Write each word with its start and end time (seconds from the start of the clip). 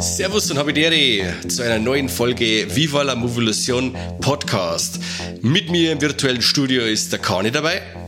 Servus 0.00 0.50
und 0.50 0.58
Habidere 0.58 1.34
zu 1.46 1.62
einer 1.62 1.78
neuen 1.78 2.08
Folge 2.08 2.66
Viva 2.74 3.02
la 3.02 3.14
Movolution 3.14 3.94
Podcast. 4.20 4.98
Mit 5.42 5.70
mir 5.70 5.92
im 5.92 6.00
virtuellen 6.00 6.42
Studio 6.42 6.82
ist 6.82 7.12
der 7.12 7.20
Kani 7.20 7.50
dabei. 7.50 7.99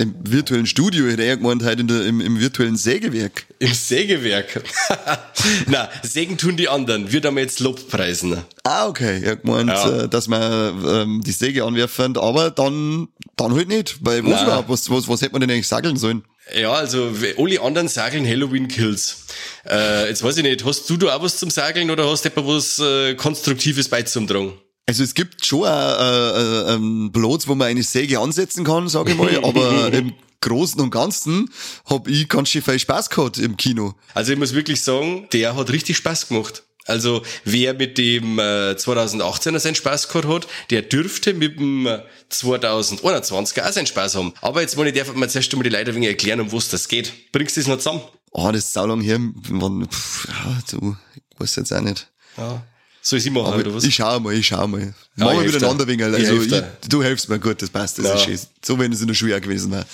Im 0.00 0.14
virtuellen 0.22 0.64
Studio, 0.64 1.04
hätte 1.08 1.24
er 1.24 1.36
gemeint, 1.36 1.62
heute 1.62 1.84
der, 1.84 2.06
im, 2.06 2.22
im 2.22 2.40
virtuellen 2.40 2.78
Sägewerk. 2.78 3.44
Im 3.58 3.74
Sägewerk? 3.74 4.64
Na, 5.66 5.90
Sägen 6.02 6.38
tun 6.38 6.56
die 6.56 6.70
anderen. 6.70 7.12
Wir 7.12 7.20
haben 7.20 7.36
jetzt 7.36 7.60
Lobpreisen. 7.60 8.38
Ah, 8.64 8.86
okay. 8.86 9.20
Er 9.22 9.32
hat 9.32 9.42
gemeint, 9.42 9.68
ja. 9.68 10.04
Äh, 10.04 10.08
dass 10.08 10.26
wir 10.26 10.74
ähm, 10.88 11.20
die 11.22 11.32
Säge 11.32 11.64
anwerfen, 11.64 12.16
aber 12.16 12.50
dann, 12.50 13.08
dann 13.36 13.54
halt 13.54 13.68
nicht. 13.68 13.98
Weil 14.00 14.24
was 14.24 14.42
überhaupt? 14.42 14.70
Was, 14.70 14.88
was, 14.88 15.06
was 15.06 15.20
hätte 15.20 15.32
man 15.32 15.42
denn 15.42 15.50
eigentlich 15.50 15.68
sagen 15.68 15.98
sollen? 15.98 16.24
Ja, 16.58 16.72
also 16.72 17.12
alle 17.36 17.60
anderen 17.60 17.88
sagen 17.88 18.26
Halloween 18.26 18.68
Kills. 18.68 19.26
Äh, 19.68 20.08
jetzt 20.08 20.22
weiß 20.22 20.38
ich 20.38 20.44
nicht, 20.44 20.64
hast 20.64 20.88
du 20.88 20.96
da 20.96 21.14
auch 21.14 21.22
was 21.22 21.36
zum 21.36 21.50
Sageln 21.50 21.90
oder 21.90 22.10
hast 22.10 22.24
du 22.24 22.30
etwas 22.30 22.46
was 22.46 22.78
äh, 22.78 23.14
Konstruktives 23.16 23.88
beizutragen? 23.90 24.54
Also 24.90 25.04
es 25.04 25.14
gibt 25.14 25.46
schon 25.46 25.62
äh, 25.62 25.68
äh, 25.68 26.74
ähm, 26.74 27.10
Plots, 27.12 27.46
wo 27.46 27.54
man 27.54 27.68
eine 27.68 27.84
Säge 27.84 28.18
ansetzen 28.18 28.64
kann, 28.64 28.88
sage 28.88 29.12
ich 29.12 29.16
mal, 29.16 29.36
aber 29.44 29.86
im 29.92 30.14
Großen 30.40 30.80
und 30.80 30.90
Ganzen 30.90 31.48
habe 31.88 32.10
ich 32.10 32.28
ganz 32.28 32.48
schön 32.48 32.60
viel 32.60 32.76
Spaß 32.76 33.08
gehabt 33.08 33.38
im 33.38 33.56
Kino. 33.56 33.94
Also 34.14 34.32
ich 34.32 34.38
muss 34.40 34.52
wirklich 34.52 34.82
sagen, 34.82 35.28
der 35.32 35.54
hat 35.54 35.70
richtig 35.70 35.96
Spaß 35.96 36.26
gemacht. 36.26 36.64
Also 36.86 37.22
wer 37.44 37.74
mit 37.74 37.98
dem 37.98 38.40
äh, 38.40 38.72
2018er 38.72 39.60
seinen 39.60 39.76
Spaß 39.76 40.08
gehabt 40.08 40.26
hat, 40.26 40.48
der 40.70 40.82
dürfte 40.82 41.34
mit 41.34 41.60
dem 41.60 41.86
2021er 42.28 43.68
auch 43.68 43.72
seinen 43.72 43.86
Spaß 43.86 44.16
haben. 44.16 44.34
Aber 44.40 44.60
jetzt 44.60 44.76
wollte 44.76 44.90
ich 44.90 44.98
einfach 44.98 45.14
mal 45.14 45.30
zuerst 45.30 45.52
einmal 45.52 45.70
die 45.70 45.76
Leute 45.76 45.94
wenig 45.94 46.08
erklären, 46.08 46.40
um 46.40 46.50
was 46.50 46.68
das 46.68 46.88
geht. 46.88 47.30
Bringst 47.30 47.56
du 47.56 47.60
das 47.60 47.68
noch 47.68 47.76
zusammen? 47.76 48.00
Oh, 48.32 48.50
das 48.50 48.64
ist 48.64 48.72
sau 48.72 48.86
lang 48.86 49.02
her. 49.02 49.20
Wann, 49.20 49.88
pff, 49.88 50.26
ja, 50.26 50.58
du, 50.72 50.96
ich 51.14 51.40
weiß 51.40 51.54
jetzt 51.54 51.72
auch 51.72 51.80
nicht. 51.80 52.08
Ja. 52.36 52.64
Soll 53.02 53.16
ich 53.18 53.24
sie 53.24 53.30
machen, 53.30 53.46
Aber 53.46 53.60
oder 53.60 53.74
was? 53.74 53.84
Ich 53.84 53.94
schau 53.94 54.20
mal, 54.20 54.34
ich 54.34 54.46
schau 54.46 54.66
mal. 54.66 54.92
Machen 55.16 55.40
wir 55.40 55.52
miteinander 55.52 55.86
wegen. 55.86 56.02
Also, 56.02 56.42
ich, 56.42 56.62
du 56.88 57.02
helfst 57.02 57.28
mir 57.28 57.38
gut, 57.38 57.62
das 57.62 57.70
passt, 57.70 57.98
das 57.98 58.06
ja. 58.06 58.14
ist 58.14 58.24
schön. 58.24 58.38
So, 58.64 58.78
wenn 58.78 58.92
es 58.92 59.00
in 59.00 59.06
der 59.06 59.14
Schule 59.14 59.40
gewesen 59.40 59.72
wäre. 59.72 59.86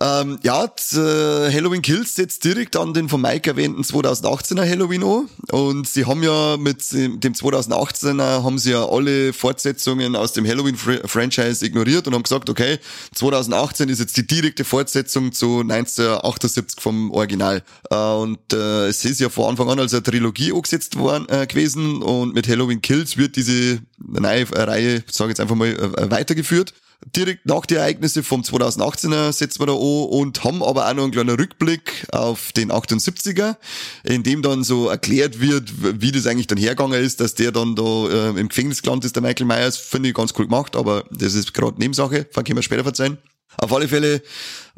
Ähm, 0.00 0.38
ja, 0.42 0.64
äh, 0.64 1.52
Halloween 1.52 1.80
Kills 1.80 2.16
setzt 2.16 2.44
direkt 2.44 2.76
an 2.76 2.94
den 2.94 3.08
von 3.08 3.20
Mike 3.20 3.48
erwähnten 3.48 3.82
2018er 3.82 4.68
Halloween 4.68 5.04
an. 5.04 5.28
Und 5.52 5.86
sie 5.86 6.04
haben 6.04 6.22
ja 6.22 6.56
mit 6.56 6.90
dem 6.92 7.20
2018er 7.20 8.42
haben 8.42 8.58
sie 8.58 8.72
ja 8.72 8.84
alle 8.84 9.32
Fortsetzungen 9.32 10.16
aus 10.16 10.32
dem 10.32 10.46
Halloween-Franchise 10.46 11.64
ignoriert 11.64 12.08
und 12.08 12.14
haben 12.14 12.24
gesagt, 12.24 12.50
okay, 12.50 12.78
2018 13.14 13.88
ist 13.88 14.00
jetzt 14.00 14.16
die 14.16 14.26
direkte 14.26 14.64
Fortsetzung 14.64 15.32
zu 15.32 15.60
1978 15.60 16.80
vom 16.80 17.12
Original. 17.12 17.62
Äh, 17.90 17.94
und 17.94 18.52
äh, 18.52 18.88
es 18.88 19.04
ist 19.04 19.20
ja 19.20 19.28
von 19.28 19.50
Anfang 19.50 19.70
an 19.70 19.78
als 19.78 19.94
eine 19.94 20.02
Trilogie 20.02 20.52
angesetzt 20.52 20.98
worden 20.98 21.28
äh, 21.28 21.46
gewesen 21.46 22.02
und 22.02 22.34
mit 22.34 22.48
Halloween 22.48 22.82
Kills 22.82 23.16
wird 23.16 23.36
diese 23.36 23.78
neue 23.98 24.50
Reihe, 24.50 25.04
sage 25.08 25.30
jetzt 25.30 25.40
einfach 25.40 25.54
mal, 25.54 25.68
äh, 25.68 26.10
weitergeführt 26.10 26.74
direkt 27.14 27.46
nach 27.46 27.66
den 27.66 27.78
Ereignissen 27.78 28.22
vom 28.22 28.42
2018er 28.42 29.32
setzen 29.32 29.60
wir 29.60 29.66
da 29.66 29.72
an 29.72 29.78
und 29.78 30.44
haben 30.44 30.62
aber 30.62 30.88
auch 30.88 30.94
noch 30.94 31.04
einen 31.04 31.12
kleinen 31.12 31.36
Rückblick 31.36 32.06
auf 32.12 32.52
den 32.52 32.70
78er, 32.72 33.56
in 34.04 34.22
dem 34.22 34.42
dann 34.42 34.64
so 34.64 34.88
erklärt 34.88 35.40
wird, 35.40 36.00
wie 36.00 36.12
das 36.12 36.26
eigentlich 36.26 36.46
dann 36.46 36.58
hergegangen 36.58 37.02
ist, 37.02 37.20
dass 37.20 37.34
der 37.34 37.52
dann 37.52 37.76
da 37.76 38.08
äh, 38.08 38.40
im 38.40 38.48
Gefängnis 38.48 38.82
gelandet 38.82 39.06
ist, 39.06 39.16
der 39.16 39.22
Michael 39.22 39.46
Myers, 39.46 39.76
finde 39.76 40.08
ich 40.08 40.14
ganz 40.14 40.32
cool 40.38 40.46
gemacht, 40.46 40.76
aber 40.76 41.04
das 41.10 41.34
ist 41.34 41.54
gerade 41.54 41.78
Nebensache, 41.78 42.26
von 42.30 42.44
können 42.44 42.58
wir 42.58 42.62
später 42.62 42.84
verzeihen. 42.84 43.18
Auf 43.56 43.72
alle 43.72 43.86
Fälle 43.86 44.22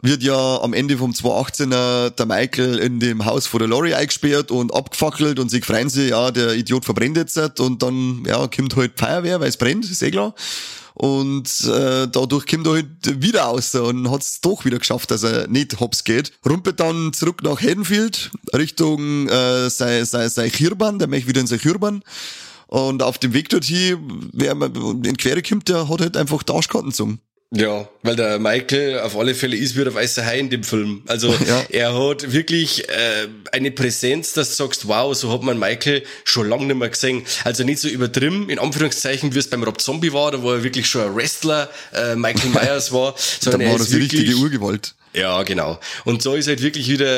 wird 0.03 0.23
ja 0.23 0.61
am 0.61 0.75
Ende 0.75 0.99
vom 0.99 1.13
2018er 1.13 2.11
der 2.11 2.27
Michael 2.27 2.79
in 2.79 3.01
dem 3.01 3.25
Haus 3.25 3.47
vor 3.47 3.59
der 3.59 3.69
Lorry 3.69 3.95
eingesperrt 3.95 4.51
und 4.51 4.75
abgefackelt 4.75 5.39
und 5.39 5.51
sich 5.51 5.65
freuen 5.65 5.89
sie, 5.89 6.09
ja, 6.09 6.31
der 6.31 6.55
Idiot 6.55 6.85
verbrennt 6.85 7.17
jetzt 7.17 7.61
und 7.61 7.83
dann, 7.83 8.25
ja, 8.27 8.47
kommt 8.49 8.77
halt 8.77 8.93
Feuerwehr, 8.99 9.41
weil 9.41 9.49
es 9.49 9.57
brennt, 9.57 9.91
ist 9.91 10.03
eh 10.03 10.11
klar. 10.11 10.35
Und 10.99 11.47
äh, 11.67 12.09
dadurch 12.09 12.47
kommt 12.47 12.67
er 12.67 12.73
halt 12.73 13.23
wieder 13.23 13.43
raus 13.43 13.75
und 13.75 14.11
hat 14.11 14.23
es 14.23 14.41
doch 14.41 14.65
wieder 14.65 14.79
geschafft, 14.79 15.11
dass 15.11 15.25
er 15.25 15.47
nicht 15.47 15.79
hops 15.79 16.05
geht. 16.05 16.33
Rumpelt 16.49 16.81
dann 16.81 17.13
zurück 17.13 17.43
nach 17.43 17.61
Haddonfield, 17.61 18.31
Richtung 18.55 19.29
äh, 19.29 19.69
sein, 19.69 20.07
sein, 20.07 20.31
sein 20.31 20.51
Chirban, 20.51 20.99
der 20.99 21.07
möchte 21.07 21.29
wieder 21.29 21.43
in 21.43 21.47
sein 21.47 21.59
Chirban. 21.59 22.03
Und 22.67 23.03
auf 23.03 23.19
dem 23.19 23.35
Weg 23.35 23.51
dorthin, 23.51 24.31
wer 24.33 24.53
in 24.53 25.17
Quere 25.19 25.43
kommt, 25.43 25.69
der 25.69 25.87
hat 25.87 26.01
halt 26.01 26.17
einfach 26.17 26.43
die 26.43 26.53
Arschkarten 26.55 26.89
gezogen. 26.89 27.21
Ja, 27.53 27.89
weil 28.03 28.17
der 28.17 28.41
Michael 28.41 28.99
auf 28.99 29.17
alle 29.17 29.35
Fälle 29.35 29.57
ist 29.57 29.77
wie 29.77 29.85
der 29.85 29.95
weiße 29.95 30.27
Hai 30.27 30.41
in 30.41 30.51
dem 30.51 30.65
Film. 30.65 31.03
Also 31.07 31.33
ja. 31.47 31.65
er 31.71 31.95
hat 31.95 32.33
wirklich 32.33 32.89
äh, 32.89 33.29
eine 33.53 33.71
Präsenz, 33.71 34.33
dass 34.33 34.57
du 34.57 34.65
sagst, 34.65 34.89
wow, 34.89 35.15
so 35.15 35.33
hat 35.33 35.43
man 35.43 35.57
Michael 35.57 36.03
schon 36.25 36.49
lange 36.49 36.67
nicht 36.67 36.77
mehr 36.77 36.89
gesehen. 36.89 37.25
Also 37.45 37.63
nicht 37.63 37.79
so 37.79 37.89
übertrieben, 37.89 38.51
in 38.51 38.59
Anführungszeichen, 38.59 39.33
wie 39.33 39.39
es 39.39 39.49
beim 39.49 39.63
Rob 39.63 39.81
Zombie 39.81 40.13
war, 40.13 40.33
da 40.33 40.43
wo 40.43 40.53
er 40.53 40.65
wirklich 40.65 40.89
schon 40.89 41.03
ein 41.03 41.15
Wrestler 41.15 41.71
äh, 41.95 42.17
Michael 42.17 42.51
Myers 42.55 42.91
war. 42.93 43.15
Sondern 43.17 43.61
da 43.61 43.67
war 43.67 43.75
er 43.75 43.79
das 43.79 43.89
die 43.91 43.97
richtige 43.97 44.35
Urgewalt. 44.35 44.96
Ja, 45.17 45.43
genau. 45.45 45.81
Und 46.05 46.21
so 46.21 46.35
ist 46.35 46.47
halt 46.47 46.61
wirklich 46.61 46.91
wieder 46.91 47.09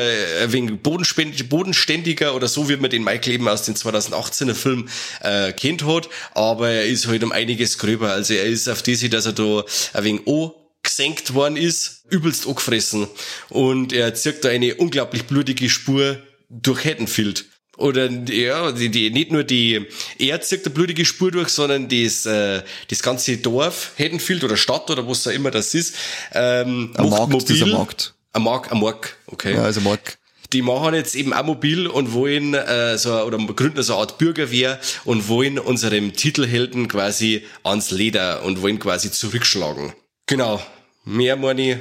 ein 0.40 0.52
wenig 0.52 0.80
bodenständiger 0.80 2.32
oder 2.36 2.46
so, 2.46 2.68
wie 2.68 2.76
man 2.76 2.90
den 2.90 3.02
Michael 3.02 3.34
eben 3.34 3.48
aus 3.48 3.64
dem 3.64 3.74
2018er 3.74 4.54
Film 4.54 4.88
äh, 5.20 5.52
kennt 5.52 5.84
hat. 5.84 6.08
Aber 6.32 6.68
er 6.68 6.86
ist 6.86 7.08
halt 7.08 7.24
um 7.24 7.32
einiges 7.32 7.76
gröber. 7.76 8.12
Also 8.12 8.34
er 8.34 8.44
ist 8.44 8.68
auf 8.68 8.82
diese, 8.82 9.08
dass 9.08 9.26
er 9.26 9.32
da 9.32 9.64
ein 9.94 10.04
wenig 10.04 10.26
O 10.28 10.54
gesenkt 10.84 11.34
worden 11.34 11.56
ist, 11.56 12.04
übelst 12.08 12.46
angefressen. 12.46 13.08
Und 13.48 13.92
er 13.92 14.14
zirkt 14.14 14.44
da 14.44 14.48
eine 14.48 14.76
unglaublich 14.76 15.24
blutige 15.24 15.68
Spur 15.68 16.22
durch 16.48 16.84
Haddonfield 16.84 17.46
oder 17.78 18.10
ja, 18.10 18.72
die, 18.72 18.90
die, 18.90 19.10
nicht 19.10 19.32
nur 19.32 19.44
die, 19.44 19.86
er 20.18 20.40
zieht 20.40 20.64
eine 20.66 20.74
blutige 20.74 21.04
Spur 21.04 21.30
durch, 21.30 21.48
sondern 21.48 21.88
das, 21.88 22.26
äh, 22.26 22.62
das 22.88 23.02
ganze 23.02 23.38
Dorf, 23.38 23.92
Haddonfield 23.98 24.44
oder 24.44 24.56
Stadt 24.56 24.90
oder 24.90 25.08
was 25.08 25.26
auch 25.26 25.32
immer 25.32 25.50
das 25.50 25.74
ist, 25.74 25.94
ähm, 26.32 26.92
ein 26.96 27.08
Markt, 27.08 27.32
mobil. 27.32 27.56
Ist 27.56 27.66
Markt. 27.66 28.14
Ein 28.32 28.42
Markt, 28.42 28.72
ein 28.72 28.80
Markt, 28.80 29.16
okay. 29.26 29.54
Ja, 29.54 29.62
also 29.62 29.80
Markt. 29.80 30.18
Die 30.52 30.62
machen 30.62 30.94
jetzt 30.94 31.14
eben 31.14 31.32
auch 31.32 31.44
mobil 31.44 31.86
und 31.86 32.12
wollen 32.14 32.54
äh, 32.54 32.96
so 32.98 33.20
oder 33.22 33.38
gründen 33.38 33.82
so 33.82 33.94
eine 33.94 34.00
Art 34.00 34.18
Bürgerwehr 34.18 34.80
und 35.04 35.28
wollen 35.28 35.58
unserem 35.58 36.14
Titelhelden 36.14 36.88
quasi 36.88 37.44
ans 37.62 37.90
Leder 37.90 38.42
und 38.44 38.62
wollen 38.62 38.78
quasi 38.78 39.10
zurückschlagen. 39.10 39.92
Genau. 40.26 40.60
Mehr 41.04 41.36
meine 41.36 41.72
ich, 41.72 41.76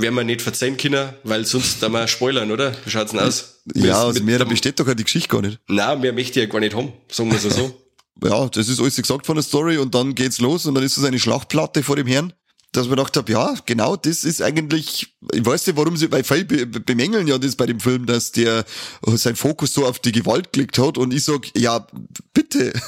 werden 0.00 0.14
wir 0.14 0.24
nicht 0.24 0.42
verzeihen 0.42 0.76
können, 0.76 1.10
weil 1.24 1.44
sonst 1.44 1.82
da 1.82 1.88
mal 1.88 2.08
spoilern, 2.08 2.50
oder? 2.50 2.74
Wie 2.84 2.90
schaut's 2.90 3.12
denn 3.12 3.20
aus? 3.20 3.62
Ja, 3.74 4.04
also 4.04 4.22
mehr 4.22 4.44
besteht 4.44 4.80
doch 4.80 4.92
die 4.94 5.04
Geschichte 5.04 5.28
gar 5.28 5.42
nicht. 5.42 5.58
Nein, 5.68 6.00
mehr 6.00 6.12
möchte 6.12 6.40
ich 6.40 6.46
ja 6.46 6.52
gar 6.52 6.60
nicht 6.60 6.74
haben, 6.74 6.92
sagen 7.10 7.30
wir 7.30 7.38
es 7.38 7.54
so. 7.54 7.80
ja, 8.24 8.48
das 8.48 8.68
ist 8.68 8.80
alles 8.80 8.96
gesagt 8.96 9.26
von 9.26 9.36
der 9.36 9.42
Story 9.42 9.78
und 9.78 9.94
dann 9.94 10.14
geht's 10.14 10.40
los 10.40 10.66
und 10.66 10.74
dann 10.74 10.84
ist 10.84 10.96
es 10.96 11.04
eine 11.04 11.18
Schlachtplatte 11.18 11.82
vor 11.82 11.96
dem 11.96 12.06
Herrn 12.06 12.32
dass 12.72 12.86
man 12.86 12.96
gedacht 12.96 13.16
habe, 13.16 13.32
ja, 13.32 13.54
genau, 13.66 13.96
das 13.96 14.22
ist 14.22 14.40
eigentlich, 14.40 15.12
ich 15.32 15.44
weiß 15.44 15.66
nicht, 15.66 15.76
warum 15.76 15.96
sie, 15.96 16.10
weil 16.12 16.22
viele 16.22 16.44
bemängeln 16.44 17.26
ja 17.26 17.36
das 17.36 17.56
bei 17.56 17.66
dem 17.66 17.80
Film, 17.80 18.06
dass 18.06 18.30
der 18.30 18.64
sein 19.02 19.34
Fokus 19.34 19.72
so 19.72 19.86
auf 19.86 19.98
die 19.98 20.12
Gewalt 20.12 20.52
gelegt 20.52 20.78
hat 20.78 20.96
und 20.96 21.12
ich 21.12 21.24
sag, 21.24 21.48
ja, 21.56 21.86
bitte. 22.32 22.72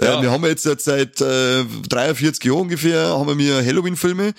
Ja. 0.00 0.22
wir 0.22 0.30
haben 0.30 0.44
jetzt 0.46 0.62
seit 0.62 1.20
äh, 1.20 1.64
43 1.90 2.44
Jahren 2.44 2.60
ungefähr, 2.60 3.08
haben 3.08 3.38
wir 3.38 3.56
Halloween-Filme 3.56 4.32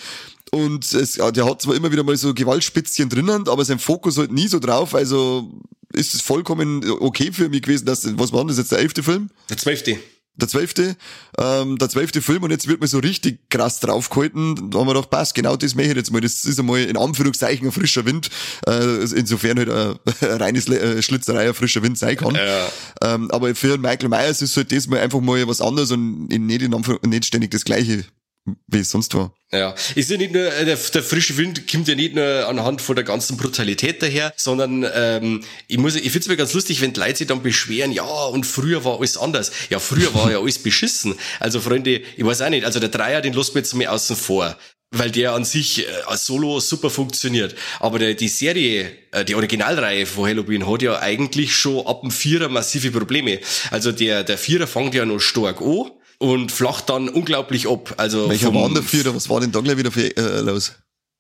und 0.51 0.93
es, 0.93 1.13
der 1.13 1.45
hat 1.45 1.61
zwar 1.61 1.75
immer 1.75 1.91
wieder 1.91 2.03
mal 2.03 2.15
so 2.17 2.33
Gewaltspitzchen 2.33 3.09
drinnen, 3.09 3.47
aber 3.47 3.65
sein 3.65 3.79
Fokus 3.79 4.17
halt 4.17 4.31
nie 4.31 4.47
so 4.47 4.59
drauf, 4.59 4.93
also 4.93 5.51
ist 5.93 6.13
es 6.13 6.21
vollkommen 6.21 6.89
okay 6.89 7.31
für 7.31 7.49
mich 7.49 7.63
gewesen, 7.63 7.85
dass, 7.85 8.07
was 8.17 8.31
war 8.31 8.45
das 8.45 8.57
jetzt, 8.57 8.71
der 8.71 8.79
elfte 8.79 9.03
Film? 9.03 9.29
Der 9.49 9.57
zwölfte 9.57 9.97
der 10.35 10.47
zwölfte, 10.47 10.95
ähm, 11.37 11.77
der 11.77 11.89
zwölfte 11.89 12.21
Film 12.21 12.43
und 12.43 12.51
jetzt 12.51 12.67
wird 12.67 12.81
mir 12.81 12.87
so 12.87 12.99
richtig 12.99 13.49
krass 13.49 13.79
draufgehalten. 13.79 14.71
Da 14.71 14.79
haben 14.79 14.87
wir 14.87 14.93
gedacht, 14.93 15.09
passt, 15.09 15.35
genau 15.35 15.55
das 15.55 15.75
mache 15.75 15.87
ich 15.87 15.95
jetzt 15.95 16.11
mal. 16.11 16.21
Das 16.21 16.45
ist 16.45 16.59
einmal 16.59 16.81
in 16.81 16.97
Anführungszeichen 16.97 17.67
ein 17.67 17.71
frischer 17.71 18.05
Wind, 18.05 18.29
äh, 18.67 19.03
insofern 19.15 19.59
halt 19.59 19.69
ein, 19.69 19.95
ein 20.21 20.37
reines 20.41 20.67
äh, 20.67 21.01
Schlitzerei 21.01 21.49
ein 21.49 21.53
frischer 21.53 21.83
Wind 21.83 21.97
sein 21.97 22.15
kann. 22.15 22.35
Ja. 22.35 22.69
Ähm, 23.03 23.29
aber 23.31 23.53
für 23.55 23.77
Michael 23.77 24.09
Myers 24.09 24.41
ist 24.41 24.55
halt 24.55 24.71
das 24.71 24.87
mal 24.87 24.99
einfach 24.99 25.19
mal 25.19 25.47
was 25.47 25.61
anderes 25.61 25.91
und 25.91 26.27
nicht, 26.27 26.61
in 26.61 26.73
Anführung, 26.73 27.09
nicht 27.09 27.25
ständig 27.25 27.51
das 27.51 27.65
Gleiche 27.65 28.05
wie 28.67 28.79
es 28.79 28.89
sonst 28.89 29.13
war. 29.13 29.33
Ja, 29.51 29.75
ist 29.95 30.09
ja 30.09 30.17
nicht 30.17 30.33
nur, 30.33 30.45
äh, 30.45 30.65
der, 30.65 30.77
der 30.77 31.03
frische 31.03 31.37
Wind 31.37 31.69
kommt 31.69 31.87
ja 31.87 31.95
nicht 31.95 32.15
nur 32.15 32.47
anhand 32.47 32.81
von 32.81 32.95
der 32.95 33.03
ganzen 33.03 33.37
Brutalität 33.37 34.01
daher, 34.01 34.33
sondern 34.37 34.85
ähm, 34.95 35.43
ich 35.67 35.77
muss, 35.77 35.95
ich 35.95 36.11
find's 36.11 36.27
mir 36.27 36.37
ganz 36.37 36.53
lustig, 36.53 36.81
wenn 36.81 36.93
die 36.93 36.99
Leute 36.99 37.17
sich 37.17 37.27
dann 37.27 37.43
beschweren, 37.43 37.91
ja, 37.91 38.03
und 38.03 38.45
früher 38.45 38.83
war 38.85 38.97
alles 38.97 39.17
anders. 39.17 39.51
Ja, 39.69 39.79
früher 39.79 40.13
war 40.13 40.31
ja 40.31 40.39
alles 40.39 40.57
beschissen. 40.59 41.15
Also 41.39 41.59
Freunde, 41.59 42.01
ich 42.15 42.25
weiß 42.25 42.41
auch 42.41 42.49
nicht, 42.49 42.65
also 42.65 42.79
der 42.79 42.89
Dreier, 42.89 43.21
den 43.21 43.33
lässt 43.33 43.53
mir 43.53 43.61
jetzt 43.61 43.75
mal 43.75 43.87
außen 43.87 44.15
vor. 44.15 44.57
weil 44.91 45.09
der 45.09 45.33
an 45.33 45.45
sich 45.45 45.87
äh, 45.87 45.91
Solo 46.15 46.59
super 46.59 46.89
funktioniert. 46.89 47.55
Aber 47.79 47.97
der, 47.97 48.13
die 48.13 48.27
Serie, 48.27 48.91
äh, 49.11 49.23
die 49.23 49.35
Originalreihe 49.35 50.05
von 50.05 50.27
Halloween 50.27 50.69
hat 50.69 50.81
ja 50.81 50.99
eigentlich 50.99 51.55
schon 51.55 51.85
ab 51.87 52.01
dem 52.01 52.11
Vierer 52.11 52.49
massive 52.49 52.91
Probleme. 52.91 53.39
Also 53.71 53.93
der, 53.93 54.23
der 54.23 54.37
Vierer 54.37 54.67
fängt 54.67 54.93
ja 54.93 55.05
noch 55.05 55.19
stark 55.19 55.61
an 55.61 55.91
und 56.21 56.51
flacht 56.51 56.87
dann 56.89 57.09
unglaublich 57.09 57.67
ab. 57.67 57.95
Also 57.97 58.29
Welcher 58.29 58.53
war 58.53 58.69
der 58.69 58.83
Vierer? 58.83 59.15
Was 59.15 59.27
war 59.27 59.39
denn 59.39 59.51
da 59.51 59.59
gleich 59.59 59.77
wieder 59.77 59.91
für, 59.91 60.15
äh, 60.15 60.41
los? 60.41 60.73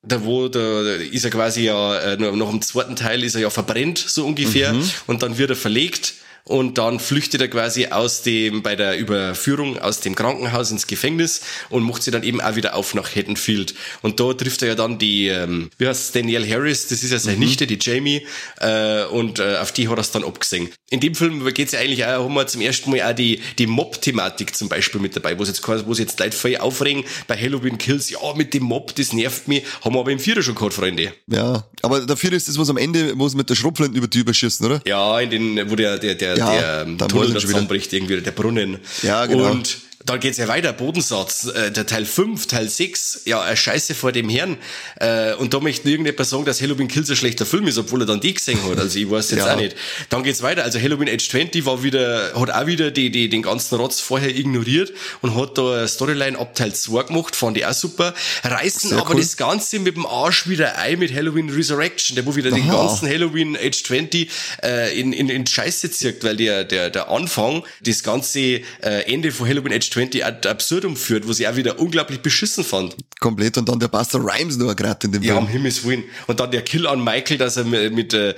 Da 0.03 0.23
wo 0.23 0.47
da 0.47 0.93
ist 0.93 1.25
er 1.25 1.31
quasi 1.31 1.63
ja 1.63 1.97
äh, 1.97 2.17
noch 2.17 2.51
im 2.51 2.61
zweiten 2.61 2.95
Teil 2.95 3.23
ist 3.23 3.35
er 3.35 3.41
ja 3.41 3.49
verbrennt 3.49 3.97
so 3.97 4.25
ungefähr 4.25 4.73
mhm. 4.73 4.89
und 5.07 5.23
dann 5.23 5.37
wird 5.37 5.51
er 5.51 5.55
verlegt 5.55 6.13
und 6.43 6.77
dann 6.77 6.99
flüchtet 6.99 7.41
er 7.41 7.47
quasi 7.47 7.87
aus 7.87 8.23
dem, 8.23 8.61
bei 8.63 8.75
der 8.75 8.97
Überführung 8.97 9.79
aus 9.79 9.99
dem 9.99 10.15
Krankenhaus 10.15 10.71
ins 10.71 10.87
Gefängnis 10.87 11.41
und 11.69 11.83
macht 11.83 12.03
sie 12.03 12.11
dann 12.11 12.23
eben 12.23 12.41
auch 12.41 12.55
wieder 12.55 12.75
auf 12.75 12.93
nach 12.93 13.15
Haddonfield. 13.15 13.73
Und 14.01 14.19
da 14.19 14.33
trifft 14.33 14.61
er 14.61 14.69
ja 14.69 14.75
dann 14.75 14.97
die, 14.97 15.27
ähm, 15.27 15.69
wie 15.77 15.87
heißt 15.87 16.15
Danielle 16.15 16.49
Harris, 16.49 16.87
das 16.87 17.03
ist 17.03 17.11
ja 17.11 17.19
seine 17.19 17.37
mhm. 17.37 17.43
Nichte, 17.43 17.67
die 17.67 17.77
Jamie, 17.79 18.25
äh, 18.59 19.05
und 19.05 19.39
äh, 19.39 19.57
auf 19.57 19.71
die 19.71 19.87
hat 19.87 19.97
er 19.97 20.01
es 20.01 20.11
dann 20.11 20.23
abgesehen. 20.23 20.69
In 20.89 20.99
dem 20.99 21.15
Film 21.15 21.45
geht 21.53 21.67
es 21.67 21.71
ja 21.73 21.79
eigentlich 21.79 22.05
auch, 22.05 22.25
haben 22.25 22.33
wir 22.33 22.47
zum 22.47 22.61
ersten 22.61 22.89
Mal 22.89 23.01
auch 23.01 23.15
die, 23.15 23.39
die 23.57 23.67
Mob-Thematik 23.67 24.55
zum 24.55 24.67
Beispiel 24.67 24.99
mit 24.99 25.15
dabei, 25.15 25.37
wo 25.37 25.43
es 25.43 25.49
jetzt, 25.49 25.65
wo 25.67 25.93
jetzt 25.93 26.19
Leute 26.19 26.35
voll 26.35 26.57
aufregen 26.57 27.03
bei 27.27 27.37
Halloween 27.37 27.77
Kills, 27.77 28.09
ja, 28.09 28.19
mit 28.35 28.53
dem 28.53 28.63
Mob, 28.63 28.95
das 28.95 29.13
nervt 29.13 29.47
mich, 29.47 29.63
haben 29.81 29.95
wir 29.95 29.99
aber 29.99 30.11
im 30.11 30.19
Vierer 30.19 30.41
schon 30.41 30.55
gehabt, 30.55 30.73
Freunde. 30.73 31.13
Ja, 31.27 31.65
aber 31.81 32.01
der 32.01 32.17
Vierer 32.17 32.35
ist 32.35 32.47
das, 32.47 32.57
was 32.57 32.69
am 32.69 32.77
Ende, 32.77 33.13
wo 33.17 33.25
es 33.25 33.35
mit 33.35 33.49
der 33.49 33.55
Schrotflinte 33.55 33.97
über 33.97 34.07
die 34.07 34.19
überschießen, 34.19 34.65
oder? 34.65 34.81
Ja, 34.85 35.19
in 35.19 35.29
den, 35.29 35.71
wo 35.71 35.75
der, 35.75 35.97
der, 35.97 36.15
der, 36.15 36.30
ja, 36.37 36.85
der 36.85 37.07
Tunnel 37.07 37.37
zusammenbricht, 37.39 37.91
irgendwie, 37.93 38.21
der 38.21 38.31
Brunnen. 38.31 38.79
Ja, 39.01 39.25
genau. 39.25 39.51
Und 39.51 39.77
dann 40.11 40.19
geht's 40.19 40.37
ja 40.37 40.47
weiter, 40.47 40.73
Bodensatz, 40.73 41.45
äh, 41.45 41.71
der 41.71 41.85
Teil 41.85 42.05
5, 42.05 42.45
Teil 42.47 42.67
6, 42.67 43.21
ja, 43.25 43.41
eine 43.41 43.55
Scheiße 43.55 43.95
vor 43.95 44.11
dem 44.11 44.27
Herrn. 44.27 44.57
Äh, 44.99 45.35
und 45.35 45.53
da 45.53 45.59
möchte 45.61 45.89
irgendjemand 45.89 46.27
sagen, 46.27 46.43
dass 46.43 46.61
Halloween 46.61 46.89
Kills 46.89 47.09
ein 47.09 47.15
schlechter 47.15 47.45
Film 47.45 47.65
ist, 47.67 47.77
obwohl 47.77 48.01
er 48.01 48.05
dann 48.05 48.19
die 48.19 48.33
gesehen 48.33 48.59
hat. 48.69 48.77
Also 48.77 48.99
ich 48.99 49.09
weiß 49.09 49.31
jetzt 49.31 49.45
ja. 49.45 49.53
auch 49.53 49.57
nicht. 49.57 49.75
Dann 50.09 50.23
geht's 50.23 50.41
weiter. 50.41 50.63
Also 50.63 50.79
Halloween 50.79 51.07
Age 51.07 51.29
20 51.29 51.65
war 51.65 51.81
wieder, 51.83 52.33
hat 52.35 52.51
auch 52.51 52.65
wieder 52.65 52.91
die, 52.91 53.09
die, 53.09 53.29
den 53.29 53.41
ganzen 53.41 53.75
Rotz 53.75 54.01
vorher 54.01 54.35
ignoriert 54.35 54.91
und 55.21 55.35
hat 55.35 55.57
da 55.57 55.87
Storyline 55.87 56.37
ab 56.37 56.55
Teil 56.55 56.73
2 56.73 57.03
gemacht, 57.03 57.35
fand 57.35 57.57
ich 57.57 57.65
auch 57.65 57.73
super. 57.73 58.13
Reißen 58.43 58.89
Sehr 58.89 58.99
aber 58.99 59.11
cool. 59.11 59.21
das 59.21 59.37
Ganze 59.37 59.79
mit 59.79 59.95
dem 59.95 60.05
Arsch 60.05 60.49
wieder 60.49 60.77
ein 60.77 60.99
mit 60.99 61.13
Halloween 61.13 61.49
Resurrection, 61.49 62.15
der 62.15 62.25
wo 62.25 62.35
wieder 62.35 62.51
Aha. 62.51 62.57
den 62.57 62.67
ganzen 62.67 63.07
Halloween 63.07 63.55
Age 63.55 63.81
20 63.81 64.29
äh, 64.61 64.99
in, 64.99 65.13
in, 65.13 65.29
in 65.29 65.47
Scheiße 65.47 65.89
zirkt, 65.89 66.25
weil 66.25 66.35
der, 66.35 66.65
der, 66.65 66.89
der 66.89 67.09
Anfang, 67.09 67.63
das 67.81 68.03
ganze 68.03 68.39
äh, 68.39 68.61
Ende 69.05 69.31
von 69.31 69.47
Halloween 69.47 69.71
Age 69.71 69.89
20 69.89 70.00
ad 70.23 70.47
absurdum 70.47 70.95
führt, 70.95 71.27
wo 71.27 71.33
sie 71.33 71.47
auch 71.47 71.55
wieder 71.55 71.79
unglaublich 71.79 72.19
beschissen 72.21 72.63
fand. 72.63 72.95
Komplett. 73.19 73.57
Und 73.57 73.69
dann 73.69 73.79
der 73.79 73.87
Buster 73.87 74.19
Rhymes 74.19 74.57
nur 74.57 74.75
gerade 74.75 75.05
in 75.07 75.13
dem 75.13 75.21
Ja, 75.23 75.33
Film. 75.35 75.45
um 75.45 75.49
Himmels 75.51 75.83
Willen. 75.83 76.03
Und 76.27 76.39
dann 76.39 76.49
der 76.51 76.63
Kill 76.63 76.87
an 76.87 77.03
Michael, 77.03 77.37
dass 77.37 77.57
er 77.57 77.63
mit, 77.65 77.93
mit 77.93 78.13
äh, 78.13 78.33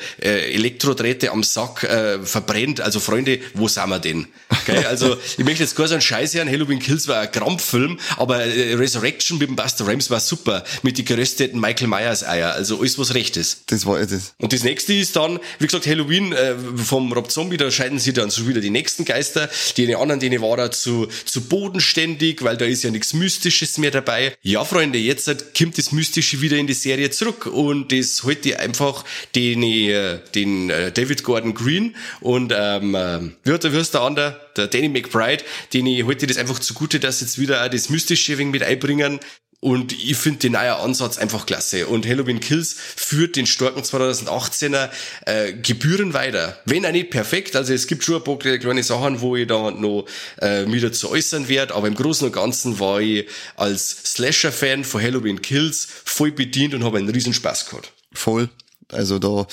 Elektrodrähte 0.54 1.32
am 1.32 1.44
Sack 1.44 1.84
äh, 1.84 2.20
verbrennt. 2.24 2.82
Also 2.82 3.00
Freunde, 3.00 3.40
wo 3.54 3.68
sind 3.68 3.90
wir 3.90 4.00
denn? 4.00 4.28
Okay, 4.50 4.86
also 4.86 5.16
ich 5.38 5.44
möchte 5.44 5.64
jetzt 5.64 5.76
gar 5.76 5.88
so 5.88 5.94
einen 5.94 6.02
Scheiß 6.02 6.34
hören. 6.36 6.50
Halloween 6.50 6.80
Kills 6.80 7.08
war 7.08 7.22
ein 7.22 7.32
Krampffilm, 7.32 8.00
aber 8.18 8.44
äh, 8.44 8.74
Resurrection 8.76 9.38
mit 9.38 9.50
dem 9.50 9.56
Buster 9.56 9.88
Rhymes 9.88 10.10
war 10.10 10.20
super. 10.20 10.64
Mit 10.82 10.98
die 10.98 11.06
gerösteten 11.06 11.60
Michael 11.60 11.88
Myers 11.88 12.24
Eier. 12.26 12.54
Also 12.54 12.80
alles 12.80 12.98
was 13.00 13.14
recht 13.14 13.38
ist. 13.38 13.72
Das 13.72 13.86
war 13.86 14.00
das. 14.00 14.34
Und 14.40 14.54
das 14.54 14.64
nächste 14.64 14.94
ist 14.94 15.16
dann, 15.16 15.40
wie 15.60 15.66
gesagt, 15.66 15.88
Halloween 15.88 16.34
äh, 16.34 16.56
vom 16.76 17.12
Rob 17.14 17.32
Zombie, 17.32 17.58
da 17.58 17.72
scheiden 17.72 18.00
sie 18.00 18.14
dann 18.14 18.30
so 18.30 18.48
wieder 18.48 18.62
die 18.62 18.70
nächsten 18.70 19.06
Geister. 19.06 19.50
Die 19.78 19.94
anderen, 19.96 20.20
denen 20.20 20.42
war 20.42 20.58
er 20.58 20.72
zu, 20.72 21.08
zu 21.26 21.42
bodenständig, 21.44 22.44
weil 22.44 22.58
da 22.58 22.66
ist 22.66 22.84
ja 22.84 22.92
nichts 22.92 23.14
Mystisches 23.14 23.78
mehr 23.78 23.92
dabei. 23.92 24.36
Ja, 24.42 24.64
Freunde, 24.66 24.98
jetzt 24.98 25.28
kommt 25.58 25.78
das 25.78 25.92
Mystische 25.92 26.42
wieder 26.42 26.58
in 26.58 26.68
die 26.68 26.74
Serie 26.74 27.10
zurück 27.10 27.46
und 27.46 27.92
das 27.92 28.24
heute 28.24 28.60
einfach 28.60 29.06
den, 29.36 29.64
äh, 29.64 30.20
den 30.36 30.70
äh, 30.70 30.92
David 30.92 31.24
Gordon 31.24 31.54
Green 31.54 31.96
und 32.22 32.54
ähm, 32.56 32.96
äh, 32.96 33.20
wie 33.44 33.52
hat 33.52 33.64
der, 33.64 33.74
wie 33.74 33.84
der 33.84 34.02
andere, 34.02 34.42
der 34.58 34.68
Danny 34.68 34.90
McBride, 34.90 35.44
den 35.74 35.88
ich 35.88 36.04
heute 36.06 36.28
das 36.28 36.38
einfach 36.38 36.60
zugute, 36.60 37.00
dass 37.00 37.22
jetzt 37.22 37.40
wieder 37.40 37.64
auch 37.64 37.70
das 37.70 37.90
Mystische 37.90 38.36
mit 38.44 38.64
einbringen. 38.64 39.20
Und 39.64 39.94
ich 39.94 40.18
finde 40.18 40.40
den 40.40 40.52
neuen 40.52 40.74
Ansatz 40.74 41.18
einfach 41.18 41.46
klasse. 41.46 41.88
Und 41.88 42.06
Halloween 42.06 42.42
Kills 42.42 42.76
führt 42.98 43.38
den 43.38 43.48
starken 43.48 43.82
2018er 43.82 44.90
äh, 45.26 45.54
Gebühren 45.54 46.14
weiter. 46.14 46.60
Wenn 46.66 46.84
er 46.84 46.92
nicht 46.92 47.12
perfekt, 47.12 47.56
also 47.56 47.74
es 47.74 47.88
gibt 47.88 48.04
schon 48.04 48.16
ein 48.16 48.26
paar 48.26 48.38
kleine 48.38 48.84
Sachen, 48.84 49.22
wo 49.22 49.38
ich 49.38 49.48
da 49.48 49.72
noch 49.72 50.06
äh, 50.42 50.70
wieder 50.70 50.92
zu 50.92 51.10
äußern 51.10 51.48
werde, 51.48 51.76
aber 51.76 51.88
im 51.88 51.96
Großen 51.96 52.28
und 52.28 52.34
Ganzen 52.34 52.78
war 52.78 53.00
ich 53.00 53.26
als 53.56 53.90
Slasher-Fan 53.90 54.84
von 54.84 55.02
Halloween 55.02 55.42
Kills 55.42 55.88
voll 56.04 56.34
bedient 56.34 56.74
und 56.74 56.84
habe 56.84 56.98
einen 56.98 57.08
riesen 57.08 57.34
Spaß 57.34 57.70
gehabt. 57.70 57.94
Voll. 58.12 58.50
Also 58.90 59.18
da 59.18 59.48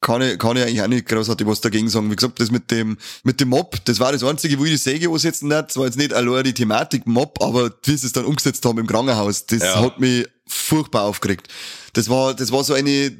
kann 0.00 0.22
ich, 0.22 0.38
kann 0.38 0.56
ich 0.56 0.62
eigentlich 0.62 0.82
auch 0.82 0.88
nicht 0.88 1.06
großartig 1.06 1.46
was 1.46 1.60
dagegen 1.60 1.88
sagen. 1.88 2.10
Wie 2.10 2.16
gesagt, 2.16 2.40
das 2.40 2.50
mit 2.50 2.70
dem, 2.70 2.96
mit 3.22 3.40
dem 3.40 3.50
Mob, 3.50 3.76
das 3.84 4.00
war 4.00 4.12
das 4.12 4.24
einzige, 4.24 4.58
wo 4.58 4.64
ich 4.64 4.72
die 4.72 4.76
Säge 4.78 5.10
ansetzen 5.10 5.48
nicht. 5.48 5.64
Das 5.68 5.76
war 5.76 5.84
jetzt 5.84 5.98
nicht 5.98 6.14
allein 6.14 6.44
die 6.44 6.54
Thematik 6.54 7.06
Mob, 7.06 7.42
aber 7.42 7.70
wie 7.84 7.96
sie 7.96 8.06
es 8.06 8.12
dann 8.12 8.24
umgesetzt 8.24 8.64
haben 8.64 8.78
im 8.78 8.86
Krankenhaus, 8.86 9.46
das 9.46 9.62
ja. 9.62 9.80
hat 9.80 10.00
mich 10.00 10.26
furchtbar 10.46 11.02
aufgeregt. 11.02 11.48
Das 11.92 12.08
war, 12.08 12.34
das 12.34 12.50
war 12.50 12.64
so 12.64 12.74
eine 12.74 13.14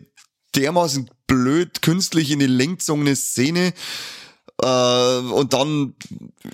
dermaßen 0.56 1.11
blöd, 1.27 1.82
künstlich 1.82 2.31
in 2.31 2.38
die 2.38 2.47
Länge 2.47 2.77
gezogene 2.77 3.15
Szene, 3.15 3.73
äh, 4.62 5.33
und 5.33 5.53
dann, 5.53 5.95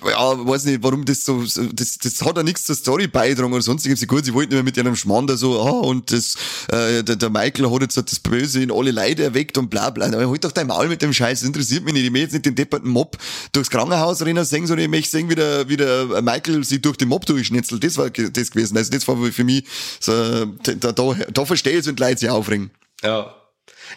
ja, 0.05 0.47
weiß 0.47 0.65
nicht, 0.65 0.83
warum 0.83 1.05
das 1.05 1.23
so, 1.23 1.43
das, 1.43 1.97
das 1.97 2.21
hat 2.21 2.37
ja 2.37 2.43
nichts 2.43 2.65
zur 2.65 2.75
Story 2.75 3.07
beigetragen 3.07 3.51
oder 3.53 3.61
sonstiges. 3.61 4.05
Gut, 4.07 4.25
sie 4.25 4.33
wollten 4.33 4.53
immer 4.53 4.63
mit 4.63 4.77
ihrem 4.77 4.95
Schmarrn 4.95 5.27
da 5.27 5.37
so, 5.37 5.61
ah, 5.61 5.71
und 5.71 6.11
das, 6.11 6.35
äh, 6.71 7.03
der, 7.03 7.15
der 7.15 7.29
Michael 7.29 7.71
hat 7.71 7.81
jetzt 7.81 7.97
das 7.97 8.19
Böse 8.19 8.61
in 8.61 8.71
alle 8.71 8.91
Leute 8.91 9.23
erweckt 9.23 9.57
und 9.57 9.69
bla, 9.69 9.89
bla. 9.89 10.07
Aber 10.07 10.29
halt 10.29 10.43
doch 10.43 10.51
dein 10.51 10.67
Maul 10.67 10.87
mit 10.87 11.01
dem 11.01 11.13
Scheiß, 11.13 11.39
das 11.39 11.47
interessiert 11.47 11.83
mich 11.83 11.93
nicht. 11.93 12.05
Ich 12.05 12.11
möchte 12.11 12.25
jetzt 12.25 12.33
nicht 12.33 12.45
den 12.45 12.55
depperten 12.55 12.89
Mob 12.89 13.17
durchs 13.51 13.69
Krankenhaus 13.69 14.21
rennen 14.21 14.45
sehen, 14.45 14.67
sondern 14.67 14.85
ich 14.85 14.91
möchte 14.91 15.11
sehen, 15.11 15.29
wie 15.29 15.35
der, 15.35 15.67
wie 15.69 15.77
der 15.77 16.21
Michael 16.21 16.63
sich 16.63 16.81
durch 16.81 16.97
den 16.97 17.09
Mob 17.09 17.25
durchschnitzelt. 17.25 17.83
Das 17.83 17.97
war 17.97 18.09
das 18.09 18.51
gewesen. 18.51 18.77
Also 18.77 18.91
das 18.91 19.07
war 19.07 19.17
für 19.31 19.43
mich 19.43 19.65
so, 19.99 20.11
da, 20.45 20.91
da, 20.91 21.13
da 21.31 21.45
verstehe 21.45 21.73
ich 21.73 21.79
es, 21.79 21.87
wenn 21.87 21.97
Leute 21.97 22.19
sich 22.19 22.29
aufregen. 22.29 22.71
Ja. 23.03 23.33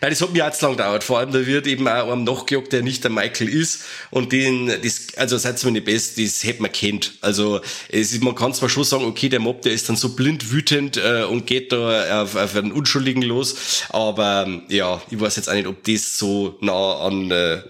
Nein, 0.00 0.10
das 0.10 0.20
hat 0.20 0.32
mir 0.32 0.46
auch 0.46 0.52
zu 0.52 0.64
lang 0.64 0.76
gedauert. 0.76 1.04
Vor 1.04 1.18
allem, 1.18 1.32
da 1.32 1.44
wird 1.46 1.66
eben 1.66 1.86
auch 1.86 2.10
einem 2.10 2.24
nachgejagt, 2.24 2.72
der 2.72 2.82
nicht 2.82 3.04
der 3.04 3.10
Michael 3.10 3.48
ist. 3.48 3.82
Und 4.10 4.32
den, 4.32 4.66
das, 4.66 5.08
also 5.16 5.36
seid 5.36 5.62
mir 5.64 5.72
nicht 5.72 5.84
best, 5.84 6.18
das 6.18 6.44
hätte 6.44 6.62
man 6.62 6.72
kennt. 6.72 7.14
Also, 7.20 7.60
es 7.88 8.12
ist, 8.12 8.22
man 8.22 8.34
kann 8.34 8.54
zwar 8.54 8.68
schon 8.68 8.84
sagen, 8.84 9.04
okay, 9.04 9.28
der 9.28 9.40
Mob, 9.40 9.62
der 9.62 9.72
ist 9.72 9.88
dann 9.88 9.96
so 9.96 10.10
blind 10.10 10.50
wütend 10.52 10.96
äh, 10.96 11.24
und 11.24 11.46
geht 11.46 11.72
da 11.72 12.22
auf, 12.22 12.36
auf 12.36 12.56
einen 12.56 12.72
Unschuldigen 12.72 13.22
los. 13.22 13.84
Aber 13.90 14.44
ähm, 14.46 14.62
ja, 14.68 15.02
ich 15.10 15.20
weiß 15.20 15.36
jetzt 15.36 15.48
auch 15.48 15.54
nicht, 15.54 15.66
ob 15.66 15.82
das 15.84 16.18
so 16.18 16.56
nah 16.60 17.00
an, 17.00 17.30
äh, 17.30 17.62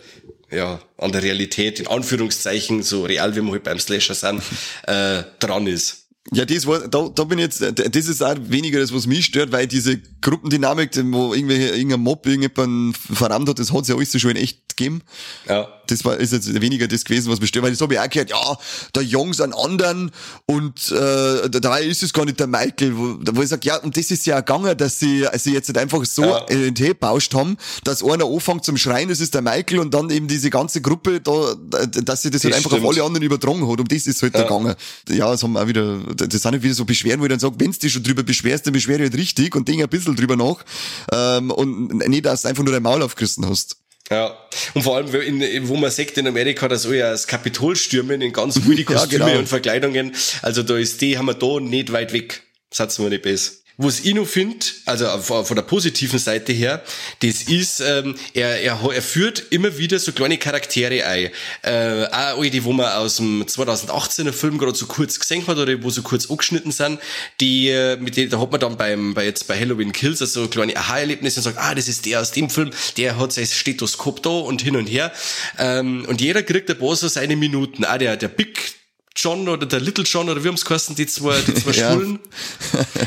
ja, 0.50 0.80
an 0.98 1.12
der 1.12 1.22
Realität, 1.22 1.80
in 1.80 1.86
Anführungszeichen, 1.86 2.82
so 2.82 3.04
real 3.04 3.34
wie 3.36 3.42
wir 3.42 3.52
halt 3.52 3.64
beim 3.64 3.78
Slasher 3.78 4.14
sind, 4.14 4.42
äh, 4.86 5.22
dran 5.38 5.66
ist. 5.66 5.99
Ja, 6.32 6.44
das 6.44 6.66
war, 6.66 6.86
da, 6.86 7.08
da 7.08 7.24
bin 7.24 7.38
ich 7.38 7.44
jetzt, 7.44 7.60
das 7.60 8.06
ist 8.06 8.22
auch 8.22 8.36
weniger 8.38 8.78
das, 8.78 8.92
was 8.92 9.06
mich 9.06 9.24
stört, 9.24 9.52
weil 9.52 9.66
diese 9.66 9.98
Gruppendynamik, 10.20 10.90
wo 11.12 11.32
irgendwelche, 11.32 11.68
irgendein 11.68 12.00
Mob 12.00 12.26
irgendjemand 12.26 12.96
verrammt 12.96 13.48
hat, 13.48 13.58
das 13.58 13.72
hat 13.72 13.82
es 13.82 13.88
ja 13.88 13.96
alles 13.96 14.20
schon 14.20 14.32
in 14.32 14.36
echt 14.36 14.69
gegeben. 14.80 15.02
Ja 15.48 15.68
das 15.90 16.04
war 16.04 16.16
ist 16.16 16.32
jetzt 16.32 16.60
weniger 16.60 16.88
das 16.88 17.04
gewesen, 17.04 17.30
was 17.30 17.46
stört, 17.46 17.64
weil 17.64 17.72
das 17.72 17.80
habe 17.80 17.94
ich 17.94 18.00
auch 18.00 18.08
gehört, 18.08 18.30
ja, 18.30 18.58
der 18.94 19.02
Jungs 19.02 19.40
an 19.40 19.52
anderen 19.52 20.10
und 20.46 20.90
äh, 20.92 21.50
da 21.50 21.76
ist 21.76 22.02
es 22.02 22.12
gar 22.12 22.24
nicht 22.24 22.40
der 22.40 22.46
Michael, 22.46 22.96
wo, 22.96 23.18
wo 23.32 23.42
ich 23.42 23.48
sage, 23.48 23.62
ja, 23.64 23.76
und 23.76 23.96
das 23.96 24.10
ist 24.10 24.26
ja 24.26 24.40
gegangen, 24.40 24.76
dass 24.76 24.98
sie 24.98 25.26
also 25.26 25.50
jetzt 25.50 25.68
nicht 25.68 25.78
einfach 25.78 26.04
so 26.04 26.24
ja. 26.24 26.44
entgebauscht 26.46 27.34
haben, 27.34 27.56
dass 27.84 28.02
einer 28.02 28.24
anfängt 28.24 28.64
zum 28.64 28.76
Schreien, 28.76 29.08
das 29.08 29.20
ist 29.20 29.34
der 29.34 29.42
Michael 29.42 29.80
und 29.80 29.92
dann 29.94 30.10
eben 30.10 30.28
diese 30.28 30.50
ganze 30.50 30.80
Gruppe 30.80 31.20
da, 31.20 31.54
dass 31.54 32.22
sie 32.22 32.30
das, 32.30 32.42
das 32.42 32.44
halt 32.44 32.54
einfach 32.54 32.70
stimmt. 32.70 32.84
auf 32.84 32.92
alle 32.92 33.04
anderen 33.04 33.24
übertragen 33.24 33.68
hat, 33.70 33.80
um 33.80 33.88
das 33.88 34.06
ist 34.06 34.22
halt 34.22 34.34
ja. 34.34 34.42
gegangen. 34.42 34.74
Ja, 35.08 35.30
das 35.30 35.42
haben 35.42 35.52
wir 35.52 35.62
auch 35.62 35.66
wieder, 35.66 35.98
das 36.14 36.42
sind 36.42 36.52
halt 36.52 36.62
wieder 36.62 36.74
so 36.74 36.84
Beschwerden, 36.84 37.20
wo 37.20 37.24
ich 37.24 37.30
dann 37.30 37.40
sage, 37.40 37.54
wenn 37.58 37.72
du 37.72 37.78
dich 37.78 37.92
schon 37.92 38.02
drüber 38.02 38.22
beschwerst, 38.22 38.66
dann 38.66 38.72
beschwer 38.72 38.98
dich 38.98 39.10
halt 39.10 39.16
richtig 39.16 39.54
und 39.56 39.66
denk 39.66 39.82
ein 39.82 39.88
bisschen 39.88 40.16
drüber 40.16 40.36
nach 40.36 40.64
ähm, 41.12 41.50
und 41.50 42.08
nicht, 42.08 42.24
dass 42.24 42.42
du 42.42 42.48
einfach 42.48 42.62
nur 42.62 42.72
dein 42.72 42.82
Maul 42.82 43.02
aufgerissen 43.02 43.48
hast. 43.48 43.76
Ja, 44.08 44.36
und 44.74 44.82
vor 44.82 44.96
allem, 44.96 45.14
in, 45.14 45.68
wo 45.68 45.76
man 45.76 45.90
sagt 45.90 46.18
in 46.18 46.26
Amerika, 46.26 46.66
dass 46.66 46.82
soll 46.82 46.96
ja 46.96 47.10
das 47.10 47.28
Kapitol 47.28 47.76
stürmen 47.76 48.20
in 48.20 48.32
ganz 48.32 48.56
wilde 48.66 48.84
Kostüme 48.84 49.20
ja, 49.20 49.26
genau. 49.28 49.38
und 49.40 49.48
Verkleidungen. 49.48 50.14
Also 50.42 50.62
da 50.62 50.76
ist 50.76 51.00
die, 51.00 51.16
haben 51.16 51.26
wir 51.26 51.34
da 51.34 51.60
nicht 51.60 51.92
weit 51.92 52.12
weg. 52.12 52.42
Satz 52.72 52.98
wir 52.98 53.08
nicht 53.08 53.22
besser. 53.22 53.52
Was 53.82 54.00
ich 54.00 54.14
noch 54.14 54.26
finde, 54.26 54.66
also 54.84 55.06
von 55.42 55.56
der 55.56 55.62
positiven 55.62 56.18
Seite 56.18 56.52
her, 56.52 56.82
das 57.20 57.44
ist, 57.44 57.80
ähm, 57.80 58.14
er, 58.34 58.60
er, 58.60 58.78
er 58.78 59.00
führt 59.00 59.44
immer 59.48 59.78
wieder 59.78 59.98
so 59.98 60.12
kleine 60.12 60.36
Charaktere 60.36 61.06
ein. 61.06 61.30
Äh, 61.62 62.04
auch 62.12 62.42
die, 62.42 62.62
wo 62.62 62.74
man 62.74 62.92
aus 62.92 63.16
dem 63.16 63.42
2018er 63.42 64.32
Film 64.32 64.58
gerade 64.58 64.76
so 64.76 64.84
kurz 64.84 65.18
gesehen 65.18 65.46
hat 65.46 65.56
oder 65.56 65.82
wo 65.82 65.88
so 65.88 66.02
kurz 66.02 66.30
angeschnitten 66.30 66.72
sind, 66.72 67.00
die, 67.40 67.70
äh, 67.70 67.96
mit 67.96 68.18
denen, 68.18 68.28
da 68.28 68.38
hat 68.38 68.50
man 68.50 68.60
dann 68.60 68.76
beim, 68.76 69.14
bei 69.14 69.24
jetzt 69.24 69.48
bei 69.48 69.58
Halloween 69.58 69.92
Kills 69.92 70.20
also 70.20 70.46
kleine 70.48 70.76
Aha-Erlebnisse 70.76 71.40
und 71.40 71.44
sagt, 71.44 71.56
ah, 71.56 71.74
das 71.74 71.88
ist 71.88 72.04
der 72.04 72.20
aus 72.20 72.32
dem 72.32 72.50
Film, 72.50 72.72
der 72.98 73.16
hat 73.16 73.32
sein 73.32 73.46
Stethoskop 73.46 74.22
da 74.22 74.28
und 74.28 74.60
hin 74.60 74.76
und 74.76 74.88
her. 74.88 75.10
Ähm, 75.56 76.04
und 76.06 76.20
jeder 76.20 76.42
kriegt 76.42 76.68
ein 76.68 76.78
paar 76.78 76.96
so 76.96 77.08
seine 77.08 77.34
Minuten. 77.34 77.86
Ah, 77.86 77.96
der, 77.96 78.18
der 78.18 78.28
Big, 78.28 78.74
John 79.16 79.48
oder 79.48 79.66
der 79.66 79.80
Little 79.80 80.04
John 80.04 80.28
oder 80.28 80.42
wie 80.44 80.48
haben's 80.48 80.64
geheißen, 80.64 80.94
die 80.94 81.06
zwei, 81.06 81.36
die 81.40 81.54
zwei 81.54 81.72
Schwulen. 81.72 82.20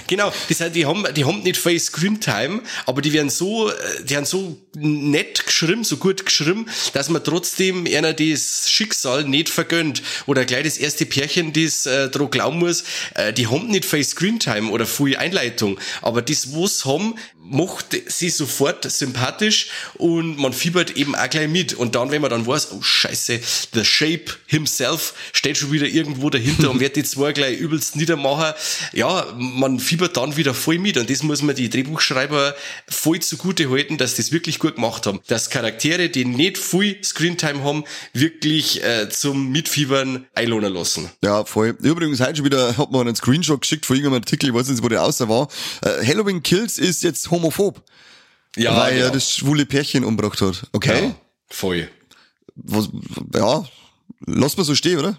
genau, 0.07 0.33
die, 0.49 0.53
sind, 0.53 0.75
die 0.75 0.85
haben, 0.85 1.05
die 1.15 1.23
haben 1.23 1.41
nicht 1.43 1.57
viel 1.57 1.79
Screentime, 1.79 2.61
aber 2.85 3.01
die 3.01 3.13
werden 3.13 3.29
so, 3.29 3.69
äh, 3.69 3.73
die 4.03 4.17
haben 4.17 4.25
so 4.25 4.57
nett 4.75 5.45
geschrieben, 5.45 5.83
so 5.83 5.97
gut 5.97 6.25
geschrieben, 6.25 6.67
dass 6.93 7.09
man 7.09 7.23
trotzdem 7.23 7.85
einer 7.85 8.13
das 8.13 8.69
Schicksal 8.69 9.23
nicht 9.23 9.49
vergönnt. 9.49 10.03
Oder 10.25 10.45
gleich 10.45 10.63
das 10.63 10.77
erste 10.77 11.05
Pärchen, 11.05 11.53
das 11.53 11.85
äh, 11.85 12.09
dran 12.09 12.29
glauben 12.29 12.59
muss, 12.59 12.83
äh, 13.15 13.31
die 13.31 13.47
haben 13.47 13.67
nicht 13.67 13.85
viel 13.85 14.03
Screentime 14.03 14.69
oder 14.69 14.85
viel 14.85 15.15
Einleitung, 15.15 15.79
aber 16.01 16.21
das, 16.21 16.53
was 16.53 16.85
haben, 16.85 17.15
macht 17.43 17.97
sie 18.07 18.29
sofort 18.29 18.89
sympathisch 18.89 19.67
und 19.95 20.37
man 20.37 20.53
fiebert 20.53 20.95
eben 20.95 21.15
auch 21.15 21.29
gleich 21.29 21.49
mit. 21.49 21.73
Und 21.73 21.95
dann, 21.95 22.09
wenn 22.11 22.21
man 22.21 22.31
dann 22.31 22.47
weiß, 22.47 22.71
oh 22.71 22.81
scheiße, 22.81 23.39
The 23.73 23.83
Shape 23.83 24.25
himself 24.47 25.13
steht 25.33 25.57
schon 25.57 25.71
wieder 25.71 25.87
irgendwo 25.93 26.29
dahinter 26.29 26.71
und 26.71 26.79
wird 26.79 26.95
die 26.95 27.03
zwei 27.03 27.33
gleich 27.33 27.57
übelst 27.57 27.95
niedermachen, 27.95 28.53
ja, 28.93 29.25
man 29.37 29.79
fiebert 29.79 30.17
dann 30.17 30.35
wieder 30.37 30.53
voll 30.53 30.79
mit. 30.79 30.97
Und 30.97 31.09
das 31.09 31.23
muss 31.23 31.41
man 31.41 31.55
die 31.55 31.69
Drehbuchschreiber 31.69 32.55
voll 32.87 33.19
zugute 33.19 33.69
halten, 33.69 33.97
dass 33.97 34.15
das 34.15 34.31
wirklich 34.31 34.59
gut 34.59 34.75
gemacht 34.75 35.05
haben. 35.05 35.19
Dass 35.27 35.49
Charaktere, 35.49 36.09
die 36.09 36.25
nicht 36.25 36.57
viel 36.57 37.03
Screentime 37.03 37.63
haben, 37.63 37.83
wirklich 38.13 38.83
äh, 38.83 39.09
zum 39.09 39.51
Mitfiebern 39.51 40.25
einlohnen 40.33 40.73
lassen. 40.73 41.09
Ja, 41.21 41.45
voll. 41.45 41.77
Übrigens, 41.81 42.19
heute 42.19 42.37
schon 42.37 42.45
wieder 42.45 42.77
hat 42.77 42.91
man 42.91 43.07
einen 43.07 43.15
Screenshot 43.15 43.61
geschickt 43.61 43.85
von 43.85 43.95
irgendeinem 43.95 44.21
Artikel, 44.21 44.49
ich 44.49 44.55
weiß 44.55 44.69
nicht, 44.69 44.83
wo 44.83 44.89
der 44.89 45.03
außer 45.03 45.29
war. 45.29 45.47
Äh, 45.81 46.05
Halloween 46.05 46.43
Kills 46.43 46.77
ist 46.77 47.03
jetzt 47.03 47.29
homophob. 47.31 47.81
Ja, 48.55 48.77
weil 48.77 48.93
genau. 48.93 49.05
er 49.05 49.11
das 49.11 49.35
schwule 49.35 49.65
Pärchen 49.65 50.03
umgebracht 50.03 50.41
hat. 50.41 50.67
Okay. 50.73 51.05
Ja, 51.05 51.15
voll. 51.49 51.89
Was, 52.55 52.89
ja, 53.33 53.65
Lass 54.25 54.55
mal 54.55 54.63
so 54.63 54.73
stehen, 54.73 54.99
oder? 54.99 55.17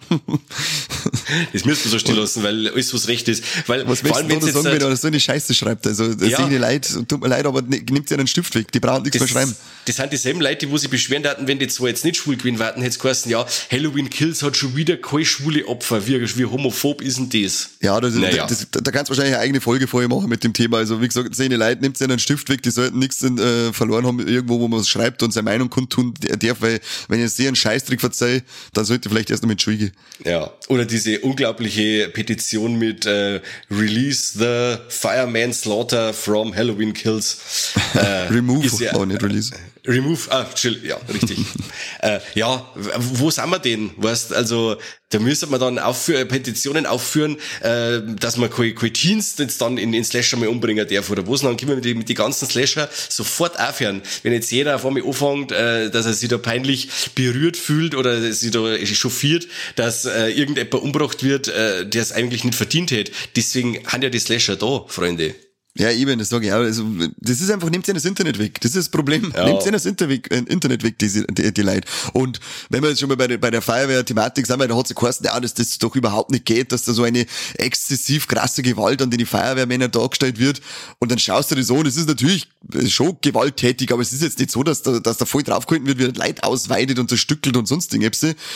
das 1.53 1.65
müsste 1.67 1.89
man 1.89 1.93
so 1.93 1.99
stehen 1.99 2.17
lassen, 2.17 2.43
weil 2.43 2.69
alles 2.69 2.95
was 2.95 3.07
recht 3.07 3.29
ist. 3.29 3.45
Weil, 3.67 3.87
was 3.87 4.01
vor 4.01 4.17
allem, 4.17 4.31
wenn 4.31 4.41
sagen, 4.41 4.65
wenn 4.65 4.81
er 4.81 4.97
so 4.97 5.09
eine 5.09 5.21
Scheiße 5.21 5.53
schreibt? 5.53 5.87
Also, 5.87 6.15
das 6.15 6.29
ja. 6.29 6.39
sind 6.39 6.51
die 6.51 6.57
Leute, 6.57 7.07
tut 7.07 7.21
mir 7.21 7.29
leid, 7.29 7.45
aber 7.45 7.61
nimmt 7.61 8.09
sie 8.09 8.15
einen 8.15 8.27
Stift 8.27 8.55
weg. 8.55 8.73
Die 8.73 8.81
brauchen 8.81 9.03
nichts 9.03 9.19
das, 9.19 9.29
mehr 9.29 9.43
schreiben. 9.43 9.57
Das 9.85 9.97
sind 9.97 10.11
dieselben 10.11 10.41
Leute, 10.41 10.67
die 10.67 10.73
wo 10.73 10.79
sich 10.79 10.89
beschweren 10.89 11.27
hatten, 11.27 11.47
wenn 11.47 11.59
die 11.59 11.69
zwar 11.69 11.89
jetzt 11.89 12.05
nicht 12.05 12.17
schwul 12.17 12.37
gewesen 12.37 12.59
wären, 12.59 12.81
hätte 12.81 12.95
es 12.95 12.99
geheißen, 12.99 13.31
ja, 13.31 13.45
Halloween 13.71 14.09
Kills 14.09 14.43
hat 14.43 14.57
schon 14.57 14.75
wieder 14.75 14.97
keine 14.97 15.27
schwule 15.27 15.67
Opfer. 15.67 16.07
Wie, 16.07 16.21
wie 16.39 16.45
homophob 16.47 17.03
ist 17.03 17.19
denn 17.19 17.29
das? 17.29 17.71
Ja, 17.83 18.01
das, 18.01 18.15
naja. 18.15 18.47
das, 18.47 18.67
das, 18.71 18.83
da 18.83 18.91
kannst 18.91 19.11
du 19.11 19.11
wahrscheinlich 19.11 19.35
eine 19.35 19.43
eigene 19.43 19.61
Folge 19.61 19.87
vorher 19.87 20.09
machen 20.09 20.31
mit 20.31 20.43
dem 20.43 20.55
Thema. 20.55 20.79
Also, 20.79 21.03
wie 21.03 21.09
gesagt, 21.09 21.35
seine 21.37 21.57
Leute, 21.57 21.83
nimmt 21.83 21.99
sie 21.99 22.05
einen 22.05 22.19
Stift 22.19 22.49
weg, 22.49 22.63
die 22.63 22.71
sollten 22.71 22.99
nichts 22.99 23.23
äh, 23.23 23.73
verloren 23.75 24.07
haben, 24.07 24.27
irgendwo, 24.27 24.61
wo 24.61 24.69
man 24.69 24.81
es 24.81 24.89
schreibt 24.89 25.23
und 25.23 25.33
seine 25.33 25.45
Meinung 25.45 25.69
kundtun 25.69 26.15
darf, 26.39 26.63
weil, 26.63 26.81
wenn 27.09 27.23
ich 27.23 27.33
sehr 27.33 27.49
einen 27.49 27.57
Scheißtrick 27.57 28.01
verzeihe, 28.01 28.43
dann 28.73 28.84
sollte 28.85 29.09
vielleicht 29.09 29.31
erst 29.31 29.43
noch 29.43 29.49
mit 29.49 29.61
Schwiege. 29.61 29.93
Ja, 30.25 30.53
oder 30.69 30.85
diese 30.85 31.21
unglaubliche 31.21 32.09
Petition 32.09 32.77
mit 32.79 33.07
äh, 33.07 33.41
Release 33.71 34.39
the 34.39 34.79
Fireman 34.89 35.53
Slaughter 35.53 36.13
from 36.13 36.55
Halloween 36.55 36.93
Kills. 36.93 37.73
Äh, 37.95 38.27
remove, 38.29 38.83
ja, 38.83 38.95
oh, 38.97 39.05
nicht 39.05 39.23
release. 39.23 39.53
Remove, 39.87 40.31
ah, 40.31 40.47
chill, 40.55 40.81
ja, 40.83 40.97
richtig. 41.13 41.39
äh, 42.01 42.19
ja, 42.35 42.67
wo 42.97 43.31
sind 43.31 43.51
wir 43.51 43.59
denn? 43.59 43.91
Weißt, 43.99 44.33
also, 44.33 44.77
da 45.11 45.19
müsste 45.19 45.47
man 45.47 45.61
dann 45.61 45.79
aufführen, 45.79 46.27
Petitionen 46.27 46.87
aufführen, 46.87 47.37
äh, 47.61 48.01
dass 48.19 48.39
man 48.39 48.49
keine, 48.49 48.75
keine 48.75 48.95
Teens 48.95 49.35
jetzt 49.37 49.61
dann 49.61 49.77
in, 49.77 49.93
in 49.93 50.03
Slasher 50.03 50.39
mal 50.39 50.49
umbringen 50.49 50.89
darf 50.89 51.11
oder 51.11 51.29
was, 51.29 51.43
dann 51.43 51.59
können 51.59 51.69
wir 51.69 51.77
mit, 51.77 51.85
die, 51.85 51.95
mit 51.95 52.09
die 52.09 52.15
ganzen 52.15 52.49
Slasher 52.49 52.89
sofort 53.11 53.61
aufhören. 53.61 54.01
Wenn 54.23 54.33
jetzt 54.33 54.51
jeder 54.51 54.77
auf 54.77 54.87
einmal 54.87 55.03
anfängt, 55.03 55.53
äh, 55.53 55.91
dass 55.91 56.07
er 56.07 56.15
sich 56.15 56.31
da 56.31 56.39
peinlich 56.39 56.89
berührt 57.15 57.59
fühlt 57.59 57.95
oder 57.95 58.33
sich 58.33 58.53
da 58.53 58.79
chauffiert, 58.87 59.47
dass 59.77 60.07
äh, 60.07 60.31
irgendjemand 60.31 60.75
umgebracht 60.75 61.23
wird, 61.23 61.49
äh, 61.49 61.87
der 61.87 62.01
es 62.01 62.11
eigentlich 62.11 62.43
nicht 62.43 62.55
verdient 62.55 62.91
hätte. 62.91 63.13
Deswegen 63.37 63.87
haben 63.87 64.01
ja 64.01 64.09
die 64.09 64.19
Slasher 64.19 64.57
da, 64.57 64.87
Freunde. 64.89 65.35
Ja, 65.77 65.91
eben, 65.91 66.21
das 66.21 66.29
sage 66.29 66.47
ich 66.47 66.53
auch. 66.53 66.59
Also, 66.59 66.85
das 67.17 67.41
ist 67.41 67.51
einfach, 67.51 67.69
nehmt 67.69 67.89
ihr 67.89 67.95
das 67.95 68.05
Internet 68.05 68.39
weg. 68.39 68.61
Das 68.61 68.71
ist 68.71 68.77
das 68.77 68.89
Problem. 68.89 69.33
Ja. 69.35 69.45
Nehmt 69.45 69.67
ihr 69.67 69.73
das 69.73 69.87
Internet 69.87 70.11
weg, 70.17 70.31
äh, 70.31 70.39
Internet 70.53 70.85
weg 70.85 70.99
die, 71.01 71.09
die, 71.27 71.53
die 71.53 71.63
Leute. 71.63 71.89
Und 72.13 72.39
wenn 72.71 72.81
wir 72.81 72.91
jetzt 72.91 73.01
schon 73.01 73.09
mal 73.09 73.17
bei 73.17 73.27
der, 73.27 73.39
bei 73.39 73.51
der 73.51 73.61
Feuerwehr-Thematik 73.61 74.47
sind, 74.47 74.61
weil 74.61 74.69
da 74.69 74.77
hat 74.77 74.89
es 74.89 74.95
geheißen, 74.95 75.27
ja, 75.27 75.39
dass 75.41 75.55
das 75.55 75.79
doch 75.79 75.97
überhaupt 75.97 76.31
nicht 76.31 76.45
geht, 76.45 76.71
dass 76.71 76.85
da 76.85 76.93
so 76.93 77.03
eine 77.03 77.27
exzessiv 77.55 78.29
krasse 78.29 78.63
Gewalt 78.63 79.03
an 79.03 79.11
die 79.11 79.25
Feuerwehrmänner 79.25 79.89
dargestellt 79.89 80.39
wird. 80.39 80.61
Und 81.01 81.11
dann 81.11 81.19
schaust 81.19 81.51
du 81.51 81.57
das 81.57 81.69
an, 81.73 81.83
das 81.83 81.97
ist 81.97 82.07
natürlich 82.07 82.49
schon 82.89 83.19
gewalttätig, 83.21 83.93
aber 83.93 84.03
es 84.03 84.13
ist 84.13 84.23
jetzt 84.23 84.39
nicht 84.39 84.53
so, 84.53 84.63
dass 84.63 84.83
da, 84.83 85.01
dass 85.01 85.17
da 85.17 85.25
voll 85.25 85.43
draufgehalten 85.43 85.89
wird, 85.89 85.99
wie 85.99 86.19
Leid 86.19 86.45
ausweitet 86.45 87.01
und 87.01 87.09
zerstückelt 87.09 87.57
und 87.57 87.67
sonst 87.67 87.93
Dinge, 87.93 88.13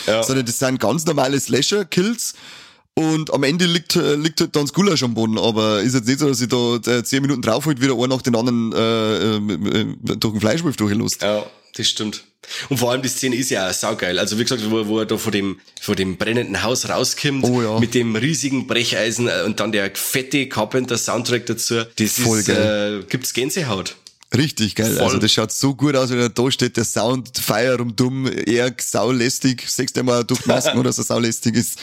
ja. 0.07 0.23
sondern 0.23 0.45
das 0.45 0.57
sind 0.57 0.79
ganz 0.79 1.05
normale 1.05 1.37
Slasher-Kills 1.37 2.35
und 2.99 3.33
am 3.33 3.43
Ende 3.43 3.65
liegt, 3.65 3.95
äh, 3.95 4.15
liegt 4.15 4.41
halt 4.41 4.55
dann 4.57 4.63
das 4.63 4.73
Gulasch 4.73 5.03
am 5.03 5.13
Boden. 5.13 5.37
Aber 5.37 5.81
ist 5.81 5.93
jetzt 5.93 6.07
nicht 6.07 6.19
so, 6.19 6.27
dass 6.27 6.41
ich 6.41 6.49
da 6.49 6.75
äh, 6.75 7.01
zehn 7.01 7.21
Minuten 7.21 7.41
drauf 7.41 7.65
halt 7.65 7.81
wieder 7.81 7.93
einen 7.93 8.09
nach 8.09 8.21
den 8.21 8.35
anderen 8.35 8.73
äh, 8.73 9.35
äh, 9.37 10.17
durch 10.17 10.33
den 10.33 10.41
Fleischwolf 10.41 10.75
durchgelust. 10.75 11.21
Ja, 11.21 11.45
das 11.75 11.87
stimmt. 11.87 12.25
Und 12.67 12.77
vor 12.77 12.91
allem 12.91 13.01
die 13.01 13.07
Szene 13.07 13.37
ist 13.37 13.51
ja 13.51 13.69
auch 13.69 13.73
saugeil. 13.73 14.19
Also 14.19 14.37
wie 14.37 14.43
gesagt, 14.43 14.69
wo, 14.69 14.85
wo 14.87 14.99
er 14.99 15.05
da 15.05 15.17
vor 15.17 15.31
dem, 15.31 15.61
vor 15.79 15.95
dem 15.95 16.17
brennenden 16.17 16.61
Haus 16.61 16.89
rauskommt, 16.89 17.45
oh, 17.45 17.61
ja. 17.61 17.79
mit 17.79 17.93
dem 17.93 18.17
riesigen 18.17 18.67
Brecheisen 18.67 19.29
und 19.45 19.61
dann 19.61 19.71
der 19.71 19.91
fette 19.93 20.49
Carpenter-Soundtrack 20.49 21.45
dazu. 21.45 21.83
Das 21.97 22.19
Voll 22.19 22.39
ist, 22.39 22.47
geil. 22.47 23.01
Äh, 23.01 23.05
gibt's 23.05 23.33
Gänsehaut. 23.33 23.95
Richtig 24.35 24.75
geil. 24.75 24.93
Voll. 24.93 25.05
Also 25.05 25.17
das 25.17 25.31
schaut 25.31 25.51
so 25.51 25.73
gut 25.73 25.95
aus, 25.95 26.11
wenn 26.11 26.19
er 26.19 26.29
da 26.29 26.51
steht, 26.51 26.77
der 26.77 26.85
Sound, 26.85 27.37
Feier 27.37 27.79
um 27.79 27.95
dumm, 27.95 28.27
eher 28.27 28.73
saulästig. 28.77 29.63
Sechst 29.67 29.97
einmal 29.97 30.23
durch 30.23 30.45
Masken 30.45 30.77
oder 30.77 30.93
so 30.93 31.01
saulästig 31.01 31.55
ist. 31.55 31.79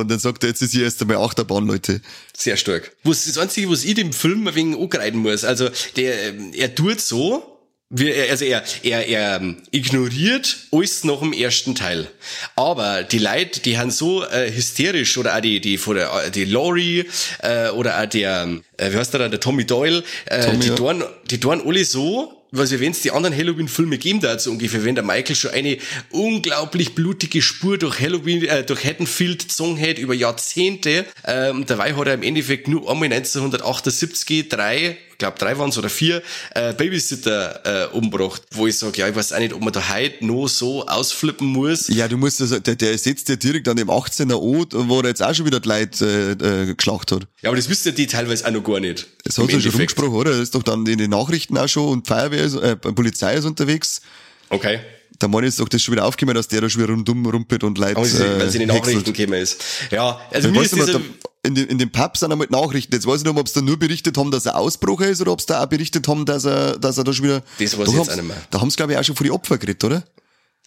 Und 0.00 0.10
dann 0.10 0.18
sagt 0.18 0.42
er, 0.44 0.50
jetzt 0.50 0.62
ist 0.62 0.72
hier 0.72 0.84
erst 0.84 1.00
einmal 1.02 1.18
Achterbahn, 1.18 1.66
Leute. 1.66 2.00
Sehr 2.36 2.56
stark. 2.56 2.92
Was, 3.04 3.26
das 3.26 3.38
Einzige, 3.38 3.70
was 3.70 3.84
ich 3.84 3.94
dem 3.94 4.12
Film 4.12 4.46
ein 4.46 4.54
wenig 4.54 4.78
angreifen 4.78 5.18
muss, 5.18 5.44
also 5.44 5.68
der, 5.96 6.34
er 6.54 6.74
tut 6.74 7.00
so, 7.00 7.52
wie, 7.90 8.10
also 8.12 8.46
er, 8.46 8.64
er, 8.82 9.06
er 9.06 9.36
ähm, 9.36 9.58
ignoriert 9.70 10.56
alles 10.72 11.04
noch 11.04 11.20
im 11.20 11.34
ersten 11.34 11.74
Teil. 11.74 12.08
Aber 12.56 13.02
die 13.02 13.18
Leute, 13.18 13.60
die 13.60 13.76
haben 13.76 13.90
so 13.90 14.24
äh, 14.24 14.50
hysterisch, 14.50 15.18
oder 15.18 15.36
auch 15.36 15.40
die, 15.40 15.60
die, 15.60 15.76
vor 15.76 15.94
der, 15.94 16.10
äh, 16.24 16.30
die 16.30 16.46
Laurie, 16.46 17.04
äh, 17.40 17.68
oder 17.68 18.00
auch 18.00 18.06
der, 18.06 18.48
äh, 18.78 18.92
wie 18.92 18.96
heißt 18.96 19.12
der 19.12 19.20
da, 19.20 19.28
der 19.28 19.40
Tommy 19.40 19.66
Doyle, 19.66 20.02
äh, 20.24 20.46
Tommy, 20.46 20.58
die, 20.58 20.68
ja. 20.68 20.74
tun, 20.74 21.04
die 21.30 21.38
tun 21.38 21.62
alle 21.66 21.84
so, 21.84 22.41
was 22.52 22.78
wenn 22.78 22.92
es 22.92 23.00
die 23.00 23.10
anderen 23.10 23.36
Halloween-Filme 23.36 23.96
geben 23.98 24.20
dazu 24.20 24.50
ungefähr, 24.50 24.84
wenn 24.84 24.94
der 24.94 25.04
Michael 25.04 25.34
schon 25.34 25.52
eine 25.52 25.78
unglaublich 26.10 26.94
blutige 26.94 27.40
Spur 27.40 27.78
durch 27.78 27.98
Halloween, 27.98 28.44
äh, 28.44 28.62
durch 28.62 28.84
Haddonfield 28.84 29.48
gezogen 29.48 29.80
hat 29.80 29.98
über 29.98 30.14
Jahrzehnte. 30.14 31.06
Ähm, 31.24 31.64
dabei 31.66 31.94
hat 31.94 32.06
er 32.06 32.14
im 32.14 32.22
Endeffekt 32.22 32.68
nur 32.68 32.90
einmal 32.90 33.10
1978 33.10 34.50
drei 34.50 34.98
glaube 35.22 35.38
drei 35.38 35.56
waren 35.56 35.70
es 35.70 35.78
oder 35.78 35.88
vier, 35.88 36.22
äh, 36.54 36.72
Babysitter 36.72 37.86
äh, 37.90 37.96
umgebracht, 37.96 38.42
wo 38.50 38.66
ich 38.66 38.76
sage, 38.76 38.98
ja, 38.98 39.08
ich 39.08 39.14
weiß 39.14 39.32
auch 39.32 39.38
nicht, 39.38 39.54
ob 39.54 39.62
man 39.62 39.72
da 39.72 39.88
heute 39.88 40.24
noch 40.26 40.48
so 40.48 40.86
ausflippen 40.86 41.46
muss. 41.46 41.88
Ja, 41.88 42.08
du 42.08 42.16
musst 42.16 42.40
also, 42.40 42.58
der, 42.58 42.74
der 42.74 42.98
setzt 42.98 43.28
ja 43.28 43.36
direkt 43.36 43.68
an 43.68 43.76
dem 43.76 43.88
18er 43.88 44.34
O, 44.34 44.66
wo 44.70 45.00
er 45.00 45.08
jetzt 45.08 45.22
auch 45.22 45.34
schon 45.34 45.46
wieder 45.46 45.60
die 45.60 45.68
Leute 45.68 46.36
äh, 46.40 46.70
äh, 46.70 46.74
geschlacht 46.74 47.12
hat. 47.12 47.26
Ja, 47.40 47.50
aber 47.50 47.56
das 47.56 47.68
wüsste 47.68 47.92
die 47.92 48.06
teilweise 48.06 48.46
auch 48.46 48.50
noch 48.50 48.64
gar 48.64 48.80
nicht. 48.80 49.06
Das 49.24 49.38
hat 49.38 49.48
er 49.48 49.60
schon 49.60 49.70
rumgesprochen, 49.70 50.14
oder? 50.14 50.32
Das 50.32 50.40
ist 50.40 50.54
doch 50.54 50.62
dann 50.62 50.86
in 50.86 50.98
den 50.98 51.10
Nachrichten 51.10 51.56
auch 51.56 51.68
schon 51.68 51.88
und 51.88 52.06
Feuerwehr, 52.06 52.44
ist, 52.44 52.56
äh, 52.56 52.76
Polizei 52.76 53.34
ist 53.34 53.44
unterwegs. 53.44 54.02
Okay. 54.48 54.80
Der 55.22 55.28
Mann 55.28 55.44
ist 55.44 55.60
doch 55.60 55.68
das 55.68 55.82
schon 55.82 55.92
wieder 55.92 56.04
aufgekommen, 56.04 56.34
dass 56.34 56.48
der 56.48 56.60
da 56.60 56.68
schon 56.68 56.82
wieder 56.82 56.92
rundum 56.92 57.24
rumpelt 57.24 57.62
und 57.64 57.78
Leute. 57.78 58.00
Äh, 58.00 58.40
weil 58.40 58.50
sie 58.50 58.60
in 58.60 58.68
den 58.68 58.76
Nachrichten 58.76 59.12
gekommen 59.12 59.40
ist. 59.40 59.62
Ja, 59.90 60.20
also 60.32 60.50
mir 60.50 60.62
ist 60.62 60.74
dieser, 60.74 61.00
in, 61.44 61.54
den, 61.54 61.66
in 61.68 61.78
dem 61.78 61.90
Pub 61.90 62.16
sind 62.16 62.30
einmal 62.30 62.46
Nachrichten. 62.50 62.94
Jetzt 62.94 63.06
weiß 63.06 63.20
ich 63.20 63.26
nicht, 63.26 63.36
ob 63.36 63.48
sie 63.48 63.54
da 63.54 63.62
nur 63.62 63.78
berichtet 63.78 64.16
haben, 64.16 64.30
dass 64.30 64.46
er 64.46 64.56
Ausbruch 64.56 65.00
ist 65.00 65.20
oder 65.20 65.32
ob 65.32 65.40
sie 65.40 65.46
da 65.48 65.62
auch 65.62 65.66
berichtet 65.66 66.06
haben, 66.08 66.24
dass 66.24 66.44
er, 66.44 66.78
dass 66.78 66.98
er 66.98 67.04
da 67.04 67.12
schon 67.12 67.24
wieder. 67.24 67.42
Das 67.58 67.78
weiß 67.78 67.88
ich 67.88 67.94
jetzt 67.94 68.10
auch 68.10 68.16
nicht 68.16 68.26
mehr. 68.26 68.36
Da 68.50 68.60
haben 68.60 68.70
sie, 68.70 68.76
glaube 68.76 68.92
ich, 68.92 68.98
auch 68.98 69.04
schon 69.04 69.16
vor 69.16 69.24
die 69.24 69.30
Opfer 69.30 69.58
geredet, 69.58 69.82
oder? 69.84 70.04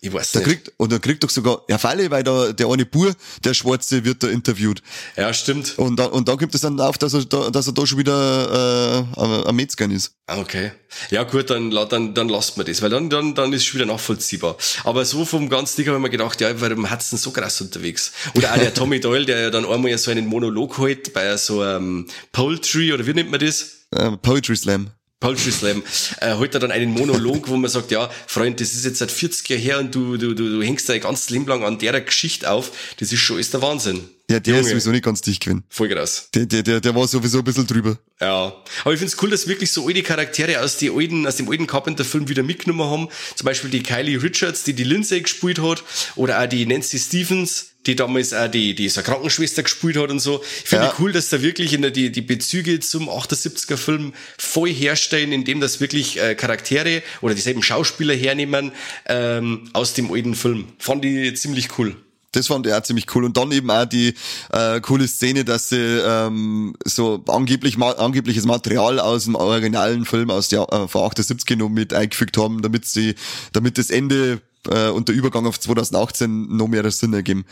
Ich 0.02 0.14
weiß 0.14 0.34
da 0.34 0.40
nicht. 0.40 0.48
Kriegt, 0.48 0.72
und 0.78 0.92
er 0.92 1.00
kriegt 1.00 1.24
doch 1.24 1.30
sogar 1.30 1.62
ja 1.68 1.78
Falle, 1.78 2.12
weil 2.12 2.24
da 2.24 2.52
der 2.52 2.68
eine 2.68 2.86
Bur, 2.86 3.16
der 3.44 3.54
Schwarze, 3.54 4.04
wird 4.06 4.22
da 4.22 4.28
interviewt. 4.28 4.84
Ja, 5.16 5.34
stimmt. 5.34 5.80
Und 5.80 5.98
da, 5.98 6.06
und 6.06 6.28
da 6.28 6.36
kommt 6.36 6.54
es 6.54 6.62
dann 6.62 6.80
auf, 6.80 6.98
dass 6.98 7.14
er 7.14 7.26
da, 7.26 7.50
dass 7.50 7.68
er 7.68 7.74
da 7.74 7.88
schon 7.88 7.98
wieder 7.98 9.08
äh, 9.16 9.48
am 9.48 9.56
Metzgern 9.56 9.92
ist. 9.92 10.14
Ah, 10.28 10.40
okay. 10.40 10.72
Ja 11.10 11.24
gut, 11.24 11.50
dann, 11.50 11.72
dann, 11.72 12.14
dann 12.14 12.30
lasst 12.30 12.58
man 12.58 12.66
das, 12.66 12.82
weil 12.82 12.90
dann, 12.90 13.10
dann, 13.10 13.36
dann 13.36 13.52
ist 13.54 13.62
es 13.62 13.66
schon 13.66 13.80
wieder 13.80 13.92
nachvollziehbar. 13.92 14.58
Aber 14.84 15.06
so 15.06 15.26
vom 15.26 15.50
ganzen 15.50 15.78
Ding 15.78 15.88
habe 15.88 15.98
ich 15.98 16.04
mir 16.04 16.10
gedacht, 16.10 16.40
ja, 16.42 16.60
warum 16.60 16.90
hat's 16.90 17.10
denn 17.10 17.20
so 17.20 17.32
krass 17.32 17.60
unterwegs? 17.62 18.12
Oder 18.36 18.54
auch 18.54 18.58
der 18.58 18.74
Tommy 18.76 19.00
Doyle, 19.00 19.26
der 19.26 19.40
ja 19.40 19.50
dann 19.50 19.66
einmal 19.66 19.92
ja 19.92 19.98
so 19.98 20.12
einen 20.12 20.28
Monolog 20.28 20.78
hält 20.78 21.14
bei 21.14 21.36
so 21.38 21.62
einem 21.62 22.08
Poultry, 22.32 22.94
oder 22.94 23.06
wie 23.08 23.14
nennt 23.14 23.32
man 23.32 23.40
das? 23.40 23.88
Uh, 23.96 24.18
Poetry 24.18 24.56
Slam. 24.56 24.92
Poultry 25.20 25.52
Slam, 25.52 25.82
äh, 26.20 26.36
heute 26.36 26.60
dann 26.60 26.72
einen 26.72 26.92
Monolog, 26.92 27.48
wo 27.48 27.56
man 27.56 27.70
sagt, 27.72 27.92
ja, 27.92 28.10
Freund, 28.28 28.60
das 28.60 28.74
ist 28.74 28.86
jetzt 28.86 29.00
seit 29.00 29.12
40 29.12 29.48
Jahren 29.50 29.62
her 29.62 29.80
und 29.80 29.96
du, 29.96 30.18
du, 30.18 30.34
du, 30.34 30.50
du 30.50 30.62
hängst 30.62 30.90
da 30.90 30.94
ein 30.94 31.00
ganzes 31.00 31.30
Leben 31.30 31.48
lang 31.48 31.64
an 31.64 31.80
der 31.80 32.00
Geschichte 32.02 32.52
auf. 32.52 32.72
Das 33.00 33.12
ist 33.14 33.20
schon, 33.20 33.40
ist 33.40 33.54
der 33.54 33.62
Wahnsinn. 33.62 34.10
Ja, 34.30 34.40
der 34.40 34.56
Junge. 34.56 34.66
ist 34.66 34.70
sowieso 34.72 34.92
nicht 34.92 35.06
ganz 35.06 35.22
dicht 35.22 35.44
gewesen. 35.44 35.64
Voll 35.70 35.90
krass. 35.90 36.30
Der, 36.34 36.46
der, 36.46 36.64
der, 36.64 36.82
der 36.82 36.96
war 36.96 37.08
sowieso 37.08 37.40
ein 37.40 37.44
bisschen 37.44 37.68
drüber. 37.68 37.98
Ja. 38.20 38.56
Aber 38.84 38.94
ich 38.94 39.00
find's 39.00 39.18
cool, 39.22 39.30
dass 39.30 39.48
wirklich 39.48 39.72
so 39.72 39.88
alte 39.88 40.02
Charaktere 40.04 40.62
aus, 40.62 40.78
die 40.78 40.90
alten, 40.90 41.28
aus 41.28 41.38
dem 41.38 41.50
alten 41.50 41.68
Carpenter-Film 41.68 42.28
wieder 42.28 42.44
mitgenommen 42.44 42.90
haben. 42.90 43.10
Zum 43.36 43.46
Beispiel 43.46 43.70
die 43.70 43.84
Kylie 43.84 44.22
Richards, 44.22 44.64
die 44.64 44.74
die 44.74 44.84
Lindsay 44.84 45.22
gespielt 45.22 45.62
hat. 45.62 45.84
Oder 46.16 46.42
auch 46.42 46.48
die 46.48 46.66
Nancy 46.66 46.98
Stevens 46.98 47.75
die 47.86 47.96
damals 47.96 48.34
auch 48.34 48.48
die, 48.48 48.74
die 48.76 48.90
so 48.90 49.02
Krankenschwester 49.02 49.64
gespielt 49.64 49.98
hat 49.98 50.10
und 50.10 50.20
so. 50.20 50.42
Ich 50.64 50.70
finde 50.70 50.86
ja. 50.86 50.96
cool, 51.00 51.12
dass 51.12 51.30
da 51.30 51.42
wirklich 51.42 51.74
in 51.74 51.82
der, 51.82 51.92
die, 51.92 52.12
die 52.12 52.22
Bezüge 52.22 52.80
zum 52.80 53.10
78er 53.10 53.78
Film 53.78 54.14
voll 54.38 54.70
herstellen, 54.70 55.32
indem 55.32 55.60
das 55.60 55.80
wirklich 55.80 56.22
äh, 56.22 56.36
Charaktere 56.36 57.04
oder 57.22 57.36
dieselben 57.36 57.64
Schauspieler 57.64 58.14
hernehmen 58.14 58.72
ähm, 59.06 59.70
aus 59.74 59.94
dem 59.94 60.12
alten 60.12 60.36
Film. 60.36 60.66
Fand 60.80 61.06
ich 61.06 61.38
ziemlich 61.38 61.78
cool. 61.78 61.96
Das 62.36 62.48
fand 62.48 62.68
ich 62.68 62.74
auch 62.74 62.84
ziemlich 62.84 63.06
cool. 63.16 63.24
Und 63.24 63.38
dann 63.38 63.52
eben 63.52 63.72
auch 63.72 63.86
die 63.86 64.14
äh, 64.52 64.82
coole 64.82 65.08
Szene, 65.08 65.46
dass 65.46 65.70
sie 65.70 65.78
ähm, 65.78 66.76
so 66.84 67.24
angeblich 67.28 67.78
ma 67.78 67.92
angebliches 67.92 68.46
Material 68.46 69.00
aus 69.00 69.24
dem 69.24 69.36
originalen 69.36 70.06
Film 70.06 70.30
aus 70.30 70.50
der 70.50 70.68
äh, 70.72 70.88
von 70.88 71.04
78 71.04 71.58
noch 71.58 71.70
mit 71.70 71.94
eingefügt 71.94 72.38
haben, 72.38 72.62
damit 72.62 72.86
sie, 72.86 73.16
damit 73.54 73.78
das 73.78 73.90
Ende 73.90 74.42
äh, 74.70 74.90
und 74.90 75.08
der 75.08 75.16
Übergang 75.16 75.46
auf 75.46 75.60
2018 75.60 76.56
noch 76.56 76.68
mehr 76.68 76.90
Sinn 76.92 77.14
ergeben. 77.14 77.46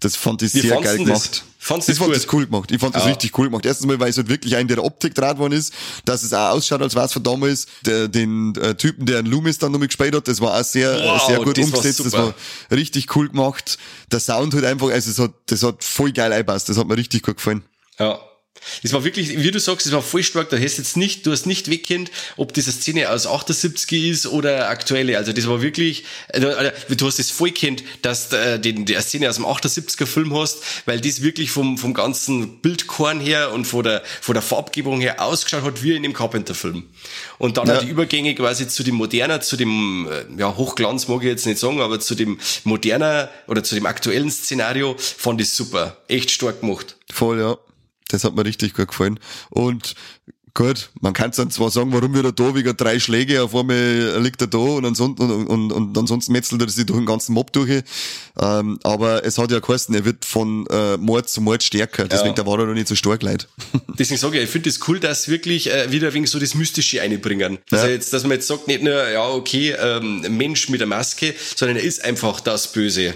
Das 0.00 0.16
fand 0.16 0.40
ich 0.42 0.54
Wie 0.54 0.60
sehr 0.60 0.80
geil 0.80 0.98
gemacht. 0.98 1.44
Fandst 1.58 1.90
das, 1.90 1.98
fand 1.98 2.14
das 2.14 2.26
cool 2.32 2.46
gemacht. 2.46 2.70
Ich 2.70 2.80
fand 2.80 2.94
das 2.94 3.04
richtig 3.04 3.36
cool 3.38 3.48
gemacht. 3.48 3.66
Erstens 3.66 3.86
mal, 3.86 4.00
weil 4.00 4.08
es 4.08 4.16
halt 4.16 4.30
wirklich 4.30 4.56
ein 4.56 4.66
der 4.66 4.82
Optik 4.82 5.14
draht 5.14 5.38
worden 5.38 5.52
ist, 5.52 5.74
dass 6.06 6.22
es 6.22 6.32
auch 6.32 6.52
ausschaut, 6.52 6.80
als 6.80 6.94
was 6.94 7.12
von 7.12 7.22
damals. 7.22 7.66
Der, 7.84 8.08
den 8.08 8.54
äh, 8.56 8.74
Typen, 8.74 9.04
der 9.04 9.18
einen 9.18 9.28
Loomis 9.28 9.58
dann 9.58 9.72
noch 9.72 9.78
mit 9.78 9.90
gespielt 9.90 10.14
hat, 10.14 10.26
das 10.26 10.40
war 10.40 10.58
auch 10.58 10.64
sehr, 10.64 10.98
wow, 11.02 11.22
sehr 11.26 11.38
gut 11.40 11.58
das 11.58 11.66
umgesetzt. 11.66 12.00
Das 12.04 12.12
war 12.14 12.34
richtig 12.70 13.14
cool 13.14 13.28
gemacht. 13.28 13.78
Der 14.10 14.20
Sound 14.20 14.54
halt 14.54 14.64
einfach, 14.64 14.88
also 14.88 15.10
es 15.10 15.18
hat, 15.18 15.32
das 15.46 15.62
hat 15.62 15.84
voll 15.84 16.12
geil 16.12 16.32
eingepasst. 16.32 16.70
Das 16.70 16.78
hat 16.78 16.86
mir 16.86 16.96
richtig 16.96 17.22
gut 17.22 17.36
gefallen. 17.36 17.62
Ja, 17.98 18.18
es 18.82 18.92
war 18.92 19.04
wirklich, 19.04 19.42
wie 19.42 19.50
du 19.50 19.58
sagst, 19.58 19.86
es 19.86 19.92
war 19.92 20.02
voll 20.02 20.22
stark. 20.22 20.50
Da 20.50 20.58
hast 20.58 20.78
jetzt 20.78 20.96
nicht, 20.96 21.26
du 21.26 21.32
hast 21.32 21.46
nicht 21.46 21.70
wegkennt, 21.70 22.10
ob 22.36 22.52
diese 22.52 22.72
Szene 22.72 23.10
aus 23.10 23.26
78 23.26 24.04
ist 24.04 24.26
oder 24.26 24.68
aktuelle. 24.68 25.18
Also 25.18 25.32
das 25.32 25.46
war 25.46 25.62
wirklich, 25.62 26.04
äh, 26.28 26.40
du 26.40 27.06
hast 27.06 27.18
es 27.18 27.30
voll 27.30 27.50
kennt, 27.50 27.82
dass 28.02 28.28
du 28.28 28.36
äh, 28.36 28.58
die 28.58 28.94
Szene 29.00 29.28
aus 29.28 29.36
dem 29.36 29.44
78er 29.44 30.06
Film 30.06 30.36
hast, 30.36 30.58
weil 30.86 31.00
das 31.00 31.22
wirklich 31.22 31.50
vom, 31.50 31.78
vom 31.78 31.94
ganzen 31.94 32.60
Bildkorn 32.60 33.20
her 33.20 33.52
und 33.52 33.64
von 33.64 33.82
der, 33.82 34.02
von 34.20 34.34
der 34.34 34.42
Farbgebung 34.42 35.00
her 35.00 35.22
ausgeschaut 35.22 35.62
hat 35.62 35.82
wie 35.82 35.94
in 35.94 36.02
dem 36.02 36.12
Carpenter 36.12 36.54
Film. 36.54 36.84
Und 37.38 37.56
dann 37.56 37.66
ja. 37.66 37.80
die 37.80 37.88
Übergänge 37.88 38.34
quasi 38.34 38.68
zu 38.68 38.82
dem 38.82 38.96
moderner, 38.96 39.40
zu 39.40 39.56
dem, 39.56 40.08
äh, 40.10 40.40
ja, 40.40 40.56
Hochglanz 40.56 41.08
mag 41.08 41.22
ich 41.22 41.28
jetzt 41.28 41.46
nicht 41.46 41.58
sagen, 41.58 41.80
aber 41.80 42.00
zu 42.00 42.14
dem 42.14 42.38
moderner 42.64 43.30
oder 43.46 43.62
zu 43.62 43.74
dem 43.74 43.86
aktuellen 43.86 44.30
Szenario 44.30 44.96
fand 44.98 45.40
ich 45.40 45.50
super. 45.50 45.96
Echt 46.08 46.30
stark 46.30 46.60
gemacht. 46.60 46.96
Voll, 47.10 47.40
ja. 47.40 47.56
Das 48.12 48.24
hat 48.24 48.34
mir 48.34 48.44
richtig 48.44 48.74
gut 48.74 48.88
gefallen. 48.88 49.18
Und 49.50 49.94
gut, 50.54 50.90
man 51.00 51.12
kann 51.12 51.30
dann 51.36 51.50
zwar 51.50 51.70
sagen, 51.70 51.92
warum 51.92 52.14
wird 52.14 52.24
er 52.24 52.32
da 52.32 52.54
wegen 52.54 52.76
drei 52.76 52.98
Schläge, 52.98 53.42
auf 53.42 53.54
einmal 53.54 54.18
liegt 54.20 54.40
er 54.40 54.46
da 54.46 54.58
und 54.58 54.84
ansonsten, 54.84 55.22
und, 55.22 55.46
und, 55.46 55.72
und 55.72 55.98
ansonsten 55.98 56.32
metzelt 56.32 56.62
er 56.62 56.68
sich 56.68 56.86
durch 56.86 56.98
den 56.98 57.06
ganzen 57.06 57.34
Mob 57.34 57.52
durch. 57.52 57.82
Ähm, 58.40 58.78
aber 58.82 59.24
es 59.24 59.38
hat 59.38 59.50
ja 59.50 59.60
geheißen, 59.60 59.94
er 59.94 60.04
wird 60.04 60.24
von 60.24 60.66
äh, 60.68 60.96
Mord 60.96 61.28
zu 61.28 61.40
Mord 61.40 61.62
stärker. 61.62 62.08
Deswegen, 62.08 62.30
ja. 62.30 62.34
da 62.34 62.46
war 62.46 62.58
er 62.58 62.66
noch 62.66 62.74
nicht 62.74 62.88
so 62.88 62.94
stark 62.94 63.22
leid. 63.22 63.48
Deswegen 63.98 64.18
sage 64.18 64.38
ich, 64.38 64.44
ich 64.44 64.50
finde 64.50 64.68
es 64.68 64.78
das 64.78 64.88
cool, 64.88 65.00
dass 65.00 65.28
wirklich 65.28 65.70
äh, 65.70 65.92
wieder 65.92 66.12
wegen 66.14 66.26
so 66.26 66.38
das 66.38 66.54
Mystische 66.54 67.00
einbringen. 67.02 67.58
Dass, 67.68 67.82
ja. 67.82 67.88
jetzt, 67.88 68.12
dass 68.12 68.22
man 68.22 68.32
jetzt 68.32 68.46
sagt, 68.46 68.66
nicht 68.66 68.82
nur, 68.82 69.08
ja, 69.08 69.28
okay, 69.28 69.74
ähm, 69.78 70.20
Mensch 70.36 70.68
mit 70.68 70.80
der 70.80 70.88
Maske, 70.88 71.34
sondern 71.56 71.76
er 71.76 71.84
ist 71.84 72.04
einfach 72.04 72.40
das 72.40 72.72
Böse. 72.72 73.14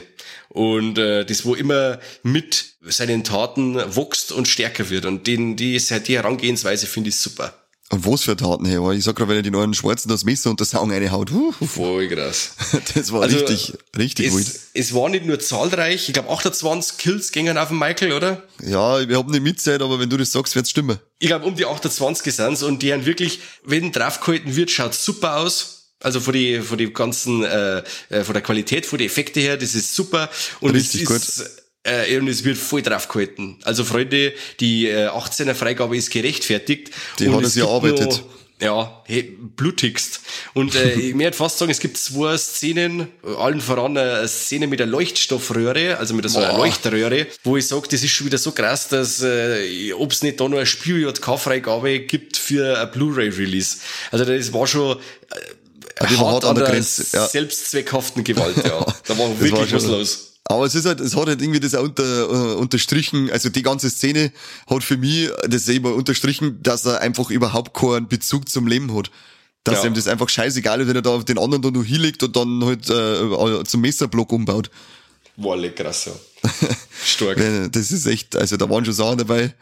Und 0.55 0.99
äh, 0.99 1.25
das, 1.27 1.45
wo 1.45 1.57
immer 1.57 1.99
mit 2.23 2.77
seinen 2.83 3.25
Taten 3.25 3.75
wächst 3.75 4.31
und 4.31 4.47
stärker 4.47 4.89
wird. 4.89 5.05
Und 5.05 5.27
den, 5.27 5.57
die, 5.57 5.77
die 5.79 6.17
Herangehensweise 6.17 6.87
finde 6.87 7.09
ich 7.09 7.17
super. 7.17 7.53
Und 7.91 8.07
was 8.07 8.23
für 8.23 8.37
Taten, 8.37 8.65
hey, 8.65 8.97
ich 8.97 9.03
sag 9.03 9.17
gerade, 9.17 9.31
wenn 9.31 9.37
er 9.39 9.43
die 9.43 9.51
neuen 9.51 9.75
Schwarzen 9.75 10.09
das 10.09 10.25
Messer 10.25 10.51
und 10.51 10.61
das 10.61 10.71
Saugen 10.71 10.93
reinhaut. 10.93 11.33
Uh, 11.33 11.53
Voll 11.53 12.09
krass. 12.09 12.53
Das 12.95 13.13
war 13.13 13.23
also, 13.23 13.37
richtig, 13.37 13.75
richtig 13.99 14.27
es, 14.29 14.33
gut. 14.33 14.47
Es 14.75 14.95
war 14.95 15.09
nicht 15.09 15.27
nur 15.27 15.41
zahlreich, 15.41 16.09
ich 16.09 16.15
glaube 16.15 16.31
28 16.31 16.99
Kills 16.99 17.33
gingen 17.33 17.59
auf 17.59 17.69
den 17.69 17.79
Michael, 17.81 18.13
oder? 18.13 18.45
Ja, 18.63 19.09
wir 19.09 19.19
haben 19.19 19.33
nicht 19.33 19.43
mitzählt, 19.43 19.83
aber 19.83 19.99
wenn 19.99 20.09
du 20.09 20.17
das 20.17 20.31
sagst, 20.31 20.55
wird's 20.55 20.71
stimmen. 20.71 21.01
Ich 21.19 21.27
glaube 21.27 21.47
um 21.47 21.57
die 21.57 21.67
28 21.67 22.33
sind's 22.33 22.63
und 22.63 22.81
die 22.81 22.93
haben 22.93 23.07
wirklich, 23.07 23.41
wenn 23.65 23.91
draufgehalten 23.91 24.55
wird, 24.55 24.71
schaut 24.71 24.95
super 24.95 25.39
aus 25.39 25.74
also 26.05 26.21
von 26.21 26.35
die, 26.35 26.61
von 26.61 26.79
die 26.79 26.93
ganzen, 26.93 27.45
äh, 27.45 27.83
äh, 28.11 28.23
von 28.23 28.35
der 28.35 28.43
Qualität, 28.43 28.87
von 28.87 28.99
den 28.99 29.07
Effekte 29.07 29.41
her, 29.41 29.57
das 29.57 29.75
ist 29.75 29.95
super. 29.95 30.31
Und 30.61 30.75
Richtig 30.75 31.03
es 31.03 31.11
ist, 31.11 31.39
gut. 31.39 31.51
Äh, 31.85 32.19
und 32.19 32.29
es 32.29 32.45
wird 32.45 32.57
voll 32.57 32.83
drauf 32.83 33.09
gehalten. 33.09 33.59
Also 33.65 33.85
Freunde, 33.85 34.33
die 34.61 34.89
äh, 34.89 35.09
18er 35.09 35.55
Freigabe 35.55 35.97
ist 35.97 36.11
gerechtfertigt. 36.11 36.91
Die 37.19 37.29
hat 37.29 37.43
es 37.43 37.55
ja 37.55 37.67
arbeitet. 37.67 38.23
Ja, 38.61 39.03
hey, 39.07 39.37
blutigst. 39.57 40.21
Und 40.55 40.75
äh, 40.75 40.93
ich 41.09 41.15
möchte 41.15 41.35
fast 41.35 41.59
sagen, 41.59 41.71
es 41.71 41.81
gibt 41.81 41.97
zwei 41.99 42.37
Szenen, 42.37 43.09
allen 43.39 43.61
voran 43.61 43.99
eine 43.99 44.29
Szene 44.29 44.67
mit 44.67 44.79
der 44.79 44.87
Leuchtstoffröhre, 44.87 45.99
also 45.99 46.15
mit 46.15 46.29
so 46.31 46.39
einer 46.39 46.57
Leuchtröhre, 46.57 47.27
wo 47.43 47.57
ich 47.57 47.67
sage, 47.67 47.89
das 47.91 48.03
ist 48.03 48.13
schon 48.13 48.27
wieder 48.27 48.39
so 48.39 48.53
krass, 48.53 48.89
dass 48.89 49.23
äh, 49.23 49.93
ob 49.93 50.13
es 50.13 50.23
nicht 50.23 50.41
da 50.41 50.49
noch 50.49 50.57
eine 50.57 50.67
Spiel-JK-Freigabe 50.67 52.01
gibt 52.01 52.37
für 52.37 52.79
ein 52.81 52.91
Blu-ray-Release. 52.91 53.79
Also 54.11 54.25
das 54.25 54.53
war 54.53 54.67
schon... 54.67 54.99
Äh, 54.99 55.37
die 56.07 56.19
war 56.19 56.33
hart 56.33 56.45
an 56.45 56.57
der 56.57 56.65
Grenze. 56.65 57.07
Ja. 57.13 57.27
Selbstzweckhaften 57.27 58.25
Gewalt, 58.25 58.57
ja. 58.65 58.85
Da 59.07 59.19
war 59.19 59.29
wirklich 59.41 59.73
war 59.73 59.73
was 59.73 59.87
los. 59.87 60.31
Aber 60.47 60.67
es 60.67 60.75
ist 60.75 60.85
halt, 60.85 61.01
es 61.01 61.17
hat 61.17 61.27
halt 61.27 61.41
irgendwie 61.41 61.61
das 61.61 61.75
auch 61.75 61.85
unter, 61.85 62.31
uh, 62.31 62.59
unterstrichen, 62.59 63.31
also 63.31 63.49
die 63.49 63.63
ganze 63.63 63.89
Szene 63.89 64.31
hat 64.69 64.85
für 64.85 64.99
mich 64.99 65.31
das 65.49 65.69
eben 65.69 65.87
unterstrichen, 65.87 66.63
dass 66.63 66.85
er 66.85 67.01
einfach 67.01 67.31
überhaupt 67.31 67.73
keinen 67.73 68.09
Bezug 68.09 68.49
zum 68.49 68.67
Leben 68.67 68.95
hat. 68.95 69.11
Dass 69.65 69.83
ja. 69.83 69.89
ihm 69.89 69.95
das 69.95 70.07
einfach 70.07 70.29
scheißegal 70.29 70.83
ist, 70.83 70.89
wenn 70.89 70.97
er 70.97 71.03
da 71.03 71.11
auf 71.11 71.25
den 71.25 71.39
anderen 71.39 71.63
da 71.63 71.71
noch 71.71 71.85
hinlegt 71.85 72.23
und 72.23 72.37
dann 72.37 72.63
halt 72.63 72.91
äh, 72.91 73.65
zum 73.65 73.81
Messerblock 73.81 74.31
umbaut. 74.33 74.71
War 75.37 75.59
krass, 75.71 76.05
ja. 76.43 76.69
Stark. 77.05 77.41
das 77.73 77.91
ist 77.91 78.07
echt, 78.07 78.37
also 78.37 78.59
da 78.59 78.69
waren 78.69 78.85
schon 78.85 78.93
Sachen 78.93 79.19
dabei 79.19 79.55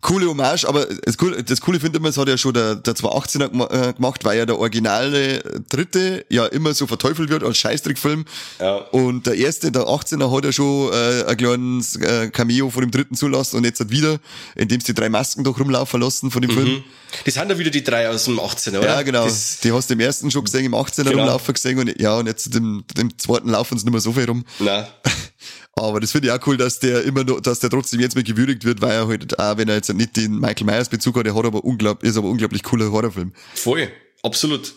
coole 0.00 0.28
Hommage, 0.28 0.64
aber 0.64 0.86
das 0.86 1.18
Coole, 1.18 1.42
das 1.42 1.60
Coole 1.60 1.80
finde 1.80 1.98
ich, 1.98 2.04
es 2.04 2.16
hat 2.16 2.28
ja 2.28 2.38
schon 2.38 2.54
der, 2.54 2.76
der 2.76 2.94
218er 2.94 3.88
äh, 3.88 3.92
gemacht, 3.92 4.24
weil 4.24 4.38
ja 4.38 4.46
der 4.46 4.58
originale 4.58 5.40
dritte 5.68 6.24
ja 6.28 6.46
immer 6.46 6.72
so 6.74 6.86
verteufelt 6.86 7.30
wird 7.30 7.42
als 7.42 7.58
Scheißtrickfilm. 7.58 8.24
Ja. 8.60 8.76
Und 8.76 9.26
der 9.26 9.34
erste, 9.34 9.72
der 9.72 9.82
18er, 9.82 10.34
hat 10.34 10.44
ja 10.44 10.52
schon 10.52 10.92
äh, 10.92 11.24
ein 11.24 11.36
kleines 11.36 11.96
äh, 11.96 12.30
Cameo 12.30 12.70
von 12.70 12.82
dem 12.82 12.90
dritten 12.90 13.16
zulassen 13.16 13.56
und 13.56 13.64
jetzt 13.64 13.80
halt 13.80 13.90
wieder, 13.90 14.18
indem 14.54 14.80
sie 14.80 14.88
die 14.88 14.94
drei 14.94 15.08
Masken 15.08 15.42
doch 15.42 15.58
rumlaufen 15.58 16.00
lassen 16.00 16.30
von 16.30 16.42
dem 16.42 16.52
mhm. 16.52 16.54
Film. 16.54 16.84
Das 17.24 17.34
sind 17.34 17.50
ja 17.50 17.58
wieder 17.58 17.70
die 17.70 17.82
drei 17.82 18.08
aus 18.08 18.26
dem 18.26 18.38
18er, 18.38 18.78
oder? 18.78 18.86
Ja, 18.86 19.02
genau. 19.02 19.24
Das, 19.24 19.58
die 19.60 19.72
hast 19.72 19.90
du 19.90 19.94
im 19.94 20.00
ersten 20.00 20.30
schon 20.30 20.44
gesehen, 20.44 20.64
im 20.64 20.74
18er 20.74 21.04
genau. 21.04 21.18
rumlaufen 21.18 21.54
gesehen 21.54 21.78
und 21.78 22.00
ja, 22.00 22.16
und 22.16 22.26
jetzt 22.26 22.54
im, 22.54 22.84
im 22.96 23.18
zweiten 23.18 23.48
laufen 23.48 23.78
sie 23.78 23.84
nicht 23.84 23.92
mehr 23.92 24.00
so 24.00 24.12
viel 24.12 24.26
rum. 24.26 24.44
Nein. 24.58 24.86
Aber 25.78 26.00
das 26.00 26.12
finde 26.12 26.28
ich 26.28 26.32
auch 26.32 26.46
cool, 26.46 26.56
dass 26.56 26.80
der 26.80 27.04
immer 27.04 27.24
noch, 27.24 27.40
dass 27.40 27.60
der 27.60 27.70
trotzdem 27.70 28.00
jetzt 28.00 28.14
mal 28.14 28.24
gewürdigt 28.24 28.64
wird, 28.64 28.80
weil 28.80 28.92
er 28.92 29.08
halt, 29.08 29.38
auch 29.38 29.56
wenn 29.56 29.68
er 29.68 29.76
jetzt 29.76 29.92
nicht 29.92 30.16
den 30.16 30.38
Michael 30.38 30.66
Myers 30.66 30.88
Bezug 30.88 31.16
hat, 31.16 31.26
er 31.26 31.34
hat 31.34 31.44
aber 31.44 31.64
unglaublich, 31.64 32.10
ist 32.10 32.16
aber 32.16 32.28
unglaublich 32.28 32.62
cooler 32.62 32.90
Horrorfilm. 32.90 33.32
Voll, 33.54 33.88
absolut. 34.22 34.74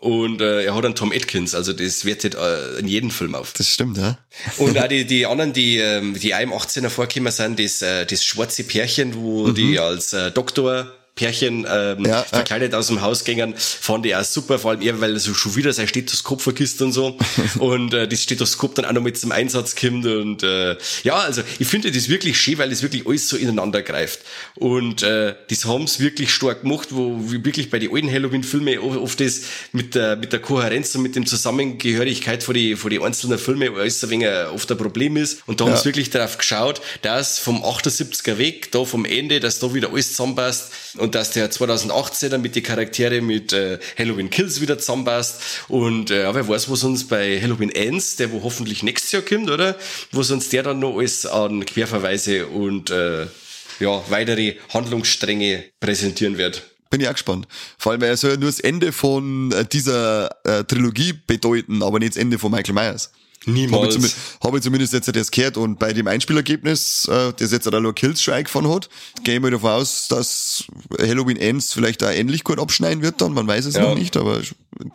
Und 0.00 0.40
äh, 0.40 0.64
er 0.64 0.74
hat 0.74 0.84
einen 0.86 0.94
Tom 0.94 1.12
Atkins, 1.12 1.54
also 1.54 1.74
das 1.74 2.06
wertet 2.06 2.34
äh, 2.34 2.78
in 2.78 2.88
jedem 2.88 3.10
Film 3.10 3.34
auf. 3.34 3.52
Das 3.52 3.68
stimmt, 3.68 3.98
ja. 3.98 4.18
Und 4.56 4.78
auch 4.78 4.88
die, 4.88 5.04
die 5.04 5.26
anderen, 5.26 5.52
die, 5.52 5.76
ähm, 5.76 6.18
die 6.18 6.32
einem 6.32 6.52
18er 6.54 6.88
vorgekommen 6.88 7.30
sind, 7.30 7.60
das, 7.60 7.82
äh, 7.82 8.06
das 8.06 8.24
schwarze 8.24 8.64
Pärchen, 8.64 9.14
wo 9.14 9.48
mhm. 9.48 9.54
die 9.54 9.78
als 9.78 10.14
äh, 10.14 10.30
Doktor 10.30 10.90
Pärchen 11.14 11.66
ähm, 11.68 12.04
ja, 12.06 12.22
verkleidet 12.22 12.72
ja. 12.72 12.78
aus 12.78 12.86
dem 12.86 13.02
Haus 13.02 13.24
gingen, 13.24 13.54
fand 13.56 14.06
ich 14.06 14.16
auch 14.16 14.24
super, 14.24 14.58
vor 14.58 14.70
allem 14.70 14.82
eher, 14.82 15.00
weil 15.00 15.12
er 15.12 15.20
so 15.20 15.34
schon 15.34 15.54
wieder 15.56 15.72
sein 15.72 15.86
Stethoskop 15.86 16.40
vergisst 16.40 16.80
und 16.82 16.92
so 16.92 17.18
und 17.58 17.92
äh, 17.92 18.08
das 18.08 18.22
Stethoskop 18.22 18.74
dann 18.74 18.84
auch 18.86 18.92
noch 18.92 19.02
mit 19.02 19.18
zum 19.18 19.32
Einsatz 19.32 19.76
kommt 19.76 20.06
und 20.06 20.42
äh, 20.42 20.76
ja, 21.02 21.16
also 21.16 21.42
ich 21.58 21.66
finde 21.66 21.90
das 21.90 22.08
wirklich 22.08 22.40
schön, 22.40 22.58
weil 22.58 22.72
es 22.72 22.82
wirklich 22.82 23.06
alles 23.06 23.28
so 23.28 23.36
ineinander 23.36 23.82
greift 23.82 24.20
und 24.56 25.02
äh, 25.02 25.34
das 25.50 25.64
haben 25.66 25.86
sie 25.86 26.02
wirklich 26.02 26.32
stark 26.32 26.62
gemacht, 26.62 26.88
wo 26.90 27.18
wie 27.30 27.44
wirklich 27.44 27.70
bei 27.70 27.78
den 27.78 27.92
alten 27.92 28.10
Halloween-Filmen 28.10 28.78
oft 28.78 29.20
das 29.20 29.42
mit 29.72 29.94
der, 29.94 30.16
mit 30.16 30.32
der 30.32 30.40
Kohärenz 30.40 30.94
und 30.94 31.02
mit 31.02 31.16
dem 31.16 31.26
Zusammengehörigkeit 31.26 32.42
von 32.42 32.54
die, 32.54 32.76
von 32.76 32.90
die 32.90 33.00
einzelnen 33.00 33.38
Filme 33.38 33.70
alles 33.76 34.02
ein 34.04 34.10
wenig 34.10 34.28
oft 34.54 34.70
ein 34.70 34.78
Problem 34.78 35.16
ist 35.16 35.42
und 35.46 35.60
da 35.60 35.66
ja. 35.66 35.72
haben 35.72 35.78
sie 35.78 35.86
wirklich 35.86 36.10
darauf 36.10 36.38
geschaut, 36.38 36.80
dass 37.02 37.38
vom 37.38 37.62
78er 37.62 38.38
Weg, 38.38 38.72
da 38.72 38.84
vom 38.84 39.04
Ende, 39.04 39.40
dass 39.40 39.58
da 39.58 39.74
wieder 39.74 39.90
alles 39.90 40.10
zusammenpasst 40.10 40.70
und 40.96 41.09
dass 41.14 41.32
der 41.32 41.50
2018er 41.50 42.38
mit 42.38 42.54
die 42.54 42.62
Charaktere 42.62 43.20
mit 43.20 43.52
äh, 43.52 43.78
Halloween 43.98 44.30
Kills 44.30 44.60
wieder 44.60 44.78
zusammenpasst 44.78 45.40
und 45.68 46.10
äh, 46.10 46.32
wer 46.34 46.48
weiß, 46.48 46.70
was 46.70 46.84
uns 46.84 47.06
bei 47.06 47.40
Halloween 47.40 47.70
Ends, 47.70 48.16
der 48.16 48.32
wo 48.32 48.42
hoffentlich 48.42 48.82
nächstes 48.82 49.12
Jahr 49.12 49.22
kommt, 49.22 49.50
oder? 49.50 49.76
Was 50.12 50.30
uns 50.30 50.48
der 50.48 50.62
dann 50.62 50.80
noch 50.80 50.98
alles 50.98 51.26
an 51.26 51.64
Querverweise 51.64 52.46
und 52.46 52.90
äh, 52.90 53.26
ja, 53.80 54.02
weitere 54.08 54.56
Handlungsstränge 54.68 55.64
präsentieren 55.80 56.38
wird. 56.38 56.62
Bin 56.90 57.00
ich 57.00 57.08
auch 57.08 57.12
gespannt. 57.12 57.46
Vor 57.78 57.92
allem, 57.92 58.02
er 58.02 58.16
soll 58.16 58.32
ja 58.32 58.36
nur 58.36 58.48
das 58.48 58.60
Ende 58.60 58.92
von 58.92 59.52
äh, 59.52 59.64
dieser 59.64 60.28
äh, 60.44 60.64
Trilogie 60.64 61.14
bedeuten, 61.26 61.82
aber 61.82 62.00
nicht 62.00 62.12
das 62.12 62.16
Ende 62.16 62.38
von 62.38 62.50
Michael 62.50 62.74
Myers. 62.74 63.12
Niemals. 63.46 63.94
Habe 63.96 64.06
ich, 64.06 64.14
hab 64.42 64.54
ich 64.54 64.62
zumindest 64.62 64.92
jetzt 64.92 65.14
das 65.14 65.30
gehört 65.30 65.56
und 65.56 65.78
bei 65.78 65.92
dem 65.92 66.06
Einspielergebnis, 66.06 67.08
äh, 67.10 67.32
das 67.36 67.52
jetzt 67.52 67.72
auch 67.72 67.80
nur 67.80 67.94
Kills 67.94 68.20
schon 68.20 68.34
eingefahren 68.34 68.68
hat, 68.70 68.90
gehe 69.24 69.36
ich 69.36 69.42
davon 69.42 69.70
aus, 69.70 70.08
dass 70.08 70.64
Halloween 70.98 71.38
Ends 71.38 71.72
vielleicht 71.72 72.04
auch 72.04 72.10
ähnlich 72.10 72.44
gut 72.44 72.58
abschneiden 72.58 73.02
wird 73.02 73.20
dann, 73.20 73.32
man 73.32 73.46
weiß 73.46 73.64
es 73.64 73.74
ja. 73.74 73.82
noch 73.82 73.94
nicht, 73.94 74.16
aber 74.16 74.42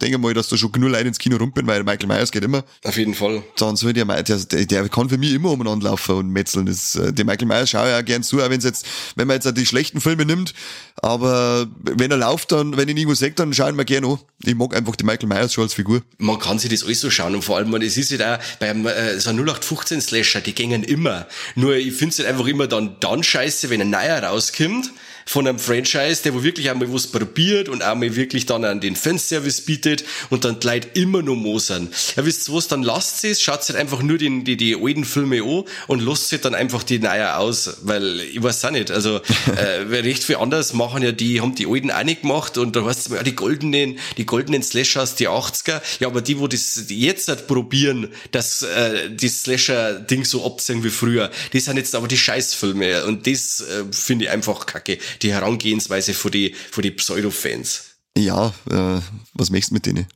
denke 0.01 0.17
mal, 0.17 0.33
dass 0.33 0.47
da 0.49 0.57
schon 0.57 0.71
genug 0.71 0.91
Leute 0.91 1.07
ins 1.07 1.17
Kino 1.17 1.37
rumpeln, 1.37 1.65
weil 1.67 1.83
Michael 1.83 2.07
Myers 2.07 2.31
geht 2.31 2.43
immer. 2.43 2.63
Auf 2.83 2.97
jeden 2.97 3.13
Fall. 3.13 3.43
Dann 3.57 3.75
soll 3.75 3.93
der, 3.93 4.05
der, 4.05 4.65
der 4.65 4.89
kann 4.89 5.09
für 5.09 5.17
mich 5.17 5.33
immer 5.33 5.51
umeinander 5.51 5.89
laufen 5.89 6.15
und 6.15 6.29
metzeln. 6.29 6.65
Das, 6.65 6.95
äh, 6.95 7.13
der 7.13 7.25
Michael 7.25 7.47
Myers 7.47 7.69
schaue 7.69 7.89
ich 7.89 7.95
auch 7.95 8.05
gern 8.05 8.23
zu, 8.23 8.41
auch 8.41 8.49
wenn's 8.49 8.63
jetzt, 8.63 8.85
wenn 9.15 9.27
man 9.27 9.35
jetzt 9.35 9.47
auch 9.47 9.53
die 9.53 9.65
schlechten 9.65 10.01
Filme 10.01 10.25
nimmt, 10.25 10.53
aber 11.01 11.67
wenn 11.81 12.11
er 12.11 12.17
läuft, 12.17 12.51
dann, 12.51 12.77
wenn 12.77 12.87
ich 12.89 12.95
irgendwo 12.95 13.15
sehe, 13.15 13.31
dann 13.31 13.53
schauen 13.53 13.75
wir 13.75 13.85
gerne 13.85 14.07
an. 14.07 14.19
Ich 14.43 14.55
mag 14.55 14.75
einfach 14.75 14.95
die 14.95 15.03
Michael 15.03 15.27
Myers 15.27 15.53
schon 15.53 15.63
als 15.63 15.73
Figur. 15.73 16.01
Man 16.17 16.39
kann 16.39 16.59
sich 16.59 16.69
das 16.69 16.83
alles 16.83 17.01
so 17.01 17.09
schauen 17.09 17.35
und 17.35 17.43
vor 17.43 17.57
allem, 17.57 17.73
es 17.81 17.97
ist 17.97 18.11
ja 18.11 18.19
halt 18.19 18.34
beim 18.59 18.85
äh, 18.85 19.19
so 19.19 19.31
0815 19.31 20.01
Slasher, 20.01 20.41
die 20.41 20.55
gängen 20.55 20.83
immer. 20.83 21.27
Nur 21.55 21.75
ich 21.75 21.93
finde 21.93 22.13
es 22.13 22.19
halt 22.19 22.29
einfach 22.29 22.47
immer 22.47 22.67
dann, 22.67 22.95
dann 22.99 23.23
scheiße, 23.23 23.69
wenn 23.69 23.81
ein 23.81 23.89
neuer 23.89 24.23
rauskommt 24.23 24.91
von 25.25 25.47
einem 25.47 25.59
Franchise, 25.59 26.21
der 26.23 26.33
wo 26.33 26.43
wirklich 26.43 26.69
einmal 26.69 26.91
was 26.93 27.07
probiert 27.07 27.67
und 27.67 27.81
einmal 27.81 28.15
wirklich 28.15 28.45
dann 28.45 28.63
an 28.63 28.79
den 28.79 28.95
Fanservice 28.95 29.61
bietet 29.61 30.03
und 30.29 30.45
dann 30.45 30.59
die 30.59 30.67
Leute 30.67 30.89
immer 30.93 31.21
nur 31.21 31.35
mosern. 31.35 31.89
Ja, 32.15 32.25
wisst 32.25 32.47
ihr 32.47 32.53
was, 32.53 32.67
dann 32.67 32.83
lasst 32.83 33.23
es, 33.23 33.41
schaut 33.41 33.67
halt 33.67 33.75
einfach 33.75 34.01
nur 34.01 34.17
die, 34.17 34.43
die, 34.43 34.55
die 34.55 34.75
alten 34.75 35.03
Filme 35.03 35.41
an 35.43 35.63
und 35.87 36.01
lasst 36.01 36.29
sie 36.29 36.37
dann 36.37 36.53
einfach 36.53 36.83
die 36.83 36.99
neue 36.99 37.35
aus, 37.35 37.77
weil 37.81 38.19
ich 38.21 38.41
weiß 38.41 38.65
auch 38.65 38.71
nicht, 38.71 38.91
also 38.91 39.19
äh, 39.57 39.81
recht 39.95 40.23
viel 40.23 40.37
anders 40.37 40.73
machen 40.73 41.01
ja 41.01 41.11
die, 41.11 41.41
haben 41.41 41.55
die 41.55 41.65
alten 41.65 41.91
auch 41.91 42.03
nicht 42.03 42.21
gemacht 42.21 42.57
und 42.57 42.75
da 42.75 42.85
heißt 42.85 43.07
es 43.07 43.11
ja 43.13 43.23
die 43.23 43.35
goldenen, 43.35 43.97
die 44.17 44.25
goldenen 44.25 44.61
Slashers, 44.61 45.15
die 45.15 45.27
80er, 45.27 45.81
ja, 45.99 46.07
aber 46.07 46.21
die, 46.21 46.39
wo 46.39 46.47
das 46.47 46.83
jetzt 46.89 47.27
halt 47.27 47.47
probieren, 47.47 48.09
dass 48.31 48.61
äh, 48.61 49.09
die 49.09 49.29
Slasher-Ding 49.29 50.23
so 50.23 50.45
abziehen 50.45 50.83
wie 50.83 50.89
früher, 50.89 51.31
die 51.53 51.59
sind 51.59 51.77
jetzt 51.77 51.95
aber 51.95 52.07
die 52.07 52.17
Scheißfilme. 52.17 53.05
Und 53.05 53.27
das 53.27 53.61
äh, 53.61 53.85
finde 53.91 54.25
ich 54.25 54.31
einfach 54.31 54.65
kacke 54.65 54.97
die 55.21 55.33
Herangehensweise 55.33 56.13
von 56.13 56.31
die, 56.31 56.53
von 56.71 56.81
die 56.81 56.91
Pseudo-Fans. 56.91 57.95
Ja, 58.17 58.53
äh, 58.69 59.01
was 59.33 59.49
möchtest 59.49 59.71
du 59.71 59.73
mit 59.75 59.85
denen? 59.85 60.07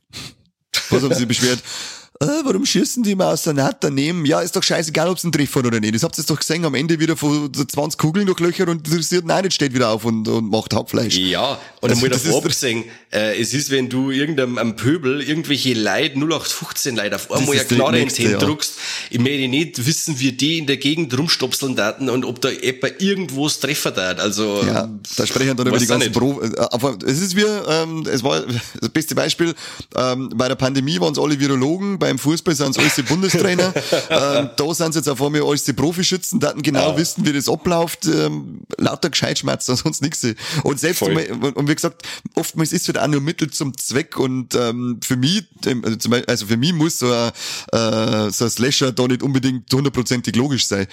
Was 0.90 1.02
haben 1.02 1.14
sie 1.14 1.26
beschwert? 1.26 1.62
äh, 2.22 2.26
warum 2.44 2.66
schießen 2.66 3.02
die 3.02 3.12
immer 3.12 3.28
aus 3.28 3.44
der 3.44 3.54
Naht 3.54 3.82
daneben? 3.82 4.26
Ja, 4.26 4.42
ist 4.42 4.54
doch 4.54 4.62
scheißegal, 4.62 5.08
ob 5.08 5.18
sie 5.18 5.24
einen 5.24 5.32
treffen 5.32 5.64
oder 5.64 5.80
nicht. 5.80 5.94
Das 5.94 6.02
habt 6.02 6.18
ihr 6.18 6.24
doch 6.24 6.38
gesehen, 6.38 6.62
am 6.66 6.74
Ende 6.74 7.00
wieder 7.00 7.16
von 7.16 7.50
20 7.50 7.98
Kugeln 7.98 8.26
durch 8.26 8.40
Löcher 8.40 8.68
und 8.68 8.86
interessiert 8.86 9.24
nein, 9.24 9.50
steht 9.50 9.72
wieder 9.72 9.88
auf 9.88 10.04
und, 10.04 10.28
und 10.28 10.50
macht 10.50 10.74
Hackfleisch. 10.74 11.16
Ja, 11.16 11.58
und 11.80 11.90
also, 11.90 12.02
dann 12.02 12.10
muss 12.10 12.18
ich 12.18 12.24
davor 12.24 12.44
absehen, 12.44 12.84
äh, 13.10 13.40
es 13.40 13.54
ist, 13.54 13.70
wenn 13.70 13.88
du 13.88 14.10
irgendeinem 14.10 14.76
Pöbel 14.76 15.22
irgendwelche 15.22 15.72
Leute, 15.72 16.18
0815 16.18 16.94
Leute 16.94 17.16
auf 17.16 17.30
einmal 17.32 17.56
ja 17.56 17.64
klar 17.64 17.94
ins 17.94 18.18
Hand 18.18 18.32
ja. 18.32 18.38
druckst, 18.38 18.74
ich 19.08 19.18
möchte 19.18 19.48
nicht 19.48 19.86
wissen, 19.86 20.20
wie 20.20 20.32
die 20.32 20.58
in 20.58 20.66
der 20.66 20.76
Gegend 20.76 21.16
rumstopseln 21.16 21.74
daten 21.74 22.10
und 22.10 22.26
ob 22.26 22.42
da 22.42 22.50
etwa 22.50 22.88
irgendwo 22.98 23.44
das 23.44 23.60
Treffer 23.60 23.92
da 23.92 24.10
Also, 24.10 24.62
ja, 24.66 24.90
da 25.16 25.26
sprechen 25.26 25.56
dann 25.56 25.66
über 25.66 25.78
die 25.78 25.86
ganzen 25.86 26.12
Pro, 26.12 26.42
äh, 26.42 26.50
aber 26.70 26.98
es 27.06 27.18
ist 27.18 27.34
wie, 27.34 27.44
ähm, 27.44 28.04
es 28.12 28.22
war 28.22 28.42
das 28.80 28.90
beste 28.90 29.14
Beispiel, 29.14 29.54
ähm, 29.96 30.30
bei 30.34 30.48
der 30.48 30.56
Pandemie 30.56 31.00
waren 31.00 31.14
es 31.14 31.18
alle 31.18 31.40
Virologen, 31.40 31.98
bei 31.98 32.09
beim 32.10 32.18
Fußball 32.18 32.56
sind 32.56 32.70
es 32.70 32.78
alles 32.78 32.94
die 32.96 33.02
Bundestrainer. 33.02 33.72
ähm, 34.10 34.50
da 34.56 34.74
sind 34.74 34.90
es 34.90 34.96
jetzt 34.96 35.08
auf 35.08 35.22
einmal 35.22 35.42
alles 35.42 35.62
die 35.62 35.72
Profischützen, 35.72 36.40
die 36.40 36.62
genau 36.62 36.90
ja. 36.90 36.96
wissen, 36.96 37.24
wie 37.24 37.32
das 37.32 37.48
abläuft. 37.48 38.06
Ähm, 38.06 38.62
lauter 38.78 39.10
Gescheitschmerzen, 39.10 39.76
sonst 39.76 40.02
nichts. 40.02 40.26
Und 40.64 40.80
selbst, 40.80 41.02
um, 41.02 41.16
und 41.16 41.68
wie 41.68 41.74
gesagt, 41.74 42.02
oftmals 42.34 42.72
ist 42.72 42.82
es 42.82 42.88
halt 42.88 42.98
auch 42.98 43.06
nur 43.06 43.20
Mittel 43.20 43.50
zum 43.50 43.76
Zweck 43.76 44.18
und 44.18 44.56
ähm, 44.56 44.98
für 45.02 45.16
mich, 45.16 45.44
also, 45.64 46.10
also 46.26 46.46
für 46.46 46.56
mich 46.56 46.72
muss 46.72 46.98
so 46.98 47.12
ein, 47.12 47.30
äh, 47.72 48.30
so 48.32 48.44
ein 48.46 48.50
Slasher 48.50 48.90
da 48.90 49.06
nicht 49.06 49.22
unbedingt 49.22 49.72
hundertprozentig 49.72 50.34
logisch 50.34 50.66
sein 50.66 50.88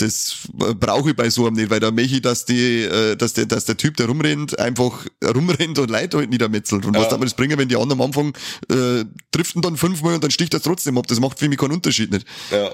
das 0.00 0.36
brauche 0.54 1.10
ich 1.10 1.16
bei 1.16 1.30
so 1.30 1.46
einem 1.46 1.56
nicht, 1.56 1.70
weil 1.70 1.80
da 1.80 1.90
möchte 1.90 2.16
ich, 2.16 2.22
dass 2.22 2.44
die, 2.44 2.82
äh, 2.82 3.16
dass 3.16 3.34
der, 3.34 3.46
dass 3.46 3.64
der 3.64 3.76
Typ, 3.76 3.96
der 3.96 4.06
rumrennt, 4.06 4.58
einfach 4.58 5.06
rumrennt 5.24 5.78
und 5.78 5.90
Leute 5.90 6.18
halt 6.18 6.30
niedermetzelt. 6.30 6.86
Und 6.86 6.94
ja. 6.94 7.00
was 7.00 7.08
darf 7.08 7.18
man 7.18 7.26
das 7.26 7.34
bringen, 7.34 7.58
wenn 7.58 7.68
die 7.68 7.76
anderen 7.76 8.00
am 8.00 8.02
Anfang 8.02 8.34
äh, 8.70 9.04
driften 9.30 9.62
dann 9.62 9.76
fünfmal 9.76 10.14
und 10.14 10.24
dann 10.24 10.30
sticht 10.30 10.54
das 10.54 10.62
trotzdem 10.62 10.96
ab? 10.98 11.06
Das 11.06 11.20
macht 11.20 11.38
für 11.38 11.48
mich 11.48 11.58
keinen 11.58 11.72
Unterschied 11.72 12.10
nicht. 12.10 12.26
Ja. 12.50 12.70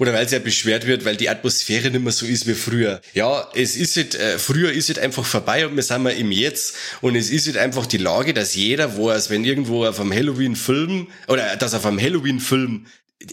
Oder 0.00 0.12
weil 0.12 0.26
es 0.26 0.32
ja 0.32 0.40
beschwert 0.40 0.86
wird, 0.86 1.04
weil 1.04 1.16
die 1.16 1.28
Atmosphäre 1.28 1.90
nicht 1.90 2.02
mehr 2.02 2.12
so 2.12 2.26
ist 2.26 2.48
wie 2.48 2.54
früher. 2.54 3.00
Ja, 3.14 3.48
es 3.54 3.76
ist 3.76 3.96
halt, 3.96 4.14
äh, 4.16 4.38
früher 4.38 4.72
ist 4.72 4.88
halt 4.88 4.98
einfach 4.98 5.24
vorbei 5.24 5.66
und 5.66 5.76
wir 5.76 5.84
sind 5.84 6.02
mal 6.02 6.10
im 6.10 6.32
Jetzt. 6.32 6.74
Und 7.00 7.14
es 7.14 7.30
ist 7.30 7.46
halt 7.46 7.58
einfach 7.58 7.86
die 7.86 7.98
Lage, 7.98 8.34
dass 8.34 8.54
jeder 8.56 8.98
weiß, 8.98 9.30
wenn 9.30 9.44
irgendwo 9.44 9.86
auf 9.86 10.00
einem 10.00 10.12
Halloween-Film, 10.12 11.06
oder 11.28 11.56
dass 11.56 11.74
auf 11.74 11.86
einem 11.86 12.00
Halloween-Film, 12.00 12.86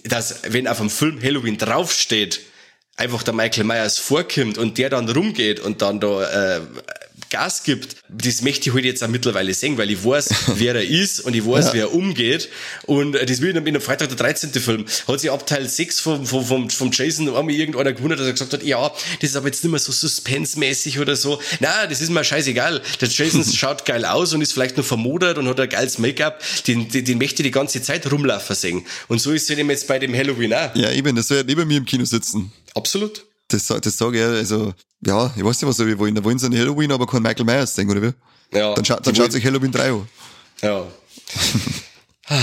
dass, 0.03 0.41
wenn 0.47 0.67
auf 0.67 0.79
einem 0.79 0.91
Film 0.91 1.21
Halloween 1.21 1.57
draufsteht, 1.57 2.41
einfach 2.97 3.23
der 3.23 3.33
Michael 3.33 3.65
Myers 3.65 3.97
vorkommt 3.97 4.57
und 4.57 4.77
der 4.77 4.89
dann 4.89 5.09
rumgeht 5.09 5.59
und 5.59 5.81
dann 5.81 5.99
da 5.99 6.57
äh, 6.57 6.61
Gas 7.35 7.63
gibt, 7.63 7.97
das 8.07 8.41
möchte 8.43 8.69
ich 8.69 8.73
halt 8.73 8.85
jetzt 8.85 9.03
auch 9.03 9.09
mittlerweile 9.09 9.53
sehen, 9.53 9.77
weil 9.77 9.91
ich 9.91 10.05
weiß, 10.05 10.29
wer 10.55 10.73
er 10.75 10.87
ist 10.87 11.19
und 11.19 11.35
ich 11.35 11.45
weiß, 11.45 11.65
ja. 11.65 11.73
wie 11.73 11.79
er 11.79 11.93
umgeht. 11.93 12.47
Und 12.85 13.13
äh, 13.13 13.25
das 13.25 13.41
will 13.41 13.49
ich 13.49 13.57
in 13.57 13.67
einem 13.67 13.81
Freitag 13.81 14.07
der 14.07 14.15
13. 14.15 14.51
Film. 14.53 14.85
Hat 15.05 15.19
sich 15.19 15.29
ab 15.29 15.45
Teil 15.45 15.67
6 15.67 15.99
vom, 15.99 16.25
vom, 16.25 16.45
vom, 16.45 16.69
vom 16.69 16.91
Jason 16.93 17.27
einmal 17.27 17.51
irgendeiner 17.51 17.91
gewundert, 17.91 18.21
dass 18.21 18.27
er 18.27 18.31
gesagt 18.31 18.53
hat, 18.53 18.63
ja, 18.63 18.89
das 19.19 19.31
ist 19.31 19.35
aber 19.35 19.47
jetzt 19.47 19.65
nicht 19.65 19.71
mehr 19.71 19.81
so 19.81 19.91
suspense-mäßig 19.91 20.97
oder 20.99 21.17
so. 21.17 21.41
Na, 21.59 21.87
das 21.87 21.99
ist 21.99 22.09
mir 22.09 22.23
scheißegal. 22.23 22.81
Der 23.01 23.09
Jason 23.09 23.43
schaut 23.53 23.83
geil 23.83 24.05
aus 24.05 24.33
und 24.33 24.41
ist 24.41 24.53
vielleicht 24.53 24.77
nur 24.77 24.85
vermodert 24.85 25.37
und 25.37 25.49
hat 25.49 25.59
ein 25.59 25.67
geiles 25.67 25.97
Make-up. 25.97 26.41
Den, 26.67 26.87
den, 26.87 27.03
den 27.03 27.17
möchte 27.17 27.41
ich 27.41 27.47
die 27.47 27.51
ganze 27.51 27.81
Zeit 27.81 28.09
rumlaufen 28.09 28.55
sehen. 28.55 28.85
Und 29.09 29.19
so 29.19 29.33
ist 29.33 29.49
es 29.49 29.57
eben 29.57 29.69
jetzt 29.69 29.87
bei 29.89 29.99
dem 29.99 30.15
Halloween 30.15 30.53
auch. 30.53 30.73
Ja, 30.73 30.89
eben, 30.91 31.17
das 31.17 31.27
ja 31.27 31.43
neben 31.43 31.67
mir 31.67 31.77
im 31.77 31.85
Kino 31.85 32.05
sitzen. 32.05 32.53
Absolut. 32.73 33.24
Das, 33.47 33.67
das 33.67 33.97
sage 33.97 34.17
ich, 34.17 34.23
also, 34.23 34.73
ja, 35.01 35.31
ich 35.35 35.43
weiß 35.43 35.61
nicht, 35.61 35.69
was 35.69 35.79
wir 35.79 35.99
wollen. 35.99 36.15
Da 36.15 36.23
wollen 36.23 36.39
sie 36.39 36.47
eine 36.47 36.57
Halloween, 36.57 36.91
aber 36.91 37.05
kein 37.05 37.21
Michael 37.21 37.45
Myers 37.45 37.75
sehen, 37.75 37.89
oder 37.89 38.01
wie? 38.01 38.11
Ja. 38.57 38.73
Dann, 38.73 38.83
scha 38.85 38.99
dann 38.99 39.15
schaut 39.15 39.31
sich 39.31 39.45
Halloween 39.45 39.71
3 39.71 39.91
an. 39.91 40.07
Ja. 40.61 40.87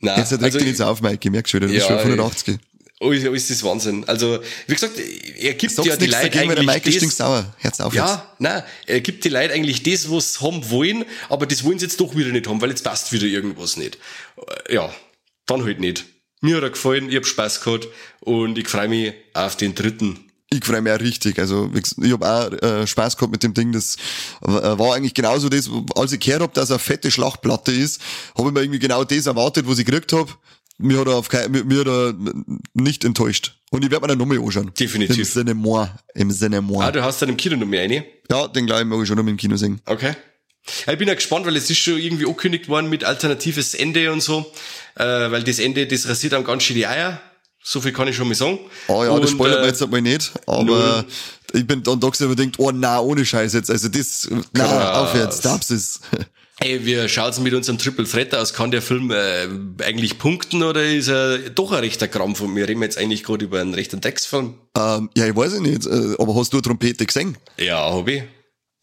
Nein, 0.00 0.18
Jetzt 0.18 0.32
regt 0.32 0.42
also, 0.44 0.58
jetzt 0.58 0.82
auf, 0.82 1.00
Mike, 1.02 1.18
ich 1.22 1.30
merke 1.30 1.48
schon, 1.48 1.60
du 1.60 1.66
ja, 1.66 1.74
bist 1.74 1.86
schon 1.86 1.98
180. 1.98 2.58
Oh, 3.00 3.12
ist 3.12 3.50
das 3.50 3.62
Wahnsinn. 3.62 4.04
Also, 4.08 4.40
wie 4.66 4.74
gesagt, 4.74 4.94
er 5.38 5.54
gibt 5.54 5.72
Sag's 5.72 5.86
ja 5.88 5.96
die 5.96 6.06
Leute 6.06 6.30
dagegen, 6.30 6.50
eigentlich 6.50 6.66
Mike 6.66 7.00
das, 7.00 7.16
sauer. 7.16 7.54
Herz 7.58 7.80
auf 7.80 7.94
Ja, 7.94 8.12
jetzt. 8.12 8.40
nein, 8.40 8.62
er 8.86 9.00
gibt 9.00 9.24
die 9.24 9.28
Leute 9.28 9.54
eigentlich 9.54 9.82
das, 9.84 10.10
was 10.10 10.34
sie 10.34 10.40
haben 10.40 10.68
wollen, 10.70 11.04
aber 11.28 11.46
das 11.46 11.62
wollen 11.62 11.78
sie 11.78 11.86
jetzt 11.86 12.00
doch 12.00 12.16
wieder 12.16 12.30
nicht 12.30 12.48
haben, 12.48 12.60
weil 12.60 12.70
jetzt 12.70 12.82
passt 12.82 13.12
wieder 13.12 13.26
irgendwas 13.26 13.76
nicht. 13.76 13.98
Ja, 14.68 14.92
dann 15.46 15.64
halt 15.64 15.78
nicht. 15.78 16.06
Mir 16.40 16.56
hat 16.56 16.62
er 16.62 16.70
gefallen, 16.70 17.08
ich 17.08 17.16
hab 17.16 17.26
Spaß 17.26 17.60
gehabt 17.62 17.88
und 18.20 18.58
ich 18.58 18.68
freue 18.68 18.88
mich 18.88 19.12
auf 19.34 19.56
den 19.56 19.74
dritten. 19.74 20.18
Ich 20.50 20.64
freue 20.64 20.80
mich 20.80 20.92
auch 20.92 21.00
richtig. 21.00 21.38
Also 21.38 21.70
ich 21.74 22.12
habe 22.12 22.26
auch 22.26 22.62
äh, 22.62 22.86
Spaß 22.86 23.16
gehabt 23.16 23.32
mit 23.32 23.42
dem 23.42 23.52
Ding. 23.52 23.72
Das 23.72 23.96
äh, 24.42 24.48
war 24.48 24.94
eigentlich 24.94 25.14
genauso 25.14 25.48
das, 25.48 25.68
als 25.94 26.12
ich 26.12 26.20
gehört 26.20 26.42
habe, 26.42 26.52
dass 26.54 26.70
eine 26.70 26.78
fette 26.78 27.10
Schlachtplatte 27.10 27.72
ist, 27.72 28.00
habe 28.36 28.48
ich 28.48 28.54
mir 28.54 28.62
irgendwie 28.62 28.78
genau 28.78 29.04
das 29.04 29.26
erwartet, 29.26 29.68
was 29.68 29.78
ich 29.78 29.84
gekriegt 29.84 30.12
habe. 30.12 30.30
Mir 30.78 31.00
hat 31.00 31.08
er, 31.08 31.16
auf 31.16 31.28
kein, 31.28 31.50
mir, 31.50 31.64
mir 31.64 31.80
hat 31.80 31.88
er 31.88 32.14
nicht 32.72 33.04
enttäuscht. 33.04 33.58
Und 33.70 33.84
ich 33.84 33.90
werde 33.90 34.02
mir 34.02 34.08
dann 34.08 34.18
nochmal 34.18 34.38
anschauen. 34.38 34.72
Definitiv. 34.78 35.18
Im 35.18 35.24
Sinne 35.24 35.54
moi. 35.54 35.88
Im 36.14 36.30
Sinne 36.30 36.62
moi. 36.62 36.84
Ah, 36.84 36.92
du 36.92 37.02
hast 37.02 37.20
dann 37.20 37.28
im 37.28 37.36
Kino 37.36 37.56
noch 37.56 37.66
mehr 37.66 37.82
eine? 37.82 38.06
Ja, 38.30 38.46
den 38.48 38.66
glaube 38.66 38.82
ich 38.82 38.86
mag 38.86 39.02
ich 39.02 39.08
schon 39.08 39.18
noch 39.18 39.26
im 39.26 39.36
Kino 39.36 39.56
sehen. 39.56 39.80
Okay. 39.84 40.14
Ja, 40.86 40.92
ich 40.92 40.98
bin 40.98 41.08
ja 41.08 41.14
gespannt, 41.14 41.46
weil 41.46 41.56
es 41.56 41.68
ist 41.70 41.78
schon 41.78 41.98
irgendwie 41.98 42.26
angekündigt 42.26 42.68
worden 42.68 42.88
mit 42.88 43.04
alternatives 43.04 43.74
Ende 43.74 44.12
und 44.12 44.22
so, 44.22 44.52
äh, 44.96 45.04
weil 45.04 45.42
das 45.42 45.58
Ende, 45.58 45.86
das 45.86 46.08
rasiert 46.08 46.34
am 46.34 46.44
ganz 46.44 46.62
schön 46.62 46.76
die 46.76 46.86
Eier. 46.86 47.20
So 47.62 47.80
viel 47.80 47.92
kann 47.92 48.08
ich 48.08 48.16
schon 48.16 48.28
mal 48.28 48.34
sagen. 48.34 48.60
Oh 48.86 49.04
ja, 49.04 49.10
und, 49.10 49.22
das 49.22 49.30
spoilert 49.30 49.58
äh, 49.58 49.60
man 49.60 49.68
jetzt 49.68 49.82
einmal 49.82 50.02
nicht, 50.02 50.32
aber 50.46 51.04
ich 51.52 51.66
bin 51.66 51.82
dann 51.82 52.00
doch 52.00 52.14
selber 52.14 52.36
denkt, 52.36 52.58
oh 52.58 52.70
na, 52.72 53.00
ohne 53.00 53.26
Scheiß 53.26 53.52
jetzt, 53.52 53.70
also 53.70 53.88
das, 53.88 54.28
na, 54.52 55.02
aufwärts, 55.02 55.40
darfst 55.40 55.70
es. 55.70 56.00
Ey, 56.60 56.84
wir 56.84 57.08
schaut's 57.08 57.38
mit 57.38 57.54
unserem 57.54 57.78
Triple 57.78 58.04
Threat 58.04 58.34
aus. 58.34 58.52
Kann 58.52 58.72
der 58.72 58.82
Film 58.82 59.12
äh, 59.12 59.46
eigentlich 59.84 60.18
punkten 60.18 60.64
oder 60.64 60.84
ist 60.84 61.06
er 61.06 61.38
doch 61.50 61.70
ein 61.70 61.78
rechter 61.78 62.08
Krampf? 62.08 62.40
Und 62.40 62.56
wir 62.56 62.66
reden 62.66 62.82
jetzt 62.82 62.98
eigentlich 62.98 63.22
gerade 63.22 63.44
über 63.44 63.60
einen 63.60 63.74
rechten 63.74 64.00
Drecksfilm. 64.00 64.54
Ähm, 64.76 65.08
ja, 65.16 65.26
ich 65.26 65.36
weiß 65.36 65.60
nicht, 65.60 65.86
äh, 65.86 66.16
aber 66.18 66.34
hast 66.34 66.52
du 66.52 66.56
eine 66.56 66.62
Trompete 66.62 67.06
gesehen? 67.06 67.38
Ja, 67.58 67.92
hab 67.92 68.08
ich. 68.08 68.24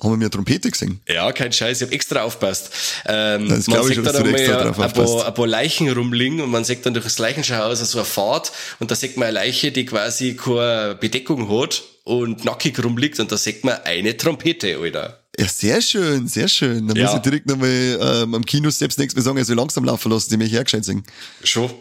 Haben 0.05 0.13
wir 0.13 0.25
mir 0.25 0.29
Trompete 0.29 0.69
gesehen? 0.69 1.01
Ja, 1.07 1.31
kein 1.31 1.51
Scheiß, 1.51 1.81
ich 1.81 1.87
habe 1.87 1.93
extra 1.93 2.21
aufpasst. 2.21 2.71
Ähm, 3.07 3.49
das 3.49 3.67
man 3.67 3.83
sieht 3.83 4.05
dann 4.05 4.15
einmal 4.15 4.35
ein, 4.35 4.93
paar, 4.93 5.27
ein 5.27 5.33
paar 5.33 5.47
Leichen 5.47 5.91
rumliegen 5.91 6.41
und 6.41 6.51
man 6.51 6.63
sieht 6.63 6.85
dann 6.85 6.93
durch 6.93 7.05
das 7.05 7.17
Leichenschauhaus 7.17 7.79
so 7.79 7.97
eine 7.97 8.05
Fahrt 8.05 8.51
und 8.79 8.91
da 8.91 8.95
sieht 8.95 9.17
man 9.17 9.27
eine 9.27 9.35
Leiche, 9.35 9.71
die 9.71 9.85
quasi 9.85 10.35
keine 10.35 10.95
Bedeckung 10.95 11.49
hat 11.49 11.83
und 12.03 12.45
nackig 12.45 12.81
rumliegt 12.83 13.19
und 13.19 13.31
da 13.31 13.37
sieht 13.37 13.63
man 13.63 13.75
eine 13.83 14.15
Trompete, 14.15 14.77
Alter. 14.77 15.25
Ja, 15.37 15.47
sehr 15.47 15.81
schön, 15.81 16.27
sehr 16.27 16.47
schön. 16.47 16.87
Da 16.87 16.93
ja. 16.93 17.05
muss 17.05 17.15
ich 17.15 17.21
direkt 17.21 17.47
nochmal 17.47 17.99
ähm, 17.99 18.35
am 18.35 18.45
Kino 18.45 18.69
selbst 18.69 18.99
nichts 18.99 19.15
mehr 19.15 19.23
sagen, 19.23 19.37
also 19.37 19.53
langsam 19.53 19.83
laufen 19.83 20.11
lassen, 20.11 20.29
die 20.29 20.37
mich 20.37 20.51
hergescheit 20.51 20.85
singen. 20.85 21.03
Schon. 21.43 21.73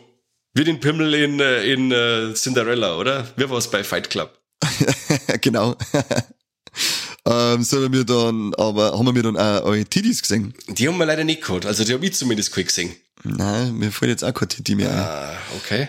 Wie 0.54 0.64
den 0.64 0.80
Pimmel 0.80 1.14
in, 1.14 1.40
äh, 1.40 1.64
in 1.64 1.92
uh, 1.92 2.32
Cinderella, 2.32 2.96
oder? 2.96 3.28
Wie 3.36 3.48
war 3.50 3.58
es 3.58 3.70
bei 3.70 3.84
Fight 3.84 4.08
Club? 4.08 4.38
genau. 5.40 5.76
Ähm, 7.26 7.62
sollen 7.62 7.92
wir 7.92 8.04
dann, 8.04 8.54
aber 8.54 8.98
haben 8.98 9.14
wir 9.14 9.22
dann 9.22 9.36
auch 9.36 9.64
eure 9.64 9.84
Tidis 9.84 10.22
gesehen? 10.22 10.54
Die 10.68 10.88
haben 10.88 10.98
wir 10.98 11.06
leider 11.06 11.24
nicht 11.24 11.42
gehabt, 11.42 11.66
also 11.66 11.84
die 11.84 11.92
habe 11.92 12.04
ich 12.04 12.14
zumindest 12.14 12.52
kein 12.52 12.64
gesehen. 12.64 12.94
Nein, 13.22 13.74
mir 13.76 13.90
fällt 13.90 14.10
jetzt 14.10 14.24
auch 14.24 14.34
kein 14.34 14.48
Titi 14.48 14.74
mehr 14.74 14.90
ah, 14.92 15.36
okay. 15.56 15.88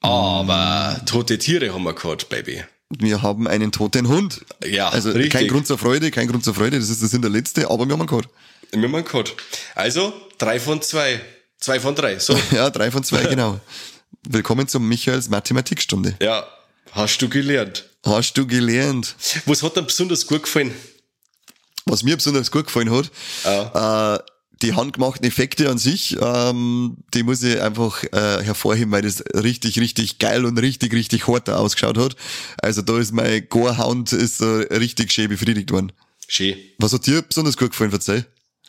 Aber 0.00 1.00
tote 1.06 1.38
Tiere 1.38 1.72
haben 1.72 1.84
wir 1.84 1.94
gehabt, 1.94 2.28
Baby. 2.28 2.62
Wir 2.90 3.22
haben 3.22 3.48
einen 3.48 3.72
toten 3.72 4.08
Hund. 4.08 4.44
Ja, 4.62 4.90
Also 4.90 5.10
richtig. 5.10 5.32
kein 5.32 5.48
Grund 5.48 5.66
zur 5.66 5.78
Freude, 5.78 6.10
kein 6.10 6.28
Grund 6.28 6.44
zur 6.44 6.54
Freude, 6.54 6.78
das 6.78 6.90
ist 6.90 7.02
das 7.02 7.14
in 7.14 7.22
der 7.22 7.30
letzte, 7.30 7.70
aber 7.70 7.86
wir 7.86 7.94
haben 7.94 8.00
einen 8.00 8.08
gehabt. 8.08 8.28
Wir 8.70 8.82
haben 8.82 8.94
einen 8.94 9.04
gehabt. 9.04 9.34
Also, 9.74 10.12
drei 10.38 10.60
von 10.60 10.82
zwei. 10.82 11.20
Zwei 11.58 11.80
von 11.80 11.94
drei, 11.94 12.18
so. 12.18 12.36
ja, 12.50 12.68
drei 12.68 12.90
von 12.90 13.02
zwei, 13.02 13.22
genau. 13.24 13.58
Willkommen 14.28 14.68
zum 14.68 14.86
Michaels 14.86 15.30
Mathematikstunde. 15.30 16.16
Ja, 16.20 16.46
hast 16.92 17.22
du 17.22 17.28
gelernt. 17.30 17.88
Hast 18.04 18.34
du 18.34 18.46
gelernt. 18.46 19.16
Was 19.46 19.62
hat 19.62 19.76
dir 19.76 19.82
besonders 19.82 20.26
gut 20.26 20.42
gefallen? 20.42 20.74
Was 21.86 22.02
mir 22.02 22.16
besonders 22.16 22.50
gut 22.50 22.66
gefallen 22.66 22.90
hat, 22.90 23.10
ja. 23.44 24.14
äh, 24.14 24.18
die 24.62 24.74
handgemachten 24.74 25.26
Effekte 25.26 25.68
an 25.68 25.78
sich, 25.78 26.16
ähm, 26.20 26.96
die 27.12 27.22
muss 27.22 27.42
ich 27.42 27.60
einfach 27.60 28.02
äh, 28.04 28.42
hervorheben, 28.42 28.92
weil 28.92 29.02
das 29.02 29.22
richtig, 29.34 29.78
richtig 29.78 30.18
geil 30.18 30.44
und 30.44 30.58
richtig, 30.58 30.92
richtig 30.94 31.26
hart 31.26 31.50
ausgeschaut 31.50 31.98
hat. 31.98 32.16
Also 32.62 32.82
da 32.82 32.98
ist 32.98 33.12
mein 33.12 33.46
Gorehound 33.48 34.12
ist 34.12 34.40
äh, 34.40 34.44
richtig 34.44 35.12
schön 35.12 35.28
befriedigt 35.28 35.70
worden. 35.70 35.92
Schön. 36.26 36.56
Was 36.78 36.92
hat 36.92 37.06
dir 37.06 37.22
besonders 37.22 37.56
gut 37.56 37.70
gefallen, 37.70 37.90
verzeih? 37.90 38.24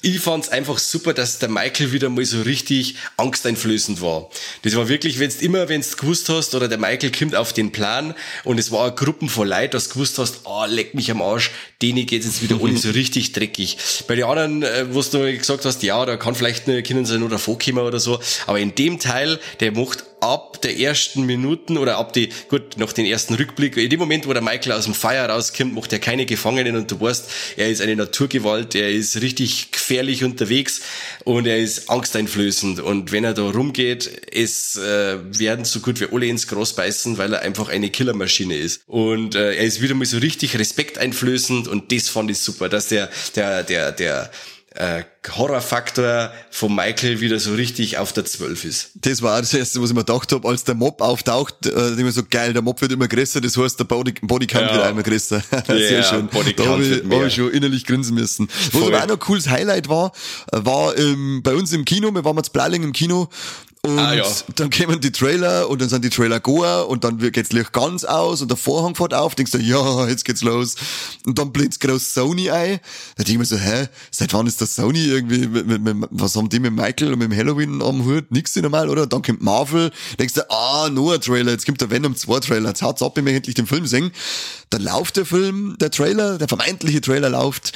Ich 0.06 0.20
fand's 0.20 0.50
einfach 0.50 0.78
super, 0.78 1.16
dass 1.16 1.40
der 1.40 1.50
Michael 1.50 1.92
wieder 1.92 2.10
mal 2.10 2.24
so 2.24 2.44
richtig 2.44 2.96
angsteinflößend 3.18 4.02
war. 4.02 4.30
Das 4.62 4.76
war 4.76 4.88
wirklich, 4.88 5.18
wenn's 5.18 5.38
immer, 5.38 5.68
wenn's 5.68 5.98
gewusst 5.98 6.30
hast, 6.30 6.54
oder 6.54 6.68
der 6.68 6.78
Michael 6.78 7.12
kommt 7.12 7.36
auf 7.36 7.54
den 7.54 7.72
Plan 7.72 8.14
und 8.44 8.60
es 8.60 8.72
war 8.72 8.86
eine 8.86 8.94
Gruppen 8.94 9.30
von 9.30 9.48
Leuten, 9.48 9.72
dass 9.72 9.88
du 9.88 9.96
gewusst 9.96 10.20
hast, 10.20 10.42
ah, 10.46 10.64
oh, 10.64 10.66
leck 10.68 10.94
mich 10.94 11.10
am 11.10 11.24
Arsch, 11.24 11.50
denen 11.82 12.06
geht's 12.06 12.28
jetzt 12.28 12.44
wieder 12.44 12.64
alle 12.64 12.78
so 12.78 12.92
richtig 12.92 13.32
dreckig. 13.32 13.78
Bei 14.08 14.14
den 14.14 14.26
anderen, 14.26 14.62
äh, 14.62 14.94
wo 14.94 15.02
du 15.02 15.36
gesagt 15.36 15.66
hast, 15.66 15.82
ja, 15.82 16.06
da 16.06 16.18
kann 16.18 16.36
vielleicht 16.36 16.68
eine 16.68 16.84
Kinder 16.84 17.06
sein 17.06 17.24
oder 17.24 17.40
vorkommen 17.40 17.80
oder 17.80 18.00
so, 18.00 18.20
aber 18.46 18.60
in 18.60 18.76
dem 18.76 19.00
Teil, 19.00 19.40
der 19.60 19.72
macht 19.72 20.04
ab 20.26 20.62
der 20.62 20.78
ersten 20.78 21.26
Minuten 21.26 21.78
oder 21.78 21.98
ab 21.98 22.14
die, 22.14 22.30
gut, 22.50 22.78
nach 22.78 22.94
den 22.94 23.06
ersten 23.06 23.36
Rückblick, 23.36 23.78
in 23.78 23.90
dem 23.90 24.00
Moment, 24.00 24.28
wo 24.28 24.34
der 24.34 24.42
Michael 24.42 24.74
aus 24.74 24.86
dem 24.86 24.94
Feuer 24.94 25.30
rauskommt, 25.30 25.74
macht 25.74 25.94
er 25.94 26.00
keine 26.00 26.26
Gefangenen 26.26 26.76
und 26.76 26.92
du 26.92 27.00
weißt, 27.00 27.30
er 27.58 27.70
ist 27.70 27.82
eine 27.82 27.96
Naturgewalt, 27.96 28.76
er 28.76 28.90
ist 28.90 29.22
richtig 29.22 29.72
gefährlich 29.72 30.24
unterwegs 30.24 30.82
und 31.24 31.46
er 31.48 31.58
ist 31.58 31.90
angsteinflößend. 31.90 32.80
Und 32.80 33.12
wenn 33.12 33.24
er 33.24 33.34
da 33.34 33.44
rumgeht, 33.50 34.10
es 34.32 34.76
äh, 34.78 35.18
werden 35.38 35.66
so 35.66 35.80
gut 35.80 36.00
wie 36.00 36.08
alle 36.12 36.26
ins 36.28 36.48
Gras 36.48 36.74
beißen, 36.74 37.18
weil 37.18 37.34
er 37.34 37.42
einfach 37.42 37.70
eine 37.70 37.90
Killermaschine 37.90 38.58
ist. 38.58 38.82
Und 38.88 39.36
äh, 39.36 39.56
er 39.56 39.64
ist 39.64 39.82
wieder 39.82 39.94
mal 39.94 40.06
so 40.06 40.18
richtig 40.18 40.58
respekteinflößend 40.58 41.68
und 41.68 41.92
das 41.92 42.10
fand 42.10 42.32
ich 42.32 42.40
super, 42.40 42.70
dass 42.70 42.88
der, 42.88 43.10
der, 43.36 43.64
der, 43.64 43.92
der, 43.92 44.32
äh, 44.76 45.04
Horrorfaktor 45.28 46.32
von 46.52 46.76
Michael 46.76 47.20
wieder 47.20 47.40
so 47.40 47.54
richtig 47.54 47.98
auf 47.98 48.14
der 48.14 48.26
12 48.26 48.66
ist. 48.66 48.92
Das 48.96 49.22
war 49.22 49.36
auch 49.36 49.40
das 49.40 49.54
Erste, 49.54 49.82
was 49.82 49.90
ich 49.90 49.96
mir 49.96 50.04
gedacht 50.04 50.32
habe, 50.32 50.48
als 50.48 50.64
der 50.64 50.76
Mob 50.76 51.02
auftaucht, 51.02 51.66
äh, 51.66 51.94
immer 51.94 52.12
so 52.12 52.22
geil, 52.30 52.54
der 52.54 52.62
Mob 52.62 52.82
wird 52.82 52.92
immer 52.92 53.08
größer, 53.08 53.42
das 53.42 53.58
heißt, 53.58 53.80
der 53.80 53.86
Body, 53.86 54.14
Bodycount 54.22 54.68
ja. 54.68 54.76
wird 54.76 54.92
immer 54.92 55.04
größer. 55.04 55.42
Sehr 55.68 55.76
yeah, 55.78 56.04
schön. 56.04 56.30
da 56.56 56.66
habe 56.66 56.84
ich, 56.84 57.04
hab 57.04 57.26
ich 57.26 57.36
schon 57.36 57.52
innerlich 57.52 57.86
grinsen 57.86 58.16
müssen. 58.16 58.48
Was 58.72 58.84
aber 58.84 59.02
auch 59.02 59.08
noch 59.08 59.16
ein 59.16 59.20
cooles 59.20 59.50
Highlight 59.50 59.90
war, 59.90 60.12
äh, 60.52 60.60
war 60.64 60.98
ähm, 60.98 61.42
bei 61.44 61.56
uns 61.56 61.74
im 61.74 61.86
Kino, 61.86 62.14
wir 62.14 62.24
waren 62.24 62.38
jetzt 62.38 62.54
Bleiling 62.54 62.84
im 62.84 62.94
Kino 62.94 63.30
und 63.86 64.00
ah, 64.00 64.14
ja. 64.14 64.26
dann 64.56 64.70
kommen 64.70 65.00
die 65.00 65.12
Trailer 65.12 65.70
und 65.70 65.82
dann 65.82 65.90
sind 65.90 66.04
die 66.04 66.10
Trailer 66.10 66.40
goa 66.40 66.82
und 66.82 67.04
dann 67.04 67.18
geht's 67.18 67.52
Licht 67.52 67.72
ganz 67.72 68.04
aus 68.04 68.42
und 68.42 68.50
der 68.50 68.58
Vorhang 68.58 68.96
fährt 68.96 69.14
auf, 69.14 69.36
denkst 69.36 69.52
du, 69.52 69.60
ja, 69.60 70.08
jetzt 70.08 70.26
geht's 70.26 70.42
los. 70.42 70.76
Und 71.26 71.38
dann 71.38 71.52
blitzt 71.52 71.80
groß 71.82 72.14
Sony 72.14 72.50
ein. 72.50 72.80
Da 73.16 73.24
denk 73.24 73.30
ich 73.30 73.38
mir 73.38 73.46
so, 73.46 73.58
hä, 73.58 73.88
seit 74.12 74.34
wann 74.34 74.48
ist 74.48 74.62
das 74.62 74.76
Sony 74.76 75.06
irgendwie, 75.06 75.48
mit, 75.48 75.68
mit, 75.68 75.84
mit, 75.84 76.10
was 76.12 76.36
haben 76.36 76.50
die 76.50 76.60
mit 76.60 76.74
Michael 76.74 77.14
und 77.14 77.20
mit 77.20 77.32
dem 77.32 77.38
Halloween 77.38 77.82
am 77.82 78.06
Hut? 78.06 78.32
Nix 78.32 78.56
normal, 78.56 78.90
oder? 78.90 79.06
Dann 79.08 79.22
kommt 79.22 79.42
Marvel, 79.42 79.92
denkst 80.20 80.34
du, 80.34 80.50
ah, 80.50 80.90
nur 80.90 81.14
ein 81.14 81.22
Trailer, 81.22 81.52
jetzt 81.52 81.66
kommt 81.66 81.82
der 81.82 81.92
Venom 81.92 82.16
2 82.16 82.40
Trailer, 82.40 82.70
jetzt 82.70 82.82
haut's 82.82 83.04
ab, 83.04 83.14
wenn 83.16 83.26
wir 83.26 83.34
endlich 83.34 83.56
den 83.56 83.68
Film 83.68 83.86
sehen. 83.86 84.12
Dann 84.70 84.82
läuft 84.82 85.18
der 85.18 85.26
Film, 85.26 85.76
der 85.80 85.92
Trailer, 85.92 86.38
der 86.38 86.48
vermeintliche 86.48 87.02
Trailer 87.02 87.30
läuft 87.30 87.74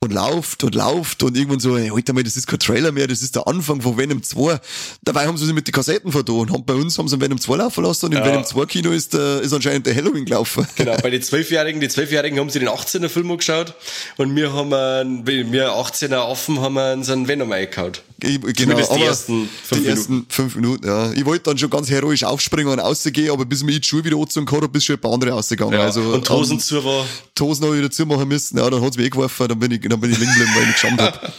und 0.00 0.12
lauft 0.12 0.62
und 0.62 0.74
lauft 0.74 1.22
und 1.22 1.36
irgendwann 1.36 1.58
so, 1.58 1.76
hey, 1.76 1.88
heute 1.88 2.12
mal, 2.12 2.22
das 2.22 2.36
ist 2.36 2.46
kein 2.46 2.58
Trailer 2.58 2.92
mehr, 2.92 3.06
das 3.06 3.22
ist 3.22 3.34
der 3.34 3.46
Anfang 3.46 3.80
von 3.80 3.96
Venom 3.96 4.22
2. 4.22 4.60
Dabei 5.02 5.26
haben 5.26 5.38
sie 5.38 5.46
sich 5.46 5.54
mit 5.54 5.66
den 5.66 5.72
Kassetten 5.72 6.12
vertan 6.12 6.36
und 6.36 6.52
haben 6.52 6.64
bei 6.64 6.74
uns 6.74 6.98
haben 6.98 7.08
sie 7.08 7.18
Venom 7.18 7.40
2 7.40 7.56
laufen 7.56 7.82
lassen 7.82 8.06
und 8.06 8.12
im 8.12 8.18
ja. 8.18 8.26
Venom 8.26 8.44
2 8.44 8.66
Kino 8.66 8.90
ist, 8.90 9.14
äh, 9.14 9.40
ist 9.40 9.54
anscheinend 9.54 9.86
der 9.86 9.94
Halloween 9.94 10.26
gelaufen. 10.26 10.66
Genau, 10.76 10.96
bei 10.98 11.10
den 11.10 11.22
Zwölfjährigen, 11.26 11.80
die 11.80 11.88
Zwölfjährigen 11.88 12.38
haben 12.38 12.50
sie 12.50 12.58
den 12.58 12.68
18er 12.68 13.08
Film 13.08 13.34
geschaut 13.36 13.74
und 14.18 14.36
wir 14.36 14.52
haben, 14.52 14.72
einen, 14.72 15.26
wir 15.26 15.70
18er 15.70 16.26
offen 16.26 16.60
haben 16.60 16.74
wir 16.74 17.02
so 17.02 17.12
einen 17.12 17.26
Venom 17.26 17.50
eingehauen. 17.52 17.94
Ich, 18.22 18.40
genau, 18.40 18.76
die 18.76 19.02
ersten 19.02 19.46
fünf 19.62 19.82
die 19.82 19.88
ersten 19.88 20.26
fünf 20.30 20.56
Minuten, 20.56 20.86
ja. 20.86 21.12
Ich 21.12 21.26
wollte 21.26 21.50
dann 21.50 21.58
schon 21.58 21.68
ganz 21.68 21.90
heroisch 21.90 22.24
aufspringen 22.24 22.72
und 22.72 22.78
rausgehen, 22.78 23.30
aber 23.30 23.44
bis 23.44 23.62
mir 23.62 23.78
die 23.78 23.86
Schuhe 23.86 24.02
wieder 24.04 24.16
angezogen 24.16 24.50
habe, 24.50 24.68
bis 24.70 24.86
schon 24.86 24.96
ein 24.96 25.00
paar 25.00 25.12
andere 25.12 25.32
rausgegangen. 25.32 25.74
Ja, 25.74 25.84
also, 25.84 26.00
und 26.00 26.28
Hosen 26.30 26.58
zu 26.58 26.82
war. 26.82 27.04
Die 27.36 27.42
Hosen 27.42 27.66
habe 27.66 27.74
ich 27.74 27.82
wieder 27.82 27.90
zumachen 27.90 28.26
müssen, 28.26 28.56
ja, 28.56 28.70
dann 28.70 28.80
hat's 28.80 28.96
mich 28.96 29.06
weggeworfen, 29.06 29.48
dann 29.48 29.58
bin 29.58 29.70
ich, 29.70 29.82
dann 29.82 29.95
bin 30.00 30.12
ich 30.12 30.18
liegen 30.18 30.32
geblieben, 30.32 30.52
weil 30.54 30.62
ich 30.62 30.68
mich 30.68 30.74
geschammt 30.74 31.00
habe. 31.00 31.32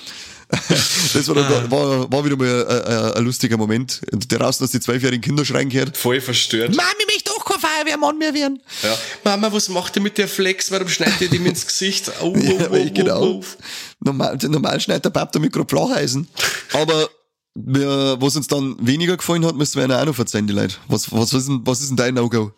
das 0.70 1.28
war, 1.28 1.36
dann, 1.36 1.70
war, 1.70 2.10
war 2.10 2.26
wieder 2.26 2.38
mal 2.38 2.66
ein, 2.68 2.82
ein, 2.86 3.14
ein 3.14 3.26
lustiger 3.26 3.58
Moment. 3.58 4.02
Und 4.12 4.32
draußen, 4.32 4.64
dass 4.64 4.72
die 4.72 4.80
zwölfjährigen 4.80 5.22
Kinder 5.22 5.44
schreien 5.44 5.68
gehört. 5.68 5.98
Voll 5.98 6.22
verstört. 6.22 6.74
Mami, 6.74 6.90
ich 7.00 7.16
möchte 7.16 7.32
doch 7.32 7.44
kein 7.44 7.60
Feuerwehrmann 7.60 8.18
mehr 8.18 8.34
werden. 8.34 8.62
Ja. 8.82 8.98
Mama, 9.26 9.52
was 9.52 9.68
macht 9.68 9.98
ihr 9.98 10.02
mit 10.02 10.18
der 10.18 10.30
Flex? 10.30 10.72
Warum 10.72 10.88
schneidet 10.88 11.20
ihr 11.20 11.30
dem 11.30 11.46
ins 11.46 11.66
Gesicht? 11.66 12.12
Oh, 12.22 12.34
oh, 12.34 12.38
ja, 12.38 12.68
oh, 12.72 12.90
genau. 12.94 13.22
Oh, 13.22 13.42
oh. 13.42 13.64
Normal, 14.00 14.38
normal 14.42 14.80
schneidet 14.80 15.06
der 15.06 15.10
Pap 15.12 15.32
damit 15.32 15.54
gerade 15.54 15.68
Flacheisen. 15.70 16.28
Aber 16.74 17.10
wir, 17.54 18.18
was 18.20 18.36
uns 18.36 18.48
dann 18.48 18.76
weniger 18.80 19.18
gefallen 19.18 19.46
hat, 19.46 19.56
müssen 19.56 19.78
wir 19.78 19.86
ihnen 19.86 19.94
auch 19.94 20.06
noch 20.06 20.16
verzeihen, 20.16 20.48
die 20.48 20.54
Leute. 20.54 20.76
Was, 20.88 21.12
was, 21.12 21.34
was, 21.34 21.34
ist, 21.34 21.48
denn, 21.48 21.62
was 21.64 21.82
ist 21.82 21.90
denn 21.90 21.98
dein 21.98 22.14
No-Go? 22.16 22.52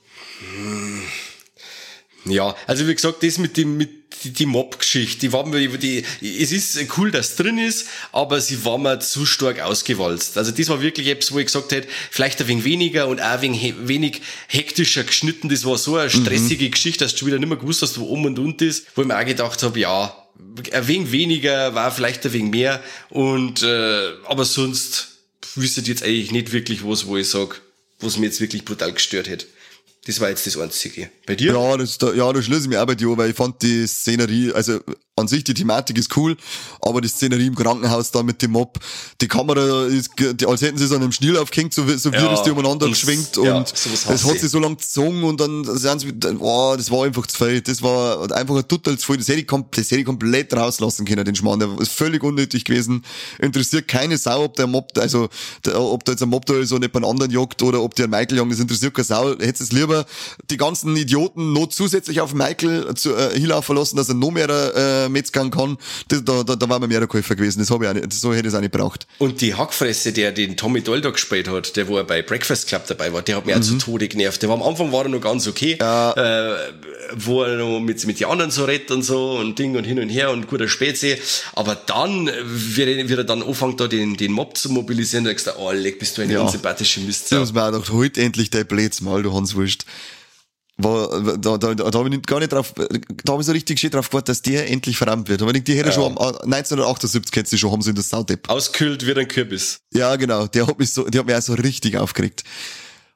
Ja, 2.26 2.56
also 2.68 2.88
wie 2.88 2.94
gesagt, 2.94 3.24
das 3.24 3.38
mit 3.38 3.58
dem, 3.58 3.78
mit 3.78 4.00
die, 4.24 4.32
die 4.32 4.46
Mob-Geschichte, 4.46 5.20
die 5.20 5.34
war 5.34 5.46
mir 5.46 5.60
über 5.60 5.78
die, 5.78 6.04
es 6.22 6.52
ist 6.52 6.78
cool, 6.98 7.12
dass 7.12 7.32
es 7.32 7.36
drin 7.38 7.58
ist, 7.58 7.88
aber 8.12 8.42
sie 8.42 8.64
war 8.66 8.78
mir 8.78 9.00
zu 9.00 9.26
stark 9.26 9.62
ausgewalzt. 9.62 10.38
Also 10.38 10.52
das 10.52 10.68
war 10.70 10.82
wirklich 10.82 11.08
etwas, 11.08 11.32
wo 11.32 11.40
ich 11.40 11.46
gesagt 11.46 11.72
hätte, 11.72 11.88
vielleicht 12.12 12.42
ein 12.42 12.48
wenig 12.48 12.64
weniger 12.66 13.08
und 13.08 13.22
auch 13.22 13.42
ein 13.42 13.42
wenig, 13.42 13.76
wenig 13.82 14.22
hektischer 14.48 15.04
geschnitten. 15.04 15.50
Das 15.50 15.66
war 15.66 15.78
so 15.78 15.96
eine 15.96 16.10
stressige 16.10 16.66
mhm. 16.66 16.72
Geschichte, 16.72 17.06
dass 17.06 17.16
du 17.16 17.26
wieder 17.26 17.40
nicht 17.40 17.50
mehr 17.50 17.58
gewusst 17.58 17.82
hast, 17.82 18.00
wo 18.00 18.06
um 18.06 18.26
und 18.26 18.40
und 18.40 18.62
ist, 18.62 18.88
wo 18.96 19.02
ich 19.02 19.08
mir 19.08 19.18
auch 19.18 19.26
gedacht 19.26 19.64
habe, 19.64 19.80
ja, 19.80 20.16
ein 20.72 20.88
wenig 20.88 21.12
weniger 21.12 21.76
war 21.76 21.92
vielleicht 21.92 22.26
ein 22.26 22.34
wenig 22.34 22.52
mehr 22.52 22.84
und 23.10 23.64
äh, 23.64 24.12
aber 24.26 24.46
sonst 24.46 25.10
wüsste 25.56 25.82
jetzt 25.82 26.04
eigentlich 26.04 26.32
nicht 26.32 26.52
wirklich 26.52 26.86
was, 26.86 27.08
wo 27.08 27.18
ich 27.18 27.30
sag, 27.30 27.62
was 28.00 28.18
mir 28.18 28.28
jetzt 28.28 28.40
wirklich 28.40 28.66
brutal 28.66 28.94
gestört 28.94 29.28
hätte. 29.28 29.48
Das 30.06 30.20
war 30.20 30.30
jetzt 30.30 30.48
das 30.48 30.58
Einzige. 30.58 31.10
Bei 31.26 31.36
dir? 31.36 31.54
Ja, 31.54 31.78
das, 31.78 31.98
da, 31.98 32.14
ja, 32.14 32.32
da 32.32 32.42
schließe 32.42 32.62
ich 32.62 32.68
mich 32.70 32.78
auch 32.78 32.86
bei 32.86 32.96
dir, 32.96 33.16
weil 33.18 33.30
ich 33.30 33.36
fand 33.36 33.62
die 33.62 33.86
Szenerie, 33.86 34.52
also 34.54 34.80
an 35.20 35.28
sich 35.28 35.44
die 35.44 35.54
Thematik 35.54 35.98
ist 35.98 36.16
cool, 36.18 36.38
aber 36.82 37.02
die 37.02 37.10
Szenerie 37.10 37.48
im 37.48 37.56
Krankenhaus 37.56 38.12
da 38.12 38.24
mit 38.24 38.42
dem 38.42 38.52
Mob, 38.52 38.80
die 39.22 39.28
Kamera 39.28 39.86
ist, 39.86 40.12
die, 40.18 40.46
als 40.46 40.62
hätten 40.62 40.78
sie 40.78 40.86
es 40.86 40.92
an 40.92 41.02
einem 41.02 41.12
Schneel 41.12 41.38
aufgehängt, 41.38 41.74
so, 41.74 41.86
so 41.98 42.10
ja, 42.10 42.32
wie 42.32 42.44
die 42.44 42.52
umeinander 42.52 42.88
geschwenkt 42.88 43.38
und 43.38 43.46
ja, 43.46 43.62
es 43.62 44.08
hat 44.08 44.40
sich 44.40 44.50
so 44.50 44.60
lang 44.60 44.78
gezogen 44.78 45.24
und 45.24 45.40
dann 45.40 45.66
sind 45.78 46.00
sie, 46.00 46.14
oh, 46.40 46.74
das 46.78 46.90
war 46.90 47.06
einfach 47.06 47.28
zu 47.28 47.46
viel. 47.46 47.62
Das 47.62 47.82
war 47.82 48.32
einfach 48.32 48.56
ein 48.56 48.68
total 48.68 48.98
zu 48.98 49.06
viel. 49.06 49.18
Das 49.18 49.28
hätte 49.28 49.42
ich, 49.42 49.48
komplett, 49.48 49.86
das 49.86 49.92
hätte 49.92 50.02
ich 50.02 50.06
komplett 50.06 50.54
rauslassen 50.54 51.06
können, 51.06 51.26
den 51.26 51.36
Schmarrn. 51.36 51.60
Der 51.60 51.70
ist 51.80 51.92
völlig 51.92 52.24
unnötig 52.24 52.66
gewesen. 52.66 53.04
Interessiert 53.40 53.88
keine 53.88 54.18
Sau, 54.18 54.46
ob 54.46 54.56
der 54.56 54.68
Mob, 54.68 54.92
also, 54.98 55.30
der, 55.66 55.80
ob 55.80 56.06
da 56.06 56.14
jetzt 56.14 56.24
ein 56.24 56.30
Mob 56.30 56.46
da 56.46 56.56
ist 56.56 56.72
und 56.72 56.80
nicht 56.80 56.94
bei 56.94 56.98
einem 56.98 57.10
anderen 57.10 57.32
jagt 57.32 57.62
oder 57.62 57.82
ob 57.82 57.96
der 57.96 58.08
Michael 58.08 58.38
jagen, 58.38 58.50
das 58.50 58.60
interessiert 58.60 58.94
keine 58.94 59.06
Sau. 59.06 59.32
Hätte 59.38 59.64
es 59.64 59.72
lieber 59.72 59.99
die 60.50 60.58
ganzen 60.58 60.96
Idioten 60.96 61.54
noch 61.54 61.68
zusätzlich 61.68 62.22
auf 62.22 62.34
Michael 62.34 62.94
zu, 62.96 63.16
äh, 63.16 63.38
hinlaufen 63.38 63.76
lassen, 63.76 63.98
dass 63.98 64.10
er 64.10 64.16
noch 64.16 64.32
mehr, 64.32 64.50
äh, 64.50 65.10
Metzgern 65.10 65.52
kann, 65.52 65.78
das, 66.08 66.24
da, 66.24 66.44
da, 66.44 66.56
da 66.56 66.70
war 66.70 66.80
mir 66.80 66.88
mehr 66.88 67.00
der 67.00 67.08
Käufer 67.08 67.36
gewesen. 67.36 67.60
Das 67.60 67.70
habe 67.72 67.86
ich 67.86 67.90
auch 67.90 67.94
nicht, 67.94 68.14
so 68.14 68.34
hätte 68.34 68.48
ich 68.48 68.54
es 68.54 68.56
auch 68.56 68.62
nicht 68.62 68.72
braucht. 68.72 69.08
Und 69.18 69.42
die 69.42 69.56
Hackfresse, 69.56 70.14
der 70.14 70.32
den 70.32 70.58
Tommy 70.58 70.82
da 70.82 71.10
gespielt 71.10 71.48
hat, 71.48 71.76
der 71.76 71.88
wo 71.88 71.98
er 71.98 72.04
bei 72.04 72.22
Breakfast 72.22 72.68
Club 72.68 72.88
dabei 72.88 73.14
war, 73.14 73.22
der 73.22 73.38
hat 73.38 73.46
mir 73.46 73.56
mhm. 73.56 73.62
auch 73.62 73.66
zu 73.66 73.78
Tode 73.78 74.08
genervt. 74.08 74.42
Der 74.42 74.50
war 74.50 74.56
am 74.56 74.64
Anfang 74.64 74.92
war 74.92 75.04
er 75.04 75.10
noch 75.10 75.22
ganz 75.22 75.48
okay, 75.48 75.78
ja. 75.80 76.12
äh, 76.14 76.58
wo 77.16 77.44
er 77.44 77.58
noch 77.58 77.80
mit, 77.80 78.06
mit 78.06 78.20
den 78.20 78.28
anderen 78.28 78.52
so 78.52 78.66
redet 78.66 78.92
und 78.92 79.04
so 79.04 79.38
und 79.38 79.58
Ding 79.60 79.76
und 79.76 79.84
hin 79.84 80.00
und 80.00 80.10
her 80.10 80.32
und 80.32 80.48
guter 80.48 80.68
Spätsee. 80.68 81.20
Aber 81.54 81.76
dann, 81.76 82.30
wie 82.44 82.84
er, 82.84 83.10
wie 83.10 83.14
er 83.14 83.24
dann 83.24 83.44
anfängt, 83.44 83.80
da 83.80 83.88
den, 83.88 84.18
den 84.18 84.32
Mob 84.32 84.58
zu 84.58 84.70
mobilisieren, 84.70 85.26
da 85.26 85.30
denkst 85.30 85.46
du, 85.46 85.52
oh, 85.58 85.72
leck, 85.72 86.00
bist 86.00 86.18
du 86.18 86.22
eine 86.22 86.34
ja. 86.34 86.42
unsympathische 86.42 87.02
Mist. 87.02 87.32
Ja, 87.32 87.40
das 87.40 87.54
war 87.54 87.72
doch 87.72 87.90
heute 87.92 88.22
endlich 88.22 88.50
dein 88.50 88.66
Blöds 88.66 89.02
mal, 89.02 89.24
du 89.24 89.34
Hans 89.34 89.56
Wurscht 89.84 90.20
war, 90.82 91.38
da, 91.38 91.58
da, 91.58 91.74
da, 91.76 92.00
habe 92.00 92.10
ich 92.10 92.22
gar 92.24 92.40
nicht 92.40 92.52
drauf, 92.52 92.74
da 92.76 93.34
habe 93.34 93.42
ich 93.42 93.46
so 93.46 93.52
richtig 93.52 93.80
schön 93.80 93.92
drauf 93.92 94.10
gewartet, 94.10 94.30
dass 94.30 94.42
der 94.42 94.70
endlich 94.70 94.98
verrammt 94.98 95.28
wird. 95.28 95.42
Aber 95.42 95.52
ich 95.52 95.56
denke, 95.56 95.72
die 95.72 95.78
hätte 95.78 95.90
ja. 95.90 95.96
schon 95.96 96.18
1978 96.18 97.36
hätte 97.36 97.50
sie 97.50 97.58
schon 97.58 97.72
haben 97.72 97.82
sie 97.82 97.90
in 97.90 97.98
das 97.98 98.10
Saudepp. 98.10 98.50
Auskühlt 98.50 99.06
wie 99.06 99.14
ein 99.14 99.28
Kürbis. 99.28 99.82
Ja, 99.94 100.16
genau. 100.16 100.48
Der 100.48 100.68
hat 100.68 100.80
mich 100.80 100.92
so, 100.92 101.04
der 101.04 101.20
hat 101.20 101.28
mich 101.28 101.36
auch 101.36 101.42
so 101.42 101.54
richtig 101.54 101.98
aufgeregt. 101.98 102.44